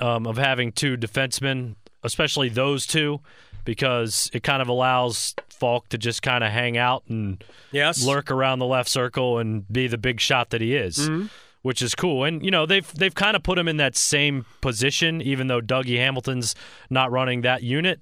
um, 0.00 0.26
of 0.26 0.38
having 0.38 0.72
two 0.72 0.96
defensemen, 0.96 1.76
especially 2.02 2.48
those 2.48 2.86
two, 2.86 3.20
because 3.64 4.30
it 4.32 4.42
kind 4.42 4.60
of 4.62 4.68
allows 4.68 5.34
Faulk 5.50 5.88
to 5.90 5.98
just 5.98 6.22
kind 6.22 6.42
of 6.42 6.50
hang 6.50 6.76
out 6.76 7.04
and 7.08 7.44
yes. 7.72 8.04
lurk 8.04 8.30
around 8.30 8.58
the 8.58 8.66
left 8.66 8.88
circle 8.88 9.38
and 9.38 9.70
be 9.70 9.86
the 9.86 9.98
big 9.98 10.20
shot 10.20 10.50
that 10.50 10.60
he 10.60 10.74
is. 10.74 10.96
Mm-hmm 10.98 11.26
which 11.64 11.80
is 11.80 11.94
cool. 11.94 12.24
And 12.24 12.44
you 12.44 12.50
know 12.50 12.66
they've 12.66 12.92
they've 12.94 13.14
kind 13.14 13.34
of 13.34 13.42
put 13.42 13.58
him 13.58 13.66
in 13.68 13.78
that 13.78 13.96
same 13.96 14.44
position, 14.60 15.22
even 15.22 15.46
though 15.46 15.62
Dougie 15.62 15.96
Hamilton's 15.96 16.54
not 16.90 17.10
running 17.10 17.40
that 17.40 17.62
unit. 17.62 18.00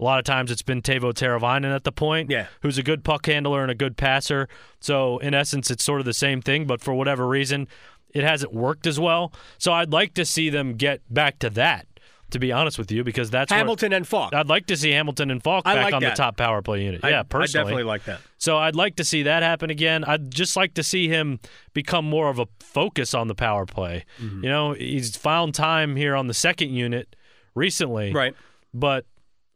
A 0.00 0.02
lot 0.02 0.18
of 0.18 0.24
times 0.24 0.50
it's 0.50 0.62
been 0.62 0.80
Teuvo 0.80 1.12
Teravainen 1.12 1.72
at 1.74 1.84
the 1.84 1.92
point, 1.92 2.30
yeah. 2.30 2.46
who's 2.62 2.78
a 2.78 2.82
good 2.82 3.04
puck 3.04 3.26
handler 3.26 3.60
and 3.60 3.70
a 3.70 3.74
good 3.74 3.98
passer. 3.98 4.48
So 4.80 5.18
in 5.18 5.34
essence, 5.34 5.70
it's 5.70 5.84
sort 5.84 6.00
of 6.00 6.06
the 6.06 6.14
same 6.14 6.40
thing, 6.40 6.66
but 6.66 6.80
for 6.80 6.94
whatever 6.94 7.28
reason, 7.28 7.68
it 8.12 8.24
hasn't 8.24 8.54
worked 8.54 8.86
as 8.86 8.98
well. 8.98 9.32
So 9.58 9.72
I'd 9.72 9.92
like 9.92 10.14
to 10.14 10.24
see 10.24 10.48
them 10.48 10.74
get 10.74 11.02
back 11.12 11.38
to 11.40 11.50
that 11.50 11.86
to 12.32 12.38
be 12.38 12.52
honest 12.52 12.78
with 12.78 12.90
you, 12.90 13.04
because 13.04 13.30
that's 13.30 13.52
Hamilton 13.52 13.92
and 13.92 14.06
Faulk. 14.06 14.34
I'd 14.34 14.48
like 14.48 14.66
to 14.66 14.76
see 14.76 14.90
Hamilton 14.90 15.30
and 15.30 15.42
Faulk 15.42 15.62
I 15.66 15.74
back 15.74 15.84
like 15.84 15.94
on 15.94 16.02
that. 16.02 16.10
the 16.10 16.16
top 16.16 16.36
power 16.36 16.60
play 16.62 16.84
unit. 16.84 17.04
I, 17.04 17.10
yeah, 17.10 17.22
personally, 17.22 17.60
I 17.60 17.62
definitely 17.62 17.84
like 17.84 18.04
that. 18.04 18.20
So 18.38 18.58
I'd 18.58 18.74
like 18.74 18.96
to 18.96 19.04
see 19.04 19.22
that 19.24 19.42
happen 19.42 19.70
again. 19.70 20.04
I'd 20.04 20.30
just 20.30 20.56
like 20.56 20.74
to 20.74 20.82
see 20.82 21.08
him 21.08 21.40
become 21.74 22.04
more 22.04 22.28
of 22.28 22.38
a 22.38 22.46
focus 22.60 23.14
on 23.14 23.28
the 23.28 23.34
power 23.34 23.66
play. 23.66 24.04
Mm-hmm. 24.20 24.44
You 24.44 24.50
know, 24.50 24.72
he's 24.72 25.16
found 25.16 25.54
time 25.54 25.96
here 25.96 26.16
on 26.16 26.26
the 26.26 26.34
second 26.34 26.70
unit 26.70 27.14
recently, 27.54 28.12
right? 28.12 28.34
But 28.74 29.06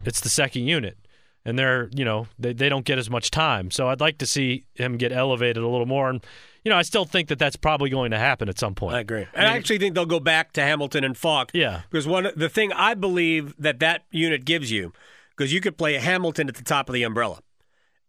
it's 0.04 0.20
the 0.20 0.28
second 0.28 0.62
unit. 0.66 0.96
And 1.46 1.58
they're, 1.58 1.88
you 1.94 2.04
know, 2.04 2.26
they, 2.38 2.52
they 2.52 2.68
don't 2.68 2.84
get 2.84 2.98
as 2.98 3.08
much 3.08 3.30
time. 3.30 3.70
So 3.70 3.88
I'd 3.88 4.00
like 4.00 4.18
to 4.18 4.26
see 4.26 4.66
him 4.74 4.96
get 4.96 5.12
elevated 5.12 5.58
a 5.62 5.68
little 5.68 5.86
more. 5.86 6.10
And 6.10 6.24
you 6.66 6.70
know, 6.70 6.76
I 6.76 6.82
still 6.82 7.04
think 7.04 7.28
that 7.28 7.38
that's 7.38 7.54
probably 7.54 7.90
going 7.90 8.10
to 8.10 8.18
happen 8.18 8.48
at 8.48 8.58
some 8.58 8.74
point. 8.74 8.96
I 8.96 9.00
agree. 9.00 9.24
And 9.34 9.46
I, 9.46 9.52
I 9.52 9.56
actually 9.56 9.78
think 9.78 9.94
they'll 9.94 10.04
go 10.04 10.18
back 10.18 10.52
to 10.54 10.62
Hamilton 10.62 11.04
and 11.04 11.16
Faulk. 11.16 11.52
Yeah. 11.54 11.82
Because 11.88 12.08
one 12.08 12.28
the 12.34 12.48
thing 12.48 12.72
I 12.72 12.94
believe 12.94 13.54
that 13.56 13.78
that 13.78 14.02
unit 14.10 14.44
gives 14.44 14.72
you, 14.72 14.92
because 15.30 15.52
you 15.52 15.60
could 15.60 15.78
play 15.78 15.94
Hamilton 15.94 16.48
at 16.48 16.56
the 16.56 16.64
top 16.64 16.88
of 16.88 16.92
the 16.92 17.04
umbrella, 17.04 17.38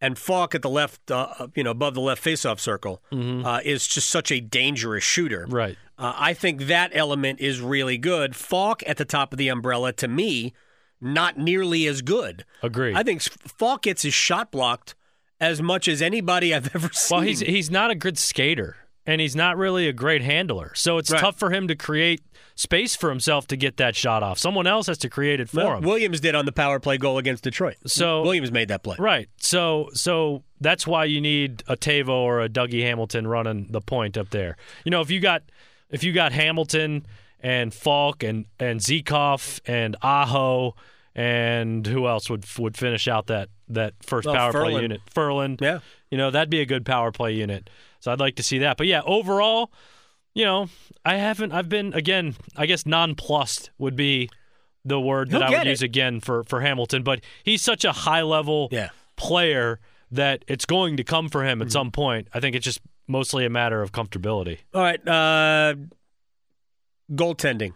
and 0.02 0.18
Faulk 0.18 0.56
at 0.56 0.64
the 0.64 0.72
left, 0.72 1.12
uh, 1.12 1.48
you 1.54 1.64
know, 1.64 1.70
above 1.70 1.94
the 1.94 2.02
left 2.02 2.24
faceoff 2.24 2.60
circle, 2.60 3.04
mm-hmm. 3.12 3.46
uh, 3.46 3.60
is 3.64 3.86
just 3.86 4.10
such 4.10 4.32
a 4.32 4.40
dangerous 4.40 5.04
shooter. 5.04 5.46
Right. 5.48 5.78
Uh, 6.00 6.14
I 6.16 6.34
think 6.34 6.64
that 6.64 6.90
element 6.94 7.40
is 7.40 7.62
really 7.62 8.00
good. 8.00 8.36
Faulk 8.36 8.82
at 8.88 8.98
the 8.98 9.06
top 9.06 9.34
of 9.34 9.38
the 9.38 9.50
umbrella, 9.50 9.94
to 9.94 10.08
me, 10.08 10.54
not 11.00 11.38
nearly 11.38 11.88
as 11.88 12.02
good. 12.02 12.46
Agree. 12.64 12.94
I 12.96 13.04
think 13.04 13.22
Faulk 13.22 13.84
gets 13.84 14.02
his 14.02 14.14
shot 14.14 14.52
blocked 14.52 14.96
as 15.40 15.62
much 15.62 15.88
as 15.88 16.02
anybody 16.02 16.54
I've 16.54 16.70
ever 16.76 16.90
seen. 16.92 17.18
Well, 17.18 17.26
he's 17.26 17.40
he's 17.40 17.70
not 17.70 17.92
a 17.92 17.96
good 17.96 18.18
skater 18.18 18.76
and 19.08 19.22
he's 19.22 19.36
not 19.36 19.58
really 19.58 19.88
a 19.88 19.94
great 19.94 20.22
handler. 20.22 20.74
So 20.76 20.98
it's 20.98 21.10
right. 21.10 21.20
tough 21.20 21.40
for 21.40 21.50
him 21.50 21.68
to 21.70 21.76
create 21.76 22.22
space 22.56 22.96
for 22.96 23.10
himself 23.10 23.48
to 23.48 23.56
get 23.56 23.78
that 23.78 23.96
shot 23.96 24.22
off. 24.22 24.38
Someone 24.38 24.68
else 24.68 24.88
has 24.88 24.98
to 25.00 25.10
create 25.10 25.40
it 25.40 25.50
for 25.50 25.58
well, 25.58 25.78
him. 25.78 25.84
Williams 25.84 26.20
did 26.20 26.36
on 26.36 26.46
the 26.46 26.52
power 26.52 26.80
play 26.80 26.98
goal 26.98 27.18
against 27.18 27.44
Detroit. 27.44 27.78
So 27.86 28.22
Williams 28.22 28.52
made 28.52 28.68
that 28.68 28.84
play. 28.84 28.98
Right. 29.00 29.30
So 29.38 29.90
so 29.94 30.44
that's 30.60 30.86
why 30.86 31.06
you 31.06 31.22
need 31.22 31.64
a 31.68 31.78
Teuvo 31.78 32.10
or 32.10 32.42
a 32.42 32.50
Dougie 32.50 32.82
Hamilton 32.82 33.28
running 33.28 33.68
the 33.72 33.82
point 33.82 34.18
up 34.18 34.30
there. 34.30 34.58
You 34.84 34.92
know, 34.92 35.02
if 35.02 35.10
you 35.10 35.22
got 35.22 35.44
if 35.90 36.04
you 36.04 36.12
got 36.12 36.34
Hamilton 36.34 37.06
and 37.48 37.74
Faulk 37.74 38.24
and 38.24 38.46
and 38.60 38.80
Zykov 38.82 39.62
and 39.66 39.96
Aho 40.02 40.76
and 41.16 41.88
who 41.88 42.08
else 42.08 42.30
would 42.30 42.46
would 42.60 42.76
finish 42.78 43.08
out 43.08 43.28
that 43.28 43.50
that 43.70 43.94
first 44.02 44.26
well, 44.26 44.36
power 44.36 44.52
Ferland. 44.52 44.74
play 44.74 44.82
unit? 44.82 45.02
Ferland. 45.10 45.60
Yeah. 45.62 45.80
You 46.12 46.18
know, 46.18 46.30
that'd 46.32 46.50
be 46.50 46.62
a 46.62 46.66
good 46.66 46.86
power 46.86 47.12
play 47.12 47.34
unit. 47.34 47.70
So 48.00 48.12
I'd 48.12 48.20
like 48.20 48.36
to 48.36 48.44
see 48.44 48.60
that. 48.60 48.78
But 48.78 48.88
yeah, 48.88 49.02
overall, 49.06 49.72
you 50.34 50.46
know, 50.46 50.70
I 51.06 51.16
haven't 51.16 51.52
I've 51.54 51.70
been 51.70 51.94
again, 51.94 52.36
I 52.56 52.66
guess 52.66 52.86
nonplussed 52.86 53.72
would 53.78 53.96
be 53.96 54.30
the 54.86 55.00
word 55.00 55.30
that 55.32 55.42
He'll 55.42 55.56
I 55.56 55.60
would 55.60 55.68
it. 55.68 55.72
use 55.72 55.82
again 55.82 56.20
for 56.20 56.44
for 56.44 56.62
Hamilton, 56.62 57.04
but 57.04 57.22
he's 57.44 57.62
such 57.62 57.84
a 57.86 57.92
high 57.92 58.22
level 58.24 58.70
Yeah. 58.72 58.90
player 59.16 59.80
that 60.12 60.44
it's 60.48 60.66
going 60.66 60.98
to 60.98 61.04
come 61.04 61.28
for 61.30 61.44
him 61.44 61.62
at 61.62 61.68
Mm-hmm. 61.68 61.72
some 61.72 61.92
point. 61.92 62.28
I 62.34 62.40
think 62.40 62.56
it's 62.56 62.64
just 62.66 62.80
mostly 63.08 63.46
a 63.46 63.50
matter 63.50 63.82
of 63.82 63.92
comfortability. 63.92 64.60
All 64.74 64.82
right. 64.82 65.06
Uh, 65.08 65.76
goaltending. 67.12 67.74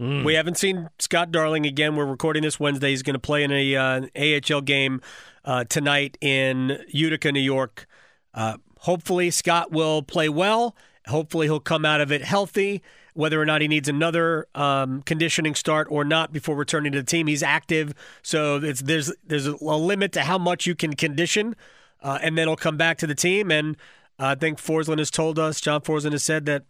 Mm. 0.00 0.24
We 0.24 0.34
haven't 0.34 0.58
seen 0.58 0.90
Scott 0.98 1.32
Darling 1.32 1.64
again. 1.64 1.96
We're 1.96 2.04
recording 2.04 2.42
this 2.42 2.60
Wednesday. 2.60 2.90
He's 2.90 3.02
going 3.02 3.14
to 3.14 3.20
play 3.20 3.42
in 3.42 3.50
a 3.50 3.76
uh, 3.76 4.06
AHL 4.14 4.60
game 4.60 5.00
uh, 5.44 5.64
tonight 5.64 6.18
in 6.20 6.78
Utica, 6.88 7.32
New 7.32 7.40
York. 7.40 7.86
Uh, 8.34 8.58
hopefully, 8.80 9.30
Scott 9.30 9.72
will 9.72 10.02
play 10.02 10.28
well. 10.28 10.76
Hopefully, 11.06 11.46
he'll 11.46 11.60
come 11.60 11.84
out 11.84 12.00
of 12.00 12.12
it 12.12 12.22
healthy. 12.22 12.82
Whether 13.14 13.40
or 13.40 13.46
not 13.46 13.62
he 13.62 13.68
needs 13.68 13.88
another 13.88 14.46
um, 14.54 15.00
conditioning 15.00 15.54
start 15.54 15.88
or 15.90 16.04
not 16.04 16.34
before 16.34 16.54
returning 16.54 16.92
to 16.92 16.98
the 16.98 17.06
team, 17.06 17.26
he's 17.28 17.42
active. 17.42 17.94
So 18.20 18.56
it's, 18.56 18.82
there's 18.82 19.10
there's 19.24 19.46
a 19.46 19.54
limit 19.56 20.12
to 20.12 20.22
how 20.22 20.36
much 20.36 20.66
you 20.66 20.74
can 20.74 20.94
condition, 20.94 21.56
uh, 22.02 22.18
and 22.20 22.36
then 22.36 22.46
he'll 22.46 22.56
come 22.56 22.76
back 22.76 22.98
to 22.98 23.06
the 23.06 23.14
team. 23.14 23.50
And 23.50 23.78
I 24.18 24.34
think 24.34 24.58
Forslund 24.58 24.98
has 24.98 25.10
told 25.10 25.38
us, 25.38 25.62
John 25.62 25.80
Forslund 25.80 26.12
has 26.12 26.22
said 26.22 26.44
that 26.44 26.64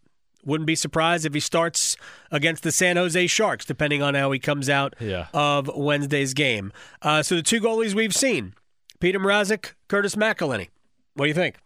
wouldn't 0.46 0.66
be 0.66 0.74
surprised 0.76 1.26
if 1.26 1.34
he 1.34 1.40
starts 1.40 1.96
against 2.30 2.62
the 2.62 2.72
San 2.72 2.96
Jose 2.96 3.26
Sharks, 3.26 3.64
depending 3.66 4.00
on 4.02 4.14
how 4.14 4.30
he 4.30 4.38
comes 4.38 4.70
out 4.70 4.94
Yeah. 5.00 5.26
of 5.34 5.68
Wednesday's 5.74 6.32
game. 6.32 6.72
Uh, 7.02 7.22
so 7.22 7.34
the 7.34 7.42
two 7.42 7.60
goalies 7.60 7.92
we've 7.94 8.14
seen, 8.14 8.54
Peter 9.00 9.18
Mrazek, 9.18 9.72
Curtis 9.88 10.14
McElhinney. 10.14 10.68
What 11.14 11.24
do 11.24 11.28
you 11.28 11.34
think? 11.34 11.56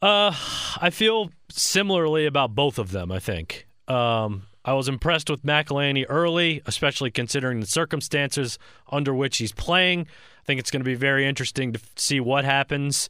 Uh, 0.00 0.32
I 0.80 0.90
feel 0.90 1.30
similarly 1.50 2.24
about 2.26 2.54
both 2.54 2.78
of 2.78 2.92
them. 2.92 3.10
I 3.10 3.18
think. 3.18 3.66
Um, 3.88 4.42
I 4.64 4.74
was 4.74 4.86
impressed 4.86 5.30
with 5.30 5.42
McElhinney 5.44 6.04
early, 6.08 6.60
especially 6.66 7.10
considering 7.10 7.60
the 7.60 7.66
circumstances 7.66 8.58
under 8.92 9.14
which 9.14 9.38
he's 9.38 9.52
playing. 9.52 10.02
I 10.02 10.44
think 10.44 10.60
it's 10.60 10.70
going 10.70 10.80
to 10.80 10.84
be 10.84 10.94
very 10.94 11.26
interesting 11.26 11.72
to 11.72 11.80
see 11.96 12.20
what 12.20 12.44
happens 12.44 13.08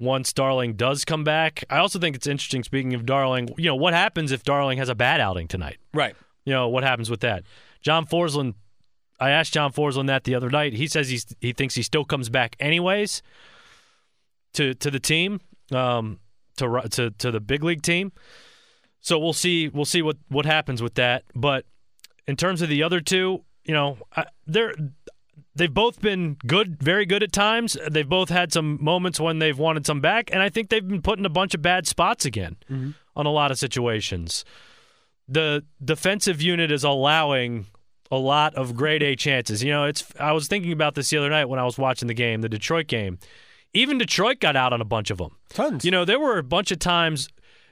once 0.00 0.32
Darling 0.32 0.74
does 0.74 1.04
come 1.04 1.24
back. 1.24 1.64
I 1.70 1.78
also 1.78 1.98
think 1.98 2.16
it's 2.16 2.26
interesting. 2.26 2.62
Speaking 2.62 2.94
of 2.94 3.06
Darling, 3.06 3.50
you 3.56 3.66
know 3.66 3.76
what 3.76 3.94
happens 3.94 4.32
if 4.32 4.42
Darling 4.42 4.78
has 4.78 4.88
a 4.88 4.94
bad 4.94 5.20
outing 5.20 5.48
tonight? 5.48 5.78
Right. 5.92 6.14
You 6.44 6.52
know 6.52 6.68
what 6.68 6.84
happens 6.84 7.10
with 7.10 7.20
that? 7.20 7.44
John 7.80 8.06
Forslund. 8.06 8.54
I 9.20 9.30
asked 9.30 9.52
John 9.52 9.72
Forslund 9.72 10.06
that 10.06 10.24
the 10.24 10.34
other 10.34 10.48
night. 10.48 10.74
He 10.74 10.86
says 10.86 11.08
he's 11.08 11.26
he 11.40 11.52
thinks 11.52 11.74
he 11.74 11.82
still 11.82 12.04
comes 12.04 12.28
back 12.28 12.56
anyways 12.60 13.22
to 14.54 14.74
to 14.74 14.90
the 14.90 15.00
team, 15.00 15.40
um, 15.72 16.20
to 16.56 16.80
to 16.90 17.10
to 17.10 17.30
the 17.30 17.40
big 17.40 17.64
league 17.64 17.82
team. 17.82 18.12
So 19.00 19.18
we'll 19.18 19.32
see 19.32 19.68
we'll 19.68 19.84
see 19.84 20.02
what 20.02 20.16
what 20.28 20.46
happens 20.46 20.82
with 20.82 20.94
that. 20.94 21.24
But 21.34 21.64
in 22.26 22.36
terms 22.36 22.62
of 22.62 22.68
the 22.68 22.82
other 22.82 23.00
two, 23.00 23.44
you 23.64 23.74
know, 23.74 23.98
I, 24.16 24.26
they're 24.46 24.74
they've 25.58 25.72
both 25.72 26.00
been 26.00 26.36
good, 26.46 26.82
very 26.82 27.04
good 27.04 27.22
at 27.22 27.32
times. 27.32 27.76
They've 27.90 28.08
both 28.08 28.30
had 28.30 28.52
some 28.52 28.82
moments 28.82 29.20
when 29.20 29.40
they've 29.40 29.58
wanted 29.58 29.84
some 29.84 30.00
back, 30.00 30.30
and 30.32 30.40
I 30.40 30.48
think 30.48 30.70
they've 30.70 30.86
been 30.86 31.02
put 31.02 31.18
in 31.18 31.26
a 31.26 31.30
bunch 31.30 31.54
of 31.54 31.60
bad 31.60 31.86
spots 31.86 32.24
again 32.24 32.56
mm-hmm. 32.70 32.92
on 33.16 33.26
a 33.26 33.30
lot 33.30 33.50
of 33.50 33.58
situations. 33.58 34.44
The 35.28 35.64
defensive 35.84 36.40
unit 36.40 36.72
is 36.72 36.84
allowing 36.84 37.66
a 38.10 38.16
lot 38.16 38.54
of 38.54 38.74
grade 38.74 39.02
A 39.02 39.16
chances. 39.16 39.62
You 39.62 39.70
know, 39.70 39.84
it's 39.84 40.04
I 40.18 40.32
was 40.32 40.48
thinking 40.48 40.72
about 40.72 40.94
this 40.94 41.10
the 41.10 41.18
other 41.18 41.28
night 41.28 41.46
when 41.46 41.58
I 41.60 41.64
was 41.64 41.76
watching 41.76 42.08
the 42.08 42.14
game, 42.14 42.40
the 42.40 42.48
Detroit 42.48 42.86
game. 42.86 43.18
Even 43.74 43.98
Detroit 43.98 44.40
got 44.40 44.56
out 44.56 44.72
on 44.72 44.80
a 44.80 44.86
bunch 44.86 45.10
of 45.10 45.18
them. 45.18 45.36
Tons. 45.50 45.84
You 45.84 45.90
know, 45.90 46.06
there 46.06 46.18
were 46.18 46.38
a 46.38 46.42
bunch 46.42 46.70
of 46.70 46.78
times 46.78 47.28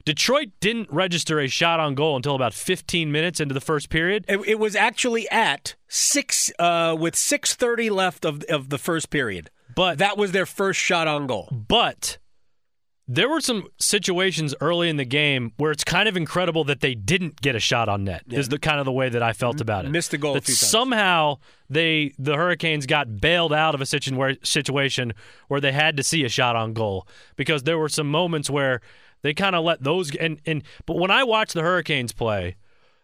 Detroit 0.07 0.49
didn't 0.61 0.91
register 0.91 1.39
a 1.41 1.49
shot 1.49 1.81
on 1.81 1.95
goal 1.95 2.17
until 2.17 2.35
about 2.37 2.55
15 2.55 3.13
minutes 3.13 3.41
into 3.41 3.53
the 3.53 3.61
first 3.61 3.91
period. 3.91 4.25
It, 4.29 4.39
it 4.47 4.59
was 4.59 4.75
actually 4.77 5.29
at 5.31 5.75
six 5.89 6.51
uh, 6.59 6.97
with 6.99 7.15
six 7.17 7.55
thirty 7.55 7.91
left 7.91 8.25
of 8.25 8.43
of 8.45 8.71
the 8.71 8.79
first 8.79 9.11
period. 9.11 9.51
But 9.75 9.99
That 9.99 10.17
was 10.17 10.33
their 10.33 10.47
first 10.47 10.81
shot 10.81 11.07
on 11.09 11.27
goal. 11.27 11.49
But 11.53 12.17
there 13.09 13.29
were 13.29 13.41
some 13.41 13.67
situations 13.79 14.55
early 14.61 14.89
in 14.89 14.97
the 14.97 15.05
game 15.05 15.53
where 15.59 15.71
it's 15.71 15.85
kind 15.85 16.09
of 16.09 16.17
incredible 16.17 16.65
that 16.65 16.81
they 16.81 16.95
didn't 16.95 17.41
get 17.41 17.55
a 17.55 17.61
shot 17.61 17.89
on 17.89 18.05
net. 18.05 18.23
Is 18.31 18.49
the 18.49 18.59
kind 18.59 18.79
of 18.81 18.85
the 18.85 18.93
way 18.93 19.09
that 19.09 19.23
I 19.23 19.33
felt 19.33 19.61
about 19.61 19.85
it. 19.85 19.91
missed 19.91 20.13
the 20.13 20.19
goal 20.19 20.33
a 20.33 20.35
That 20.35 20.45
few 20.47 20.55
times. 20.55 20.71
somehow 20.71 21.39
they 21.69 22.15
the 22.19 22.37
Hurricanes 22.37 22.87
got 22.87 23.21
bailed 23.21 23.53
out 23.53 23.75
of 23.75 23.81
a 23.81 23.87
situ- 23.87 24.17
where, 24.17 24.37
situation 24.45 25.13
where 25.49 25.61
they 25.61 25.73
had 25.73 25.97
to 25.99 26.03
see 26.03 26.25
a 26.25 26.29
shot 26.29 26.55
on 26.57 26.73
goal 26.73 27.07
because 27.37 27.65
there 27.65 27.77
were 27.79 27.89
some 27.89 28.09
moments 28.11 28.49
where 28.49 28.81
they 29.27 29.35
kind 29.35 29.55
of 29.57 29.65
let 29.65 29.83
those 29.83 30.15
and 30.17 30.41
and 30.47 30.63
but 30.87 30.97
when 30.97 31.11
I 31.11 31.25
watch 31.25 31.53
the 31.53 31.63
Hurricanes 31.63 32.13
play, 32.13 32.57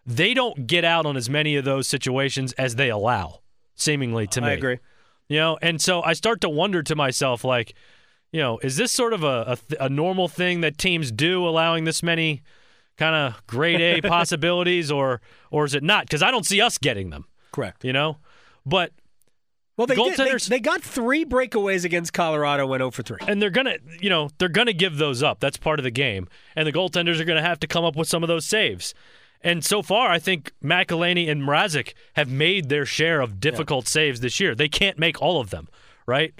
they 0.05 0.33
don't 0.33 0.65
get 0.67 0.83
out 0.83 1.05
on 1.05 1.15
as 1.17 1.29
many 1.29 1.55
of 1.55 1.65
those 1.65 1.87
situations 1.87 2.53
as 2.53 2.75
they 2.75 2.89
allow. 2.89 3.41
Seemingly 3.75 4.27
to 4.27 4.41
me, 4.41 4.47
I 4.47 4.51
agree. 4.51 4.79
you 5.27 5.37
know 5.37 5.57
and 5.61 5.81
so 5.81 6.03
i 6.03 6.13
start 6.13 6.41
to 6.41 6.49
wonder 6.49 6.83
to 6.83 6.95
myself 6.95 7.43
like 7.43 7.73
you 8.31 8.39
know 8.39 8.59
is 8.59 8.75
this 8.77 8.91
sort 8.91 9.13
of 9.13 9.23
a, 9.23 9.57
a, 9.79 9.85
a 9.85 9.89
normal 9.89 10.27
thing 10.27 10.61
that 10.61 10.77
teams 10.77 11.11
do 11.11 11.47
allowing 11.47 11.83
this 11.85 12.03
many 12.03 12.43
kind 12.97 13.15
of 13.15 13.45
grade 13.47 13.81
a 13.81 14.07
possibilities 14.07 14.91
or 14.91 15.21
or 15.49 15.65
is 15.65 15.73
it 15.73 15.81
not 15.81 16.05
because 16.05 16.21
i 16.21 16.29
don't 16.29 16.45
see 16.45 16.61
us 16.61 16.77
getting 16.77 17.09
them 17.09 17.25
Correct. 17.51 17.83
you 17.83 17.93
know 17.93 18.17
but 18.65 18.91
Well, 19.75 19.87
they, 19.87 19.95
did, 19.95 20.17
they, 20.17 20.37
they 20.37 20.59
got 20.59 20.81
three 20.83 21.25
breakaways 21.25 21.83
against 21.83 22.13
Colorado, 22.13 22.67
went 22.67 22.81
0 22.81 22.91
for 22.91 23.01
3. 23.01 23.17
and 23.27 23.41
they're 23.41 23.49
gonna 23.49 23.77
you 23.99 24.09
know 24.09 24.29
they're 24.37 24.49
gonna 24.49 24.73
give 24.73 24.97
those 24.97 25.23
up 25.23 25.39
that's 25.39 25.57
part 25.57 25.79
of 25.79 25.83
the 25.83 25.91
game 25.91 26.27
and 26.55 26.67
the 26.67 26.71
goaltenders 26.71 27.19
are 27.19 27.25
gonna 27.25 27.41
have 27.41 27.59
to 27.59 27.67
come 27.67 27.83
up 27.83 27.95
with 27.95 28.07
some 28.07 28.23
of 28.23 28.27
those 28.27 28.45
saves 28.45 28.93
and 29.43 29.63
so 29.63 29.81
far, 29.81 30.09
I 30.09 30.19
think 30.19 30.53
McElhinney 30.63 31.29
and 31.29 31.41
Mrazek 31.43 31.93
have 32.13 32.29
made 32.29 32.69
their 32.69 32.85
share 32.85 33.19
of 33.19 33.41
difficult 33.41 33.87
saves 33.89 34.21
this 34.21 34.39
year. 34.39 34.55
They 34.55 34.69
can't 34.69 34.97
make 34.97 35.21
all 35.21 35.41
of 35.41 35.49
them, 35.49 35.67
right? 36.05 36.33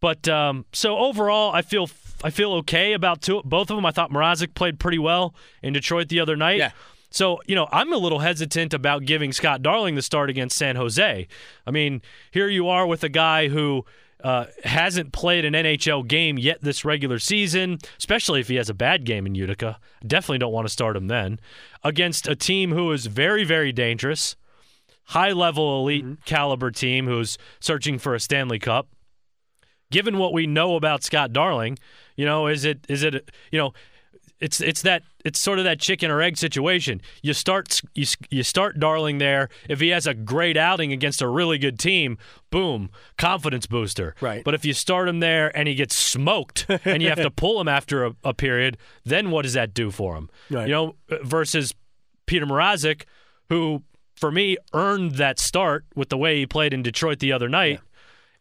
But 0.00 0.26
um, 0.26 0.66
so 0.72 0.98
overall, 0.98 1.52
I 1.54 1.62
feel 1.62 1.88
I 2.24 2.30
feel 2.30 2.52
okay 2.54 2.92
about 2.94 3.22
two, 3.22 3.42
both 3.44 3.70
of 3.70 3.76
them. 3.76 3.86
I 3.86 3.92
thought 3.92 4.10
Mrazek 4.10 4.54
played 4.54 4.80
pretty 4.80 4.98
well 4.98 5.34
in 5.62 5.72
Detroit 5.72 6.08
the 6.08 6.18
other 6.18 6.34
night. 6.34 6.58
Yeah. 6.58 6.72
So, 7.12 7.40
you 7.46 7.54
know, 7.54 7.68
I'm 7.70 7.92
a 7.92 7.98
little 7.98 8.20
hesitant 8.20 8.72
about 8.72 9.04
giving 9.04 9.32
Scott 9.32 9.62
Darling 9.62 9.94
the 9.94 10.02
start 10.02 10.30
against 10.30 10.56
San 10.56 10.76
Jose. 10.76 11.28
I 11.66 11.70
mean, 11.70 12.02
here 12.30 12.48
you 12.48 12.68
are 12.68 12.86
with 12.86 13.04
a 13.04 13.08
guy 13.10 13.48
who 13.48 13.84
uh, 14.24 14.46
hasn't 14.64 15.12
played 15.12 15.44
an 15.44 15.52
NHL 15.52 16.06
game 16.06 16.38
yet 16.38 16.62
this 16.62 16.84
regular 16.84 17.18
season, 17.18 17.78
especially 17.98 18.40
if 18.40 18.48
he 18.48 18.54
has 18.56 18.70
a 18.70 18.74
bad 18.74 19.04
game 19.04 19.26
in 19.26 19.34
Utica. 19.34 19.78
Definitely 20.06 20.38
don't 20.38 20.52
want 20.52 20.66
to 20.66 20.72
start 20.72 20.96
him 20.96 21.08
then. 21.08 21.40
Against 21.84 22.28
a 22.28 22.36
team 22.36 22.70
who 22.70 22.92
is 22.92 23.06
very, 23.06 23.44
very 23.44 23.72
dangerous, 23.72 24.36
high 25.06 25.32
level 25.32 25.80
elite 25.80 26.24
caliber 26.24 26.70
team 26.70 27.06
who's 27.06 27.36
searching 27.60 27.98
for 27.98 28.14
a 28.14 28.20
Stanley 28.20 28.58
Cup. 28.58 28.88
Given 29.90 30.16
what 30.16 30.32
we 30.32 30.46
know 30.46 30.76
about 30.76 31.02
Scott 31.02 31.34
Darling, 31.34 31.78
you 32.16 32.24
know, 32.24 32.46
is 32.46 32.64
it 32.64 32.86
is 32.88 33.02
it 33.02 33.30
you 33.50 33.58
know, 33.58 33.74
it's 34.42 34.60
it's 34.60 34.82
that 34.82 35.04
it's 35.24 35.38
sort 35.38 35.60
of 35.60 35.64
that 35.64 35.78
chicken 35.78 36.10
or 36.10 36.20
egg 36.20 36.36
situation. 36.36 37.00
You 37.22 37.32
start 37.32 37.80
you, 37.94 38.06
you 38.28 38.42
start 38.42 38.80
Darling 38.80 39.18
there. 39.18 39.48
If 39.68 39.78
he 39.78 39.90
has 39.90 40.04
a 40.06 40.14
great 40.14 40.56
outing 40.56 40.92
against 40.92 41.22
a 41.22 41.28
really 41.28 41.58
good 41.58 41.78
team, 41.78 42.18
boom, 42.50 42.90
confidence 43.16 43.66
booster. 43.66 44.16
Right. 44.20 44.42
But 44.42 44.54
if 44.54 44.64
you 44.64 44.72
start 44.72 45.08
him 45.08 45.20
there 45.20 45.56
and 45.56 45.68
he 45.68 45.76
gets 45.76 45.94
smoked 45.94 46.66
and 46.84 47.00
you 47.00 47.08
have 47.08 47.22
to 47.22 47.30
pull 47.30 47.60
him 47.60 47.68
after 47.68 48.04
a, 48.04 48.16
a 48.24 48.34
period, 48.34 48.78
then 49.04 49.30
what 49.30 49.42
does 49.42 49.52
that 49.52 49.72
do 49.72 49.92
for 49.92 50.16
him? 50.16 50.28
Right. 50.50 50.66
You 50.66 50.72
know, 50.72 50.96
versus 51.22 51.72
Peter 52.26 52.44
Mrazek, 52.44 53.04
who 53.48 53.84
for 54.16 54.32
me 54.32 54.56
earned 54.72 55.12
that 55.12 55.38
start 55.38 55.84
with 55.94 56.08
the 56.08 56.18
way 56.18 56.38
he 56.38 56.46
played 56.46 56.74
in 56.74 56.82
Detroit 56.82 57.20
the 57.20 57.32
other 57.32 57.48
night, 57.48 57.80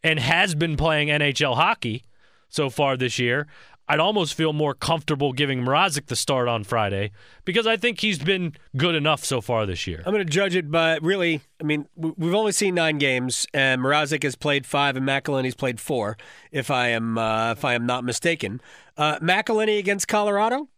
and 0.04 0.18
has 0.20 0.56
been 0.56 0.78
playing 0.78 1.10
NHL 1.10 1.56
hockey 1.56 2.04
so 2.52 2.70
far 2.70 2.98
this 2.98 3.18
year. 3.18 3.48
I'd 3.92 4.00
almost 4.00 4.36
feel 4.36 4.54
more 4.54 4.74
comfortable 4.74 5.34
giving 5.34 5.66
Mrazek 5.66 6.06
the 6.06 6.16
start 6.16 6.48
on 6.48 6.64
Friday 6.64 7.12
because 7.44 7.68
I 7.68 7.76
think 7.76 8.00
he's 8.00 8.20
been 8.20 8.56
good 8.78 8.96
enough 8.96 9.26
so 9.26 9.42
far 9.42 9.66
this 9.66 9.86
year. 9.86 10.02
I'm 10.06 10.14
going 10.14 10.26
to 10.26 10.32
judge 10.32 10.56
it 10.56 10.72
by 10.72 10.98
really. 11.02 11.42
I 11.60 11.66
mean, 11.66 11.90
we've 11.98 12.34
only 12.34 12.54
seen 12.54 12.74
nine 12.74 13.00
games, 13.00 13.46
and 13.54 13.82
Mrazek 13.82 14.24
has 14.24 14.38
played 14.38 14.66
five, 14.66 14.96
and 14.96 15.06
McElhinney's 15.06 15.56
played 15.56 15.82
four. 15.82 16.18
If 16.54 16.72
I 16.72 16.88
am, 16.88 17.18
uh, 17.18 17.52
if 17.52 17.66
I 17.66 17.74
am 17.74 17.86
not 17.86 18.06
mistaken, 18.06 18.62
uh, 18.96 19.20
McElhenney 19.20 19.78
against 19.78 20.08
Colorado, 20.08 20.70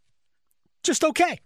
just 0.81 1.03
okay. 1.03 1.39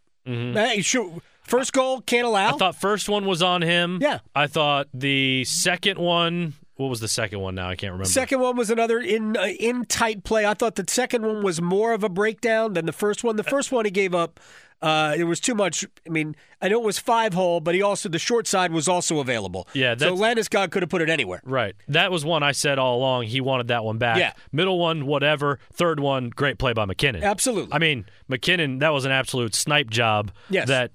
Hey, 0.53 0.81
sure. 0.81 1.21
First 1.43 1.73
goal 1.73 1.99
can't 1.99 2.25
allow. 2.25 2.47
Mm-hmm. 2.47 2.55
I 2.55 2.59
thought 2.59 2.75
first 2.75 3.09
one 3.09 3.25
was 3.25 3.41
on 3.41 3.61
him. 3.61 3.99
Yeah. 4.01 4.19
I 4.33 4.47
thought 4.47 4.87
the 4.93 5.43
second 5.43 5.99
one. 5.99 6.53
What 6.77 6.89
was 6.89 6.99
the 6.99 7.07
second 7.07 7.39
one? 7.39 7.55
Now 7.55 7.69
I 7.69 7.75
can't 7.75 7.91
remember. 7.91 8.09
Second 8.09 8.39
one 8.39 8.55
was 8.55 8.69
another 8.69 8.99
in 8.99 9.35
uh, 9.35 9.47
in 9.59 9.85
tight 9.85 10.23
play. 10.23 10.45
I 10.45 10.53
thought 10.53 10.75
the 10.75 10.85
second 10.87 11.25
one 11.25 11.43
was 11.43 11.61
more 11.61 11.93
of 11.93 12.03
a 12.03 12.09
breakdown 12.09 12.73
than 12.73 12.85
the 12.85 12.93
first 12.93 13.23
one. 13.23 13.35
The 13.35 13.43
first 13.43 13.71
one 13.71 13.85
he 13.85 13.91
gave 13.91 14.13
up. 14.15 14.39
Uh, 14.79 15.15
it 15.17 15.23
was 15.23 15.39
too 15.39 15.55
much. 15.55 15.85
I 16.05 16.09
mean, 16.11 16.35
I 16.61 16.69
know 16.69 16.79
it 16.79 16.85
was 16.85 16.99
five 16.99 17.33
hole, 17.33 17.59
but 17.61 17.73
he 17.73 17.81
also 17.81 18.09
the 18.09 18.19
short 18.19 18.45
side 18.45 18.71
was 18.71 18.87
also 18.87 19.19
available. 19.19 19.67
Yeah, 19.73 19.95
so 19.97 20.15
Landeskog 20.15 20.69
could 20.69 20.83
have 20.83 20.89
put 20.91 21.01
it 21.01 21.09
anywhere. 21.09 21.41
Right. 21.43 21.75
That 21.87 22.11
was 22.11 22.23
one 22.23 22.43
I 22.43 22.51
said 22.51 22.77
all 22.77 22.97
along. 22.97 23.23
He 23.23 23.41
wanted 23.41 23.69
that 23.69 23.83
one 23.83 23.97
back. 23.97 24.19
Yeah. 24.19 24.33
Middle 24.51 24.77
one, 24.77 25.07
whatever. 25.07 25.57
Third 25.73 25.99
one, 25.99 26.29
great 26.29 26.59
play 26.59 26.73
by 26.73 26.85
MacKinnon. 26.85 27.23
Absolutely. 27.23 27.73
I 27.73 27.79
mean, 27.79 28.05
MacKinnon, 28.27 28.77
that 28.79 28.89
was 28.89 29.03
an 29.05 29.11
absolute 29.11 29.55
snipe 29.55 29.89
job 29.89 30.31
Yes. 30.51 30.67
that 30.67 30.91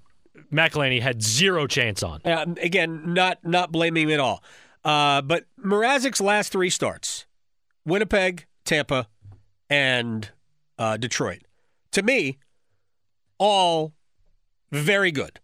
McElhinney 0.53 1.01
had 1.03 1.21
zero 1.21 1.67
chance 1.67 2.05
on. 2.05 2.21
Uh, 2.25 2.55
again, 2.63 3.15
not 3.15 3.45
not 3.45 3.73
blaming 3.73 4.05
him 4.09 4.15
at 4.15 4.21
all. 4.21 4.45
Uh, 4.85 5.23
but 5.23 5.45
Mrazek's 5.65 6.21
last 6.21 6.53
three 6.53 6.71
starts: 6.71 7.27
Winnipeg, 7.85 8.47
Tampa, 8.65 9.09
and 9.71 10.31
uh, 10.79 10.97
Detroit. 10.97 11.43
To 11.93 12.03
me, 12.03 12.39
all 13.39 13.93
very 14.71 15.13
good. 15.13 15.41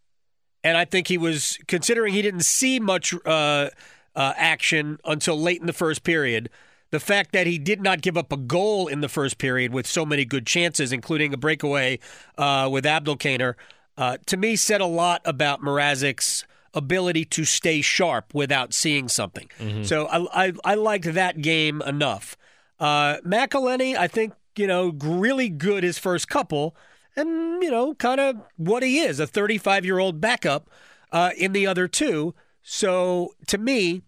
And 0.64 0.76
I 0.76 0.84
think 0.84 1.08
he 1.08 1.18
was 1.18 1.58
considering 1.68 2.14
he 2.14 2.22
didn't 2.22 2.44
see 2.44 2.80
much 2.80 3.14
uh, 3.24 3.70
uh, 4.16 4.32
action 4.36 4.98
until 5.04 5.40
late 5.40 5.60
in 5.60 5.66
the 5.66 5.72
first 5.72 6.02
period. 6.02 6.50
The 6.90 7.00
fact 7.00 7.32
that 7.32 7.46
he 7.46 7.58
did 7.58 7.82
not 7.82 8.00
give 8.00 8.16
up 8.16 8.32
a 8.32 8.36
goal 8.36 8.88
in 8.88 9.00
the 9.00 9.08
first 9.08 9.38
period 9.38 9.72
with 9.72 9.86
so 9.86 10.06
many 10.06 10.24
good 10.24 10.46
chances, 10.46 10.92
including 10.92 11.34
a 11.34 11.36
breakaway 11.36 11.98
uh, 12.36 12.68
with 12.72 12.84
Abdelkader, 12.84 13.54
uh, 13.96 14.16
to 14.26 14.36
me 14.36 14.56
said 14.56 14.80
a 14.80 14.86
lot 14.86 15.20
about 15.24 15.60
Mrazek's 15.60 16.44
ability 16.74 17.24
to 17.24 17.44
stay 17.44 17.80
sharp 17.80 18.34
without 18.34 18.72
seeing 18.74 19.08
something. 19.08 19.48
So 19.84 20.06
I, 20.06 20.46
I, 20.46 20.52
I 20.64 20.74
liked 20.74 21.12
that 21.14 21.40
game 21.40 21.82
enough. 21.82 22.36
Uh, 22.78 23.16
McElhinney, 23.26 23.96
I 23.96 24.06
think, 24.08 24.34
you 24.56 24.66
know, 24.66 24.92
really 25.02 25.48
good 25.48 25.82
his 25.84 25.98
first 25.98 26.28
couple, 26.28 26.76
and, 27.16 27.62
you 27.62 27.70
know, 27.70 27.94
kind 27.94 28.20
of 28.20 28.36
what 28.56 28.82
he 28.82 29.00
is 29.00 29.18
a 29.18 29.26
35 29.26 29.84
year 29.84 29.98
old 29.98 30.20
backup 30.20 30.70
uh, 31.10 31.30
in 31.36 31.52
the 31.52 31.66
other 31.66 31.88
two. 31.88 32.34
So 32.62 33.34
to 33.46 33.58
me, 33.58 34.02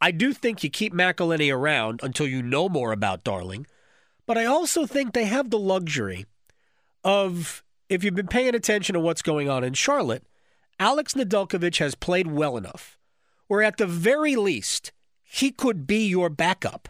I 0.00 0.10
do 0.10 0.32
think 0.32 0.64
you 0.64 0.70
keep 0.70 0.92
McElhinney 0.92 1.54
around 1.54 2.00
until 2.02 2.26
you 2.26 2.42
know 2.42 2.68
more 2.68 2.92
about 2.92 3.24
Darling. 3.24 3.66
But 4.26 4.38
I 4.38 4.46
also 4.46 4.86
think 4.86 5.12
they 5.12 5.24
have 5.24 5.50
the 5.50 5.58
luxury 5.58 6.26
of, 7.04 7.62
if 7.88 8.04
you've 8.04 8.14
been 8.14 8.26
paying 8.26 8.54
attention 8.54 8.94
to 8.94 9.00
what's 9.00 9.22
going 9.22 9.48
on 9.48 9.64
in 9.64 9.74
Charlotte, 9.74 10.24
Alex 10.80 11.14
Nedeljkovic 11.14 11.78
has 11.78 11.94
played 11.94 12.26
well 12.26 12.56
enough 12.56 12.98
where, 13.46 13.62
at 13.62 13.76
the 13.76 13.86
very 13.86 14.34
least, 14.34 14.92
he 15.22 15.50
could 15.50 15.86
be 15.86 16.06
your 16.06 16.30
backup 16.30 16.88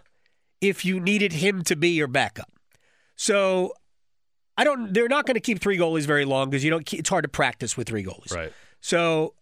if 0.60 0.84
you 0.84 1.00
needed 1.00 1.34
him 1.34 1.62
to 1.64 1.74
be 1.74 1.90
your 1.90 2.06
backup. 2.06 2.52
So 3.16 3.74
I 4.56 4.64
don't. 4.64 4.92
They're 4.92 5.08
not 5.08 5.26
going 5.26 5.34
to 5.34 5.40
keep 5.40 5.58
three 5.60 5.78
goalies 5.78 6.04
very 6.04 6.24
long 6.24 6.50
because 6.50 6.62
you 6.62 6.70
don't. 6.70 6.92
It's 6.92 7.08
hard 7.08 7.24
to 7.24 7.28
practice 7.28 7.76
with 7.76 7.88
three 7.88 8.04
goalies. 8.04 8.34
Right. 8.34 8.52
So, 8.82 9.34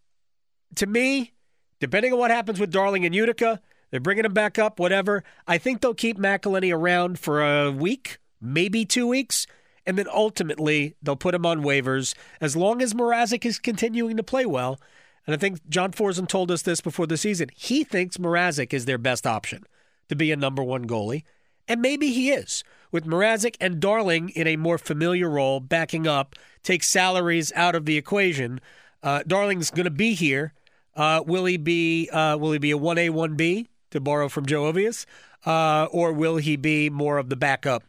to 0.77 0.87
me, 0.87 1.33
depending 1.81 2.13
on 2.13 2.21
what 2.21 2.31
happens 2.31 2.61
with 2.61 2.71
Darling 2.71 3.05
and 3.05 3.13
Utica, 3.15 3.61
they're 3.91 4.01
bringing 4.01 4.25
him 4.25 4.33
back 4.33 4.59
up. 4.59 4.79
Whatever. 4.79 5.25
I 5.47 5.59
think 5.59 5.81
they'll 5.81 5.93
keep 5.93 6.19
McElhinney 6.19 6.73
around 6.73 7.19
for 7.19 7.43
a 7.43 7.73
week, 7.73 8.19
maybe 8.41 8.85
two 8.85 9.09
weeks, 9.09 9.49
and 9.89 9.99
then 9.99 10.07
ultimately 10.15 10.95
they'll 11.03 11.17
put 11.17 11.35
him 11.35 11.45
on 11.45 11.65
waivers 11.65 12.15
as 12.41 12.55
long 12.55 12.81
as 12.81 12.95
Mrazek 12.95 13.45
is 13.45 13.59
continuing 13.59 14.17
to 14.17 14.23
play 14.23 14.47
well. 14.47 14.79
And 15.27 15.35
I 15.35 15.39
think 15.39 15.69
John 15.69 15.91
Forslund 15.93 16.29
told 16.29 16.51
us 16.51 16.63
this 16.63 16.81
before 16.81 17.09
the 17.09 17.17
season. 17.17 17.49
He 17.57 17.83
thinks 17.83 18.19
Mrazek 18.19 18.73
is 18.73 18.85
their 18.85 18.99
best 18.99 19.27
option 19.27 19.65
to 20.09 20.15
be 20.15 20.31
a 20.31 20.37
number 20.37 20.63
one 20.63 20.87
goalie. 20.87 21.25
And 21.67 21.83
maybe 21.83 22.13
he 22.13 22.31
is. 22.31 22.63
With 22.93 23.05
Mrazek 23.05 23.57
and 23.61 23.81
Darling 23.81 24.31
in 24.31 24.47
a 24.47 24.57
more 24.57 24.79
familiar 24.79 25.29
role, 25.29 25.61
backing 25.61 26.07
up, 26.07 26.37
take 26.63 26.83
salaries 26.85 27.53
out 27.55 27.75
of 27.75 27.85
the 27.85 27.99
equation. 27.99 28.61
Uh, 29.03 29.23
Darling's 29.27 29.71
going 29.71 29.85
to 29.85 29.91
be 29.91 30.15
here 30.15 30.53
Uh, 30.99 31.23
will 31.25 31.45
he 31.45 31.57
be 31.57 32.09
uh, 32.11 32.37
will 32.37 32.53
he 32.53 32.59
be 32.59 32.73
a 32.73 32.77
one 32.77 32.99
A 32.99 33.09
one 33.11 33.37
B 33.37 33.69
to 33.91 34.01
borrow 34.01 34.29
from 34.29 34.47
Joe 34.47 34.65
Ovies, 34.73 35.07
uh, 35.47 35.87
or 35.93 36.13
will 36.13 36.39
he 36.39 36.57
be 36.57 36.91
more 36.91 37.19
of 37.19 37.29
the 37.29 37.37
backup? 37.37 37.85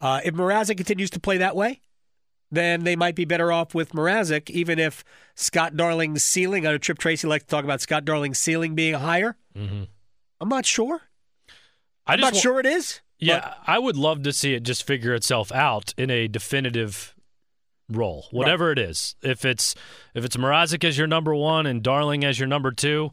Uh, 0.00 0.20
if 0.24 0.34
Mrazek 0.34 0.76
continues 0.76 1.10
to 1.10 1.20
play 1.20 1.38
that 1.38 1.56
way, 1.56 1.80
then 2.50 2.84
they 2.84 2.96
might 2.96 3.14
be 3.14 3.24
better 3.24 3.52
off 3.52 3.74
with 3.74 3.92
Mrazek, 3.92 4.48
even 4.50 4.78
if 4.78 5.04
Scott 5.34 5.76
Darling's 5.76 6.22
ceiling. 6.24 6.66
I 6.66 6.70
know 6.70 6.78
Tripp 6.78 6.98
Tracy 6.98 7.26
likes 7.26 7.44
to 7.44 7.50
talk 7.50 7.64
about 7.64 7.80
Scott 7.80 8.04
Darling's 8.04 8.38
ceiling 8.38 8.74
being 8.74 8.94
higher. 8.94 9.36
Mm-hmm. 9.56 9.84
I'm 10.40 10.48
not 10.48 10.64
sure. 10.64 11.02
I 12.06 12.12
I'm 12.14 12.20
just 12.20 12.26
not 12.26 12.34
wa- 12.34 12.40
sure 12.40 12.60
it 12.60 12.66
is. 12.66 13.00
Yeah, 13.18 13.40
but- 13.40 13.58
I 13.66 13.78
would 13.78 13.96
love 13.96 14.22
to 14.22 14.32
see 14.32 14.54
it 14.54 14.62
just 14.62 14.86
figure 14.86 15.14
itself 15.14 15.50
out 15.52 15.92
in 15.98 16.10
a 16.10 16.28
definitive 16.28 17.14
role, 17.90 18.26
whatever 18.30 18.70
it 18.70 18.78
is. 18.78 19.16
If 19.22 19.44
it's 19.44 19.74
if 20.14 20.24
it's 20.24 20.36
Mrazek 20.36 20.84
as 20.84 20.96
your 20.96 21.06
number 21.06 21.34
one 21.34 21.66
and 21.66 21.82
Darling 21.82 22.24
as 22.24 22.38
your 22.38 22.46
number 22.48 22.70
two, 22.70 23.10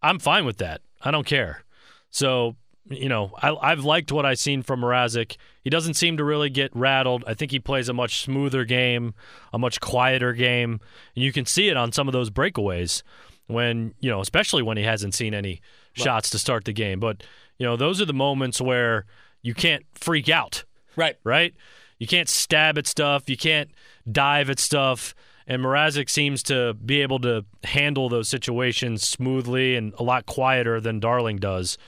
I'm 0.00 0.18
fine 0.18 0.44
with 0.44 0.58
that. 0.58 0.80
I 1.02 1.10
don't 1.10 1.26
care. 1.26 1.64
So 2.10 2.56
you 2.90 3.08
know, 3.08 3.32
I, 3.42 3.54
I've 3.54 3.84
liked 3.84 4.12
what 4.12 4.24
I've 4.24 4.38
seen 4.38 4.62
from 4.62 4.80
Mrazek. 4.80 5.36
He 5.62 5.70
doesn't 5.70 5.94
seem 5.94 6.16
to 6.16 6.24
really 6.24 6.50
get 6.50 6.74
rattled. 6.74 7.24
I 7.26 7.34
think 7.34 7.50
he 7.50 7.58
plays 7.58 7.88
a 7.88 7.92
much 7.92 8.22
smoother 8.22 8.64
game, 8.64 9.14
a 9.52 9.58
much 9.58 9.80
quieter 9.80 10.32
game, 10.32 10.80
and 11.14 11.24
you 11.24 11.32
can 11.32 11.46
see 11.46 11.68
it 11.68 11.76
on 11.76 11.92
some 11.92 12.08
of 12.08 12.12
those 12.12 12.30
breakaways 12.30 13.02
when 13.46 13.94
you 14.00 14.10
know, 14.10 14.20
especially 14.20 14.62
when 14.62 14.76
he 14.76 14.84
hasn't 14.84 15.14
seen 15.14 15.34
any 15.34 15.60
shots 15.92 16.30
to 16.30 16.38
start 16.38 16.64
the 16.64 16.72
game. 16.72 17.00
But 17.00 17.22
you 17.58 17.66
know, 17.66 17.76
those 17.76 18.00
are 18.00 18.06
the 18.06 18.14
moments 18.14 18.60
where 18.60 19.04
you 19.42 19.54
can't 19.54 19.84
freak 19.94 20.28
out, 20.28 20.64
right. 20.96 21.16
right? 21.24 21.54
You 21.98 22.06
can't 22.06 22.28
stab 22.28 22.78
at 22.78 22.86
stuff, 22.86 23.28
you 23.28 23.36
can't 23.36 23.70
dive 24.10 24.50
at 24.50 24.58
stuff. 24.58 25.14
And 25.46 25.62
Mrazek 25.62 26.10
seems 26.10 26.42
to 26.44 26.74
be 26.74 27.00
able 27.00 27.20
to 27.20 27.44
handle 27.64 28.10
those 28.10 28.28
situations 28.28 29.08
smoothly 29.08 29.76
and 29.76 29.94
a 29.98 30.02
lot 30.02 30.26
quieter 30.26 30.78
than 30.78 31.00
Darling 31.00 31.38
does. 31.38 31.78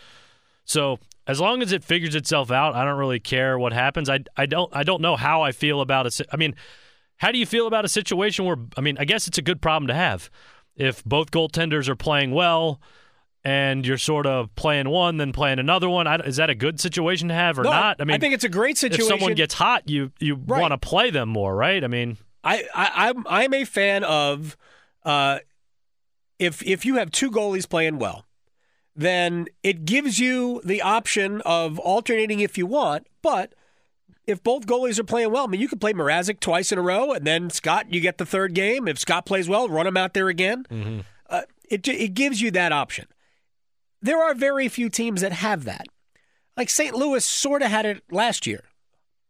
So 0.70 1.00
as 1.26 1.40
long 1.40 1.62
as 1.62 1.72
it 1.72 1.82
figures 1.82 2.14
itself 2.14 2.52
out, 2.52 2.76
I 2.76 2.84
don't 2.84 2.96
really 2.96 3.18
care 3.18 3.58
what 3.58 3.72
happens. 3.72 4.08
I, 4.08 4.20
I 4.36 4.46
don't 4.46 4.70
I 4.74 4.84
don't 4.84 5.02
know 5.02 5.16
how 5.16 5.42
I 5.42 5.50
feel 5.50 5.80
about 5.80 6.06
it. 6.06 6.20
I 6.32 6.36
mean, 6.36 6.54
how 7.16 7.32
do 7.32 7.38
you 7.38 7.46
feel 7.46 7.66
about 7.66 7.84
a 7.84 7.88
situation 7.88 8.44
where 8.44 8.56
I 8.76 8.80
mean, 8.80 8.96
I 8.96 9.04
guess 9.04 9.26
it's 9.26 9.36
a 9.38 9.42
good 9.42 9.60
problem 9.60 9.88
to 9.88 9.94
have. 9.94 10.30
If 10.76 11.04
both 11.04 11.32
goaltenders 11.32 11.88
are 11.88 11.96
playing 11.96 12.30
well 12.30 12.80
and 13.42 13.84
you're 13.84 13.98
sort 13.98 14.26
of 14.26 14.54
playing 14.54 14.88
one 14.88 15.16
then 15.16 15.32
playing 15.32 15.58
another 15.58 15.88
one, 15.88 16.06
I, 16.06 16.16
is 16.18 16.36
that 16.36 16.50
a 16.50 16.54
good 16.54 16.78
situation 16.78 17.26
to 17.28 17.34
have 17.34 17.58
or 17.58 17.64
No, 17.64 17.70
not? 17.70 17.96
I 18.00 18.04
mean, 18.04 18.14
I 18.14 18.18
think 18.18 18.34
it's 18.34 18.44
a 18.44 18.48
great 18.48 18.78
situation. 18.78 19.02
if 19.02 19.08
someone 19.08 19.34
gets 19.34 19.54
hot, 19.54 19.88
you 19.90 20.12
you 20.20 20.36
Right. 20.36 20.60
want 20.60 20.70
to 20.72 20.78
play 20.78 21.10
them 21.10 21.28
more, 21.30 21.52
right? 21.56 21.82
I 21.82 21.88
mean, 21.88 22.16
I, 22.44 22.62
I 22.72 23.08
I'm 23.08 23.26
I'm 23.28 23.54
a 23.54 23.64
fan 23.64 24.04
of 24.04 24.56
uh, 25.04 25.40
if 26.38 26.62
if 26.62 26.86
you 26.86 26.94
have 26.96 27.10
two 27.10 27.30
goalies 27.32 27.68
playing 27.68 27.98
well, 27.98 28.24
then 28.96 29.46
it 29.62 29.84
gives 29.84 30.18
you 30.18 30.60
the 30.64 30.82
option 30.82 31.40
of 31.42 31.78
alternating 31.78 32.40
if 32.40 32.58
you 32.58 32.66
want. 32.66 33.06
But 33.22 33.54
if 34.26 34.42
both 34.42 34.66
goalies 34.66 34.98
are 34.98 35.04
playing 35.04 35.32
well, 35.32 35.44
I 35.44 35.46
mean, 35.46 35.60
you 35.60 35.68
could 35.68 35.80
play 35.80 35.92
Mrazek 35.92 36.40
twice 36.40 36.72
in 36.72 36.78
a 36.78 36.82
row, 36.82 37.12
and 37.12 37.26
then 37.26 37.50
Scott, 37.50 37.92
you 37.92 38.00
get 38.00 38.18
the 38.18 38.26
third 38.26 38.54
game. 38.54 38.86
If 38.88 38.98
Scott 38.98 39.26
plays 39.26 39.48
well, 39.48 39.68
run 39.68 39.86
him 39.86 39.96
out 39.96 40.14
there 40.14 40.28
again. 40.28 41.04
Uh, 41.28 41.42
it 41.68 41.86
it 41.86 42.14
gives 42.14 42.40
you 42.40 42.50
that 42.52 42.72
option. 42.72 43.06
There 44.02 44.22
are 44.22 44.34
very 44.34 44.68
few 44.68 44.88
teams 44.88 45.20
that 45.20 45.32
have 45.32 45.64
that. 45.64 45.86
Like 46.56 46.70
St. 46.70 46.94
Louis 46.94 47.24
sort 47.24 47.62
of 47.62 47.70
had 47.70 47.86
it 47.86 48.02
last 48.10 48.46
year. 48.46 48.64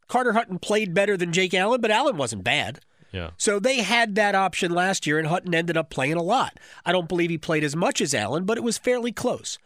Carter 0.08 0.32
Hutton 0.32 0.58
played 0.58 0.94
better 0.94 1.16
than 1.16 1.32
Jake 1.32 1.54
Allen, 1.54 1.80
but 1.80 1.90
Allen 1.90 2.16
wasn't 2.16 2.42
bad. 2.42 2.80
Yeah. 3.12 3.30
So 3.36 3.58
they 3.58 3.78
had 3.78 4.14
that 4.14 4.34
option 4.34 4.72
last 4.72 5.06
year, 5.06 5.18
and 5.18 5.28
Hutton 5.28 5.54
ended 5.54 5.76
up 5.76 5.90
playing 5.90 6.14
a 6.14 6.22
lot. 6.22 6.58
I 6.84 6.92
don't 6.92 7.08
believe 7.08 7.30
he 7.30 7.38
played 7.38 7.64
as 7.64 7.74
much 7.76 8.00
as 8.00 8.14
Allen, 8.14 8.44
but 8.44 8.56
it 8.58 8.64
was 8.64 8.78
fairly 8.78 9.12
close. 9.12 9.58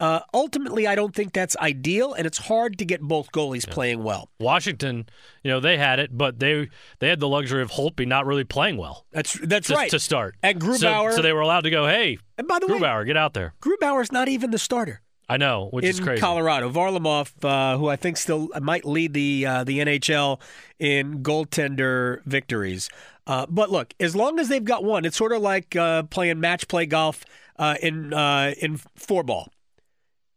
Uh, 0.00 0.20
ultimately, 0.34 0.84
I 0.84 0.96
don't 0.96 1.14
think 1.14 1.32
that's 1.32 1.56
ideal, 1.58 2.12
and 2.12 2.26
it's 2.26 2.38
hard 2.38 2.76
to 2.78 2.84
get 2.84 3.00
both 3.00 3.30
goalies 3.30 3.68
playing 3.68 4.02
well. 4.02 4.28
Washington, 4.40 5.06
you 5.44 5.50
know, 5.50 5.60
they 5.60 5.78
had 5.78 6.00
it, 6.00 6.16
but 6.16 6.40
they 6.40 6.68
they 6.98 7.08
had 7.08 7.20
the 7.20 7.28
luxury 7.28 7.62
of 7.62 7.70
Holtby 7.70 8.08
not 8.08 8.26
really 8.26 8.42
playing 8.42 8.78
well 8.78 9.06
That's 9.12 9.34
that's 9.34 9.68
to, 9.68 9.74
right. 9.74 9.90
to 9.90 10.00
start. 10.00 10.34
So- 10.42 10.52
Grubauer, 10.54 11.14
so, 11.14 11.22
they 11.22 11.32
were 11.32 11.40
allowed 11.40 11.60
to 11.62 11.70
go, 11.70 11.86
hey, 11.86 12.18
and 12.36 12.48
by 12.48 12.58
the 12.58 12.66
way, 12.66 12.80
Grubauer, 12.80 13.06
get 13.06 13.16
out 13.16 13.32
there. 13.34 13.54
Grubauer's 13.62 14.10
not 14.10 14.26
even 14.26 14.50
the 14.50 14.58
starter. 14.58 15.02
I 15.28 15.36
know, 15.36 15.68
which 15.70 15.84
in 15.84 15.90
is 15.90 16.00
crazy. 16.00 16.20
Colorado. 16.20 16.70
Varlamov, 16.70 17.32
uh, 17.44 17.78
who 17.78 17.88
I 17.88 17.96
think 17.96 18.16
still 18.16 18.48
might 18.60 18.84
lead 18.84 19.14
the 19.14 19.46
uh, 19.46 19.64
the 19.64 19.78
NHL 19.78 20.40
in 20.78 21.22
goaltender 21.22 22.22
victories. 22.24 22.90
Uh, 23.26 23.46
but 23.48 23.70
look, 23.70 23.94
as 24.00 24.16
long 24.16 24.38
as 24.40 24.48
they've 24.48 24.64
got 24.64 24.84
one, 24.84 25.04
it's 25.04 25.16
sort 25.16 25.32
of 25.32 25.40
like 25.40 25.76
uh, 25.76 26.02
playing 26.04 26.40
match 26.40 26.66
play 26.68 26.86
golf 26.86 27.24
uh, 27.56 27.76
in 27.80 28.12
uh, 28.12 28.52
in 28.60 28.78
four 28.96 29.22
ball. 29.22 29.52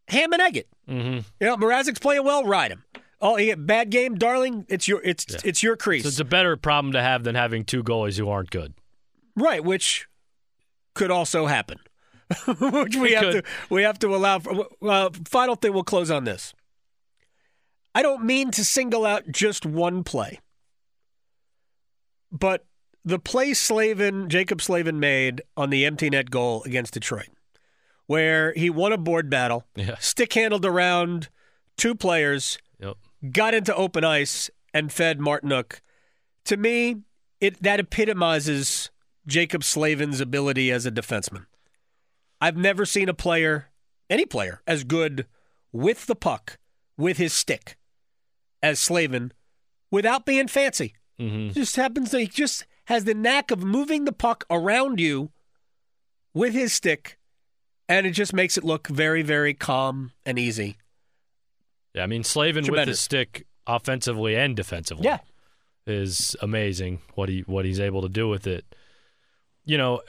Ham 0.10 0.32
and 0.34 0.42
egg 0.42 0.58
it. 0.58 0.70
Mm-hmm. 0.88 1.20
You 1.40 1.48
know, 1.48 1.58
Mrazek's 1.58 2.00
playing 2.00 2.24
well, 2.24 2.44
ride 2.44 2.72
him. 2.72 2.84
Oh, 3.22 3.38
he 3.38 3.54
bad 3.56 3.90
game, 3.90 4.16
darling. 4.16 4.66
It's 4.70 4.88
your 4.88 5.02
it's 5.04 5.26
it's 5.44 5.64
your 5.64 5.76
crease, 5.76 6.04
So 6.04 6.10
it's 6.10 6.20
a 6.20 6.26
better 6.26 6.56
problem 6.58 6.94
to 6.94 7.02
have 7.02 7.24
than 7.24 7.34
having 7.34 7.66
two 7.66 7.84
goalies 7.84 8.18
who 8.20 8.30
aren't 8.30 8.52
good. 8.52 8.76
right? 9.36 9.64
Which 9.64 10.08
could 10.94 11.10
also 11.10 11.48
happen. 11.48 11.80
Which 12.48 12.96
we 12.96 13.14
It 13.16 13.24
have 13.24 13.34
could. 13.34 13.46
to 13.46 13.52
we 13.70 13.84
have 13.84 14.00
to 14.00 14.16
allow. 14.16 14.40
For, 14.40 14.68
uh, 14.82 15.10
final 15.26 15.56
thing, 15.56 15.74
we'll 15.74 15.84
close 15.84 16.10
on 16.10 16.24
this. 16.24 16.54
I 17.94 18.02
don't 18.02 18.24
mean 18.26 18.52
to 18.52 18.66
single 18.66 19.06
out 19.06 19.24
just 19.32 19.66
one 19.66 20.04
play, 20.04 20.40
but 22.32 22.66
the 23.04 23.20
play 23.20 23.54
Slavin 23.54 24.28
Jaccob 24.28 24.62
Slavin 24.62 25.00
made 25.00 25.42
on 25.56 25.70
the 25.70 25.86
empty 25.86 26.10
net 26.10 26.32
goal 26.32 26.64
against 26.64 26.94
Detroit, 26.94 27.30
where 28.08 28.54
he 28.54 28.70
won 28.70 28.92
a 28.92 28.98
board 28.98 29.30
battle, 29.30 29.66
Yeah. 29.76 29.96
stick 30.00 30.34
handled 30.34 30.66
around 30.66 31.30
two 31.78 31.96
players, 31.96 32.58
Yep. 32.80 32.98
got 33.32 33.54
into 33.54 33.74
open 33.76 34.04
ice 34.04 34.50
and 34.74 34.92
fed 34.92 35.20
Martinook. 35.20 35.80
To 36.46 36.58
me, 36.58 36.98
it 37.40 37.62
that 37.64 37.80
epitomizes 37.80 38.90
Jaccob 39.28 39.64
Slavin's 39.64 40.20
ability 40.20 40.72
as 40.72 40.86
a 40.86 40.92
defenseman. 40.92 41.46
I've 42.42 42.58
never 42.58 42.86
seen 42.86 43.10
a 43.10 43.14
player, 43.14 43.68
any 44.10 44.26
player, 44.26 44.62
as 44.68 44.84
good 44.84 45.26
with 45.72 46.06
the 46.06 46.16
puck, 46.16 46.58
with 46.98 47.18
his 47.18 47.34
stick, 47.34 47.78
as 48.62 48.80
Slavin, 48.80 49.32
without 49.92 50.26
being 50.26 50.48
fancy. 50.48 50.96
Mm-hmm. 51.20 51.54
Just 51.54 51.76
happens 51.76 52.12
to 52.12 52.20
he 52.20 52.28
just 52.28 52.66
has 52.86 53.06
the 53.06 53.14
knack 53.14 53.52
of 53.52 53.64
moving 53.64 54.06
the 54.06 54.12
puck 54.12 54.44
around 54.50 55.00
you 55.00 55.32
with 56.34 56.54
his 56.54 56.74
stick, 56.74 57.18
and 57.88 58.06
it 58.06 58.12
just 58.12 58.34
makes 58.34 58.58
it 58.58 58.64
look 58.64 58.88
very, 58.88 59.22
very 59.22 59.54
calm 59.54 60.12
and 60.26 60.38
easy. 60.38 60.78
Yeah, 61.94 62.04
I 62.04 62.08
mean 62.08 62.24
Slavin 62.24 62.64
with 62.64 62.68
Tremendous. 62.68 62.98
his 62.98 63.00
stick 63.00 63.48
offensively 63.66 64.36
and 64.36 64.56
defensively. 64.56 65.06
Yeah. 65.06 65.20
is 65.88 66.36
amazing 66.42 67.00
what 67.16 67.30
he 67.30 67.42
what 67.42 67.64
he's 67.64 67.80
able 67.80 68.02
to 68.02 68.10
do 68.10 68.28
with 68.28 68.46
it. 68.48 68.66
You 69.64 69.78
know, 69.78 70.02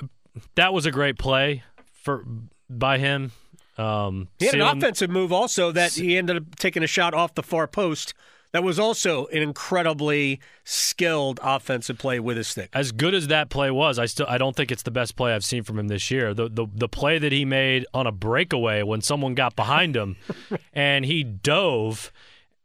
that 0.56 0.72
was 0.74 0.84
a 0.86 0.90
great 0.90 1.18
play 1.18 1.62
for 2.06 2.24
by 2.70 2.96
him. 2.98 3.32
Um, 3.76 4.28
He 4.38 4.46
had 4.46 4.54
an 4.54 4.60
sealing- 4.60 4.78
offensive 4.78 5.10
move 5.10 5.30
also 5.32 5.70
that 5.72 5.92
he 5.92 6.16
ended 6.16 6.36
up 6.38 6.56
taking 6.56 6.82
a 6.82 6.86
shot 6.86 7.12
off 7.12 7.34
the 7.34 7.42
far 7.42 7.66
post. 7.66 8.14
That 8.52 8.62
was 8.64 8.78
also 8.78 9.26
an 9.26 9.42
incredibly 9.42 10.40
skilled 10.64 11.38
offensive 11.42 11.98
play 11.98 12.18
with 12.18 12.38
his 12.38 12.48
stick. 12.48 12.70
as 12.72 12.90
good 12.92 13.12
as 13.14 13.26
that 13.26 13.50
play 13.50 13.70
was, 13.70 13.98
I 13.98 14.06
still 14.06 14.24
I 14.30 14.38
don't 14.38 14.56
think 14.56 14.72
it's 14.72 14.82
the 14.84 14.90
best 14.90 15.14
play 15.14 15.34
I've 15.34 15.44
seen 15.44 15.62
from 15.62 15.78
him 15.78 15.88
this 15.88 16.10
year. 16.10 16.32
The 16.32 16.48
the 16.48 16.66
the 16.74 16.88
play 16.88 17.18
that 17.18 17.32
he 17.32 17.44
made 17.44 17.84
on 17.92 18.06
a 18.06 18.12
breakaway 18.12 18.82
when 18.82 19.02
someone 19.02 19.34
got 19.34 19.56
behind 19.56 19.94
him 19.94 20.16
and 20.72 21.04
he 21.04 21.22
dove 21.22 22.10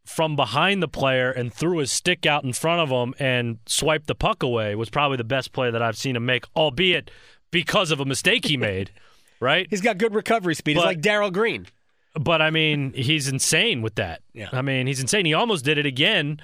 from 0.06 0.36
behind 0.38 0.82
the 0.82 0.88
player 0.88 1.30
and 1.30 1.54
threw 1.54 1.80
his 1.80 1.92
stick 1.92 2.26
out 2.26 2.44
in 2.46 2.54
front 2.54 2.80
of 2.82 2.90
him 2.90 3.14
and 3.20 3.60
swiped 3.66 4.08
the 4.08 4.16
puck 4.16 4.44
away 4.44 4.76
was 4.76 4.90
probably 4.90 5.18
the 5.18 5.24
best 5.26 5.52
play 5.52 5.70
that 5.72 5.82
I've 5.82 5.98
seen 5.98 6.16
him 6.16 6.26
make, 6.26 6.46
albeit 6.56 7.12
because 7.50 7.92
of 7.92 8.00
a 8.00 8.06
mistake 8.06 8.46
he 8.46 8.56
made. 8.56 8.92
Right? 9.42 9.68
He's 9.70 9.82
got 9.82 9.98
good 9.98 10.14
recovery 10.16 10.56
speed. 10.56 10.78
He's 10.78 10.86
like 10.86 11.02
Darrell 11.02 11.32
Green. 11.32 11.66
But 12.14 12.42
I 12.42 12.50
mean, 12.52 12.94
he's 12.94 13.28
insane 13.28 13.82
with 13.82 13.96
that. 13.96 14.22
Yeah. 14.34 14.50
I 14.54 14.62
mean, 14.62 14.86
he's 14.88 15.00
insane. 15.02 15.26
He 15.26 15.34
almost 15.34 15.66
did 15.66 15.78
it 15.78 15.86
again 15.86 16.40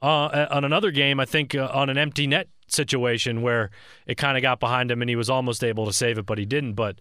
uh, 0.00 0.46
on 0.50 0.64
another 0.64 0.90
game, 0.90 1.20
I 1.20 1.24
think, 1.26 1.54
uh, 1.54 1.68
on 1.72 1.90
an 1.90 1.98
empty 1.98 2.26
net 2.26 2.48
situation 2.68 3.42
where 3.42 3.70
it 4.06 4.16
kind 4.16 4.36
of 4.36 4.42
got 4.42 4.60
behind 4.60 4.90
him 4.90 5.02
and 5.02 5.08
he 5.08 5.16
was 5.16 5.28
almost 5.28 5.62
able 5.64 5.86
to 5.86 5.92
save 5.92 6.18
it, 6.18 6.26
but 6.26 6.38
he 6.38 6.44
didn't. 6.46 6.72
But 6.74 7.00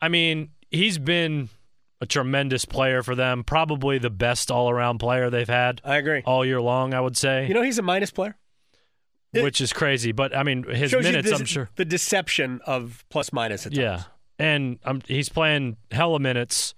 I 0.00 0.08
mean, 0.08 0.50
he's 0.70 0.96
been 0.98 1.48
a 2.00 2.06
tremendous 2.06 2.64
player 2.64 3.02
for 3.02 3.14
them, 3.14 3.44
probably 3.44 3.98
the 3.98 4.10
best 4.10 4.50
all 4.50 4.70
around 4.70 4.98
player 4.98 5.28
they've 5.28 5.46
had 5.48 5.80
I 5.84 5.96
agree. 5.96 6.22
all 6.24 6.44
year 6.44 6.60
long, 6.60 6.94
I 6.94 7.00
would 7.00 7.16
say, 7.16 7.46
You 7.48 7.52
know, 7.54 7.62
he's 7.62 7.78
a 7.78 7.82
minus 7.82 8.10
player. 8.10 8.36
which 9.32 9.60
is 9.60 9.72
crazy. 9.72 10.12
But 10.12 10.34
I 10.36 10.42
mean, 10.42 10.62
his 10.64 10.92
minutes, 10.92 11.28
this- 11.30 11.38
I'm 11.40 11.46
sure. 11.46 11.68
the 11.76 11.84
deception 11.84 12.60
of 12.66 13.04
plus 13.10 13.32
minus 13.32 13.66
at 13.66 13.72
Yeah, 13.72 13.90
times. 13.90 14.04
And 14.40 14.78
um, 14.84 15.00
he's 15.06 15.28
playing 15.28 15.76
hella 15.90 16.18
minutes 16.18 16.74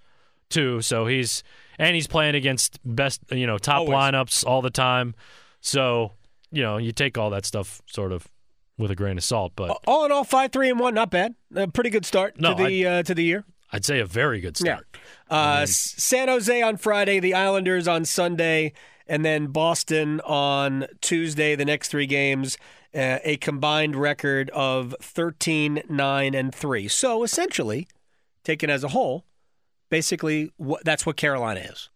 too. 0.50 0.82
So 0.82 1.06
he's 1.06 1.42
and 1.78 1.94
he's 1.94 2.06
playing 2.06 2.34
against 2.34 2.78
best, 2.84 3.20
you 3.30 3.46
know, 3.46 3.58
top 3.58 3.80
Always. 3.80 3.96
lineups 3.96 4.44
all 4.46 4.60
the 4.62 4.70
time. 4.70 5.14
So 5.60 6.12
you 6.50 6.62
know, 6.62 6.76
you 6.76 6.92
take 6.92 7.16
all 7.16 7.30
that 7.30 7.46
stuff 7.46 7.80
sort 7.86 8.12
of 8.12 8.28
with 8.76 8.90
a 8.90 8.94
grain 8.94 9.16
of 9.16 9.24
salt. 9.24 9.52
But 9.56 9.78
all 9.86 10.04
in 10.04 10.12
all, 10.12 10.24
five 10.24 10.52
three 10.52 10.68
and 10.68 10.78
one, 10.78 10.94
not 10.94 11.10
bad. 11.10 11.34
A 11.54 11.68
pretty 11.68 11.90
good 11.90 12.04
start 12.04 12.38
No, 12.38 12.54
to 12.54 12.64
the 12.64 12.86
uh, 12.86 13.02
to 13.04 13.14
the 13.14 13.24
year. 13.24 13.44
I'd 13.74 13.86
say 13.86 14.00
a 14.00 14.04
very 14.06 14.40
good 14.40 14.58
start. 14.58 14.86
Uh, 15.30 15.60
S- 15.62 15.94
San 15.96 16.28
Jose 16.28 16.60
on 16.60 16.76
Friday, 16.76 17.20
the 17.20 17.32
Islanders 17.32 17.88
on 17.88 18.04
Sunday, 18.04 18.74
and 19.06 19.24
then 19.24 19.46
Boston 19.46 20.20
on 20.26 20.86
Tuesday. 21.00 21.54
The 21.54 21.64
next 21.64 21.88
three 21.88 22.04
games, 22.06 22.58
uh, 22.94 23.18
a 23.24 23.36
combined 23.38 23.96
record 23.96 24.50
of 24.50 24.94
13, 25.00 25.82
9, 25.88 26.34
and 26.34 26.54
3. 26.54 26.88
So 26.88 27.22
essentially, 27.22 27.88
taken 28.44 28.70
as 28.70 28.84
a 28.84 28.88
whole, 28.88 29.24
basically 29.90 30.50
wh- 30.62 30.82
that's 30.84 31.06
what 31.06 31.16
Carolina 31.16 31.60
is. 31.60 31.90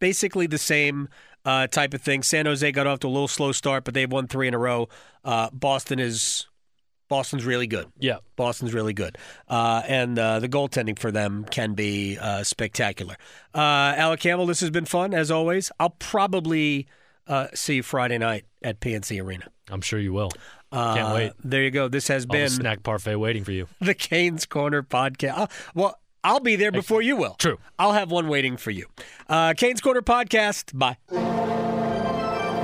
Basically 0.00 0.46
the 0.46 0.58
same 0.58 1.08
uh, 1.44 1.66
type 1.66 1.94
of 1.94 2.02
thing. 2.02 2.22
San 2.22 2.46
Jose 2.46 2.70
got 2.72 2.86
off 2.86 3.00
to 3.00 3.06
a 3.06 3.08
little 3.08 3.28
slow 3.28 3.52
start, 3.52 3.84
but 3.84 3.94
they've 3.94 4.10
won 4.10 4.26
three 4.26 4.48
in 4.48 4.54
a 4.54 4.58
row. 4.58 4.88
Uh, 5.24 5.50
Boston 5.52 5.98
is 5.98 6.46
Boston's 7.08 7.44
really 7.44 7.66
good. 7.66 7.86
Yeah. 7.98 8.18
Boston's 8.36 8.72
really 8.72 8.92
good, 8.94 9.18
uh, 9.48 9.82
and 9.86 10.18
uh, 10.18 10.40
the 10.40 10.48
goaltending 10.48 10.98
for 10.98 11.10
them 11.10 11.44
can 11.50 11.74
be 11.74 12.18
uh, 12.18 12.42
spectacular. 12.42 13.16
Uh, 13.54 13.94
Alec 13.96 14.20
Campbell, 14.20 14.46
this 14.46 14.60
has 14.60 14.70
been 14.70 14.86
fun 14.86 15.14
as 15.14 15.30
always. 15.30 15.70
I'll 15.78 15.90
probably 15.90 16.86
uh, 17.26 17.48
see 17.54 17.76
you 17.76 17.82
Friday 17.82 18.18
night 18.18 18.46
at 18.64 18.80
PNC 18.80 19.22
Arena. 19.22 19.46
I'm 19.70 19.80
sure 19.80 19.98
you 20.00 20.12
will. 20.12 20.30
Can't 20.72 20.98
Uh, 21.00 21.12
wait. 21.14 21.32
There 21.44 21.62
you 21.62 21.70
go. 21.70 21.86
This 21.88 22.08
has 22.08 22.24
All 22.24 22.32
the 22.32 22.38
been 22.38 22.48
snack 22.50 22.82
parfait 22.82 23.14
waiting 23.16 23.44
for 23.44 23.52
you. 23.52 23.68
the 23.80 23.94
Canes 23.94 24.44
Corner 24.46 24.82
podcast. 24.82 25.38
Uh, 25.38 25.46
well, 25.74 25.98
I'll 26.24 26.40
be 26.40 26.56
there 26.56 26.72
before 26.72 27.02
you 27.02 27.16
will. 27.16 27.34
True. 27.38 27.58
I'll 27.78 27.92
have 27.92 28.10
one 28.10 28.26
waiting 28.28 28.56
for 28.56 28.70
you. 28.72 28.86
Uh, 29.28 29.52
Canes 29.54 29.80
Corner 29.80 30.02
podcast. 30.02 30.76
Bye. 30.76 30.96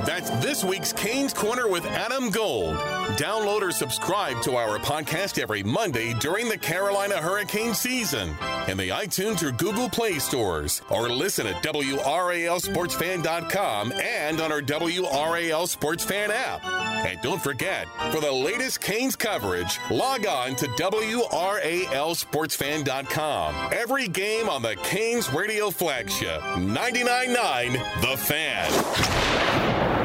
That's 0.05 0.20
this 0.41 0.63
week's 0.63 0.91
Canes 0.93 1.33
Corner 1.33 1.67
with 1.67 1.83
Adam 1.85 2.29
Gold. 2.29 2.75
Download 3.17 3.61
or 3.61 3.71
subscribe 3.71 4.41
to 4.43 4.55
our 4.55 4.77
podcast 4.79 5.37
every 5.41 5.63
Monday 5.63 6.13
during 6.15 6.47
the 6.49 6.57
Carolina 6.57 7.15
hurricane 7.15 7.73
season 7.73 8.29
in 8.67 8.75
the 8.77 8.89
iTunes 8.89 9.41
or 9.43 9.51
Google 9.51 9.89
Play 9.89 10.19
stores, 10.19 10.81
or 10.89 11.09
listen 11.09 11.47
at 11.47 11.63
WRALSportsFan.com 11.63 13.91
and 13.93 14.39
on 14.41 14.51
our 14.51 14.61
WRAL 14.61 15.67
Sports 15.67 16.03
Fan 16.03 16.29
app. 16.31 16.63
And 17.05 17.19
don't 17.21 17.41
forget, 17.41 17.87
for 18.11 18.19
the 18.21 18.31
latest 18.31 18.81
Canes 18.81 19.15
coverage, 19.15 19.79
log 19.89 20.25
on 20.27 20.55
to 20.57 20.67
WRALSportsFan.com. 20.67 23.55
Every 23.73 24.07
game 24.07 24.49
on 24.49 24.61
the 24.61 24.75
Canes 24.77 25.31
radio 25.33 25.69
flagship, 25.71 26.41
99.9 26.41 28.01
The 28.01 28.17
Fan. 28.17 30.00